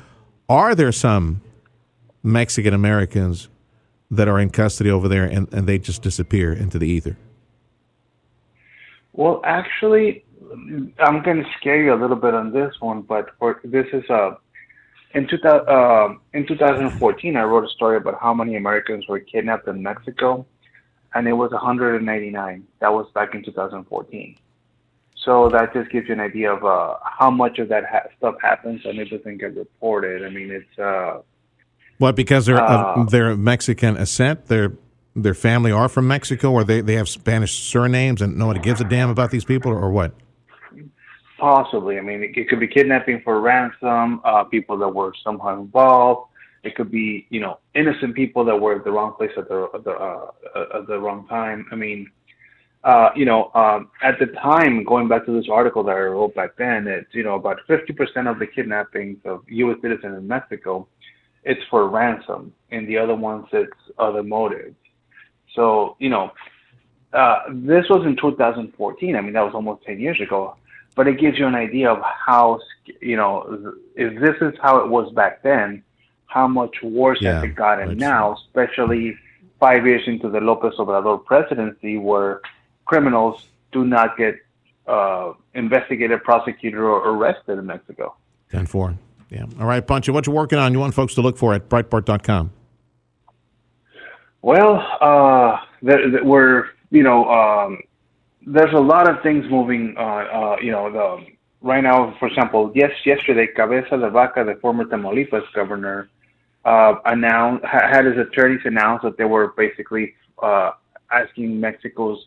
are 0.49 0.75
there 0.75 0.93
some 0.93 1.41
Mexican 2.23 2.75
Americans 2.75 3.49
that 4.11 4.29
are 4.29 4.39
in 4.39 4.51
custody 4.51 4.91
over 4.91 5.09
there 5.09 5.25
and, 5.25 5.53
and 5.53 5.67
they 5.67 5.79
just 5.79 6.03
disappear 6.03 6.53
into 6.53 6.79
the 6.79 6.87
ether? 6.87 7.17
Well, 9.13 9.41
actually, 9.45 10.25
I'm 10.99 11.23
going 11.23 11.43
to 11.43 11.51
scare 11.59 11.83
you 11.83 11.95
a 11.95 12.01
little 12.01 12.17
bit 12.17 12.35
on 12.35 12.53
this 12.53 12.75
one, 12.81 13.03
but 13.03 13.31
this 13.65 13.87
is 13.93 14.09
a 14.11 14.39
in 15.15 15.29
2000, 15.29 15.69
uh, 15.69 16.15
in 16.33 16.47
2014, 16.47 17.37
I 17.37 17.43
wrote 17.45 17.65
a 17.65 17.69
story 17.69 17.97
about 17.97 18.21
how 18.21 18.35
many 18.35 18.57
Americans 18.57 19.07
were 19.09 19.21
kidnapped 19.21 19.69
in 19.69 19.83
Mexico, 19.83 20.45
and 21.15 21.29
it 21.29 21.33
was 21.33 21.53
199. 21.53 22.67
That 22.81 22.93
was 22.93 23.07
back 23.15 23.35
in 23.35 23.45
2014. 23.45 24.37
So 25.17 25.49
that 25.49 25.73
just 25.73 25.91
gives 25.91 26.09
you 26.09 26.15
an 26.15 26.21
idea 26.21 26.53
of 26.53 26.65
uh, 26.65 26.97
how 27.03 27.31
much 27.31 27.59
of 27.59 27.69
that 27.69 27.85
ha- 27.87 28.09
stuff 28.19 28.35
happens 28.43 28.83
and 28.85 28.99
it 28.99 29.09
doesn't 29.09 29.39
get 29.39 29.57
reported. 29.57 30.23
I 30.23 30.29
mean, 30.29 30.51
it's 30.51 30.79
uh, 30.79 31.21
What? 31.99 32.15
Because 32.15 32.45
they're 32.45 32.63
Uh, 32.63 32.95
of 32.97 33.11
they're 33.11 33.35
Mexican 33.37 33.97
ascent. 33.97 34.47
Their 34.49 34.73
their 35.17 35.33
family 35.35 35.71
are 35.71 35.89
from 35.89 36.09
Mexico, 36.09 36.51
or 36.51 36.65
they, 36.65 36.81
they 36.81 36.95
have 36.95 37.09
Spanish 37.09 37.53
surnames, 37.55 38.21
and 38.21 38.37
nobody 38.37 38.59
gives 38.59 38.81
a 38.81 38.85
damn 38.85 39.11
about 39.11 39.31
these 39.31 39.45
people, 39.45 39.71
or 39.73 39.91
what? 39.91 40.13
Possibly. 41.39 41.99
I 41.99 42.01
mean, 42.01 42.23
it, 42.23 42.37
it 42.37 42.49
could 42.49 42.61
be 42.61 42.69
kidnapping 42.69 43.21
for 43.25 43.41
ransom, 43.41 44.21
uh, 44.25 44.45
people 44.45 44.79
that 44.79 44.89
were 44.89 45.13
somehow 45.25 45.61
involved. 45.61 46.31
It 46.63 46.77
could 46.77 46.91
be, 46.91 47.27
you 47.29 47.41
know, 47.41 47.59
innocent 47.75 48.15
people 48.15 48.45
that 48.45 48.57
were 48.57 48.77
at 48.77 48.85
the 48.85 48.91
wrong 48.93 49.15
place 49.15 49.33
at 49.37 49.49
the 49.49 49.69
at 49.75 49.85
the 49.85 49.91
uh, 49.91 50.31
at 50.79 50.87
the 50.87 50.99
wrong 50.99 51.27
time. 51.29 51.67
I 51.71 51.75
mean, 51.75 52.11
uh, 52.85 53.11
you 53.17 53.25
know, 53.25 53.51
um, 53.55 53.91
at 54.03 54.19
the 54.19 54.27
time, 54.27 54.85
going 54.85 55.09
back 55.09 55.27
to 55.27 55.33
this 55.33 55.49
article 55.51 55.83
that 55.85 55.97
I 55.97 56.01
wrote 56.01 56.35
back 56.35 56.57
then, 56.57 56.87
it's 56.87 57.13
you 57.13 57.23
know 57.23 57.35
about 57.35 57.59
50% 57.69 58.31
of 58.31 58.39
the 58.39 58.47
kidnappings 58.47 59.19
of 59.25 59.43
U.S. 59.49 59.77
citizens 59.83 60.19
in 60.19 60.27
Mexico, 60.27 60.87
it's 61.43 61.61
for 61.69 61.89
ransom, 61.89 62.53
and 62.71 62.89
the 62.89 62.97
other 62.97 63.15
ones 63.15 63.47
it's 63.53 63.73
other 63.99 64.23
motives. 64.23 64.77
So 65.55 65.97
you 65.99 66.09
know, 66.09 66.31
uh, 67.13 67.41
this 67.51 67.85
was 67.91 68.07
in 68.07 68.17
2014. 68.17 69.17
I 69.17 69.21
mean, 69.21 69.33
that 69.35 69.43
was 69.43 69.55
almost 69.55 69.85
10 69.85 70.01
years 70.01 70.21
ago. 70.21 70.57
But 70.95 71.09
it 71.09 71.19
gives 71.19 71.39
you 71.39 71.47
an 71.47 71.55
idea 71.55 71.91
of 71.91 72.01
how, 72.03 72.61
you 73.01 73.17
know, 73.17 73.75
if 73.97 74.21
this 74.21 74.37
is 74.41 74.55
how 74.63 74.79
it 74.79 74.89
was 74.89 75.13
back 75.13 75.43
then, 75.43 75.83
how 76.27 76.47
much 76.47 76.77
worse 76.83 77.19
Yeah, 77.21 77.35
has 77.35 77.45
it 77.45 77.55
gotten 77.55 77.97
now, 77.97 78.37
especially 78.47 79.17
five 79.59 79.87
years 79.87 80.03
into 80.07 80.29
the 80.29 80.41
Lopez 80.41 80.75
Obrador 80.79 81.25
presidency, 81.25 81.97
where 81.97 82.41
criminals 82.85 83.47
do 83.73 83.85
not 83.85 84.17
get 84.17 84.37
uh, 84.87 85.33
investigated, 85.55 86.23
prosecuted, 86.23 86.79
or 86.79 87.09
arrested 87.09 87.59
in 87.59 87.67
Mexico. 87.67 88.15
Ten 88.51 88.67
four. 88.67 88.97
Yeah. 89.31 89.47
All 89.59 89.67
right, 89.67 89.85
Pancho. 89.87 90.13
What 90.13 90.27
you 90.27 90.33
working 90.33 90.59
on? 90.59 90.73
You 90.73 90.81
want 90.81 90.95
folks 90.95 91.15
to 91.15 91.23
look 91.23 91.37
for 91.39 91.55
at 91.55 91.69
Breitbart.com. 91.69 92.53
Well, 94.43 94.87
uh, 95.01 95.59
there, 95.83 96.11
there, 96.11 96.25
we're 96.25 96.67
you 96.91 97.03
know 97.03 97.29
um, 97.31 97.79
there's 98.47 98.75
a 98.75 98.81
lot 98.81 99.09
of 99.09 99.23
things 99.23 99.45
moving. 99.51 99.95
Uh, 99.97 100.03
uh, 100.03 100.57
you 100.63 100.71
know, 100.71 100.91
the, 100.91 101.27
right 101.63 101.83
now, 101.83 102.15
for 102.19 102.29
example, 102.29 102.73
yes, 102.75 102.91
yesterday, 103.05 103.47
Cabeza 103.47 103.97
de 103.97 104.11
Vaca, 104.11 104.45
the 104.45 104.55
former 104.61 104.85
Tamaulipas 104.85 105.45
governor, 105.55 106.09
uh, 106.65 106.95
announced 107.07 107.65
had 107.65 108.05
his 108.07 108.17
attorneys 108.19 108.61
announce 108.65 109.03
that 109.03 109.17
they 109.19 109.25
were 109.25 109.49
basically 109.57 110.15
uh, 110.43 110.73
asking 111.11 111.61
Mexico's 111.61 112.27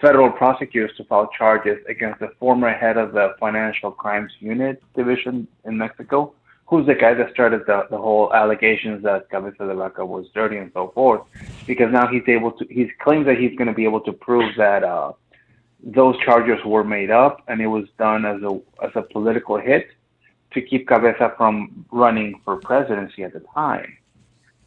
federal 0.00 0.30
prosecutors 0.30 0.92
to 0.96 1.04
file 1.04 1.28
charges 1.36 1.78
against 1.88 2.20
the 2.20 2.28
former 2.38 2.72
head 2.72 2.96
of 2.96 3.12
the 3.12 3.34
Financial 3.40 3.90
Crimes 3.90 4.32
Unit 4.38 4.80
division 4.94 5.48
in 5.64 5.76
Mexico, 5.76 6.32
who's 6.66 6.86
the 6.86 6.94
guy 6.94 7.14
that 7.14 7.32
started 7.32 7.62
the, 7.66 7.86
the 7.90 7.98
whole 7.98 8.32
allegations 8.32 9.02
that 9.02 9.28
Cabeza 9.28 9.66
de 9.66 9.74
Vaca 9.74 10.06
was 10.06 10.26
dirty 10.34 10.58
and 10.58 10.70
so 10.72 10.92
forth. 10.94 11.22
Because 11.66 11.92
now 11.92 12.06
he's 12.06 12.22
able 12.28 12.52
to, 12.52 12.64
he 12.70 12.88
claims 13.00 13.26
that 13.26 13.38
he's 13.38 13.56
going 13.56 13.66
to 13.66 13.74
be 13.74 13.84
able 13.84 14.00
to 14.02 14.12
prove 14.12 14.54
that 14.56 14.84
uh, 14.84 15.12
those 15.82 16.16
charges 16.24 16.58
were 16.64 16.84
made 16.84 17.10
up 17.10 17.42
and 17.48 17.60
it 17.60 17.66
was 17.68 17.86
done 17.98 18.24
as 18.24 18.42
a 18.42 18.60
as 18.84 18.90
a 18.94 19.02
political 19.02 19.58
hit 19.58 19.88
to 20.52 20.60
keep 20.60 20.88
Cabeza 20.88 21.32
from 21.36 21.84
running 21.92 22.40
for 22.44 22.56
presidency 22.56 23.22
at 23.22 23.32
the 23.32 23.42
time. 23.54 23.96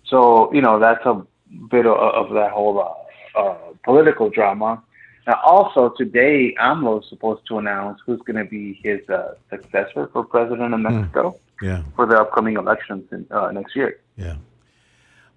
So 0.05 0.53
you 0.53 0.61
know 0.61 0.79
that's 0.79 1.05
a 1.05 1.25
bit 1.69 1.85
of, 1.85 1.97
of 1.97 2.33
that 2.33 2.51
whole 2.51 2.79
uh, 2.79 3.39
uh, 3.39 3.57
political 3.83 4.29
drama. 4.29 4.81
Now, 5.27 5.39
also 5.45 5.89
today, 5.97 6.55
AMLO 6.59 7.03
is 7.03 7.09
supposed 7.09 7.45
to 7.47 7.59
announce 7.59 7.99
who's 8.05 8.19
going 8.21 8.43
to 8.43 8.49
be 8.49 8.79
his 8.83 9.07
uh, 9.07 9.35
successor 9.51 10.09
for 10.11 10.23
president 10.23 10.73
of 10.73 10.79
Mexico 10.79 11.39
Yeah. 11.61 11.83
for 11.95 12.07
the 12.07 12.19
upcoming 12.19 12.57
elections 12.57 13.03
in, 13.11 13.27
uh, 13.29 13.51
next 13.51 13.75
year. 13.75 13.99
Yeah. 14.17 14.37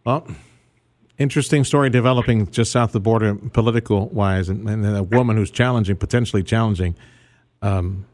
Well, 0.05 0.27
interesting 1.19 1.65
story 1.65 1.91
developing 1.91 2.51
just 2.51 2.73
south 2.73 2.91
of 2.91 2.93
the 2.93 3.01
border, 3.01 3.35
political 3.35 4.09
wise, 4.09 4.49
and, 4.49 4.69
and 4.69 4.85
a 4.85 5.03
woman 5.03 5.37
who's 5.37 5.51
challenging, 5.51 5.97
potentially 5.97 6.43
challenging, 6.43 6.97
um, 7.63 8.07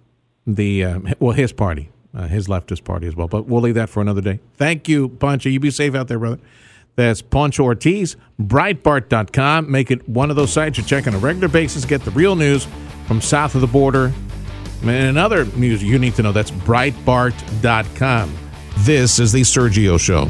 the 0.46 0.84
uh, 0.84 1.00
well, 1.18 1.32
his 1.32 1.52
party, 1.52 1.90
uh, 2.14 2.26
his 2.26 2.48
leftist 2.48 2.84
party 2.84 3.06
as 3.06 3.16
well. 3.16 3.28
But 3.28 3.46
we'll 3.46 3.62
leave 3.62 3.74
that 3.74 3.88
for 3.88 4.00
another 4.00 4.20
day. 4.20 4.40
Thank 4.56 4.88
you, 4.88 5.08
Pancho. 5.08 5.48
You 5.48 5.60
be 5.60 5.70
safe 5.70 5.94
out 5.94 6.08
there, 6.08 6.18
brother. 6.18 6.40
That's 6.96 7.22
Poncho 7.22 7.64
Ortiz, 7.64 8.16
Breitbart.com. 8.40 9.70
Make 9.70 9.90
it 9.90 10.06
one 10.08 10.28
of 10.28 10.36
those 10.36 10.52
sites 10.52 10.76
you 10.76 10.84
check 10.84 11.06
on 11.06 11.14
a 11.14 11.18
regular 11.18 11.48
basis. 11.48 11.84
Get 11.84 12.04
the 12.04 12.10
real 12.10 12.36
news 12.36 12.66
from 13.06 13.20
south 13.20 13.54
of 13.54 13.60
the 13.60 13.66
border. 13.66 14.12
And 14.82 15.18
other 15.18 15.44
news 15.44 15.82
you 15.82 15.98
need 15.98 16.14
to 16.14 16.22
know, 16.22 16.32
that's 16.32 16.50
Breitbart.com. 16.50 18.34
This 18.78 19.18
is 19.18 19.32
the 19.32 19.42
Sergio 19.42 20.00
Show. 20.00 20.28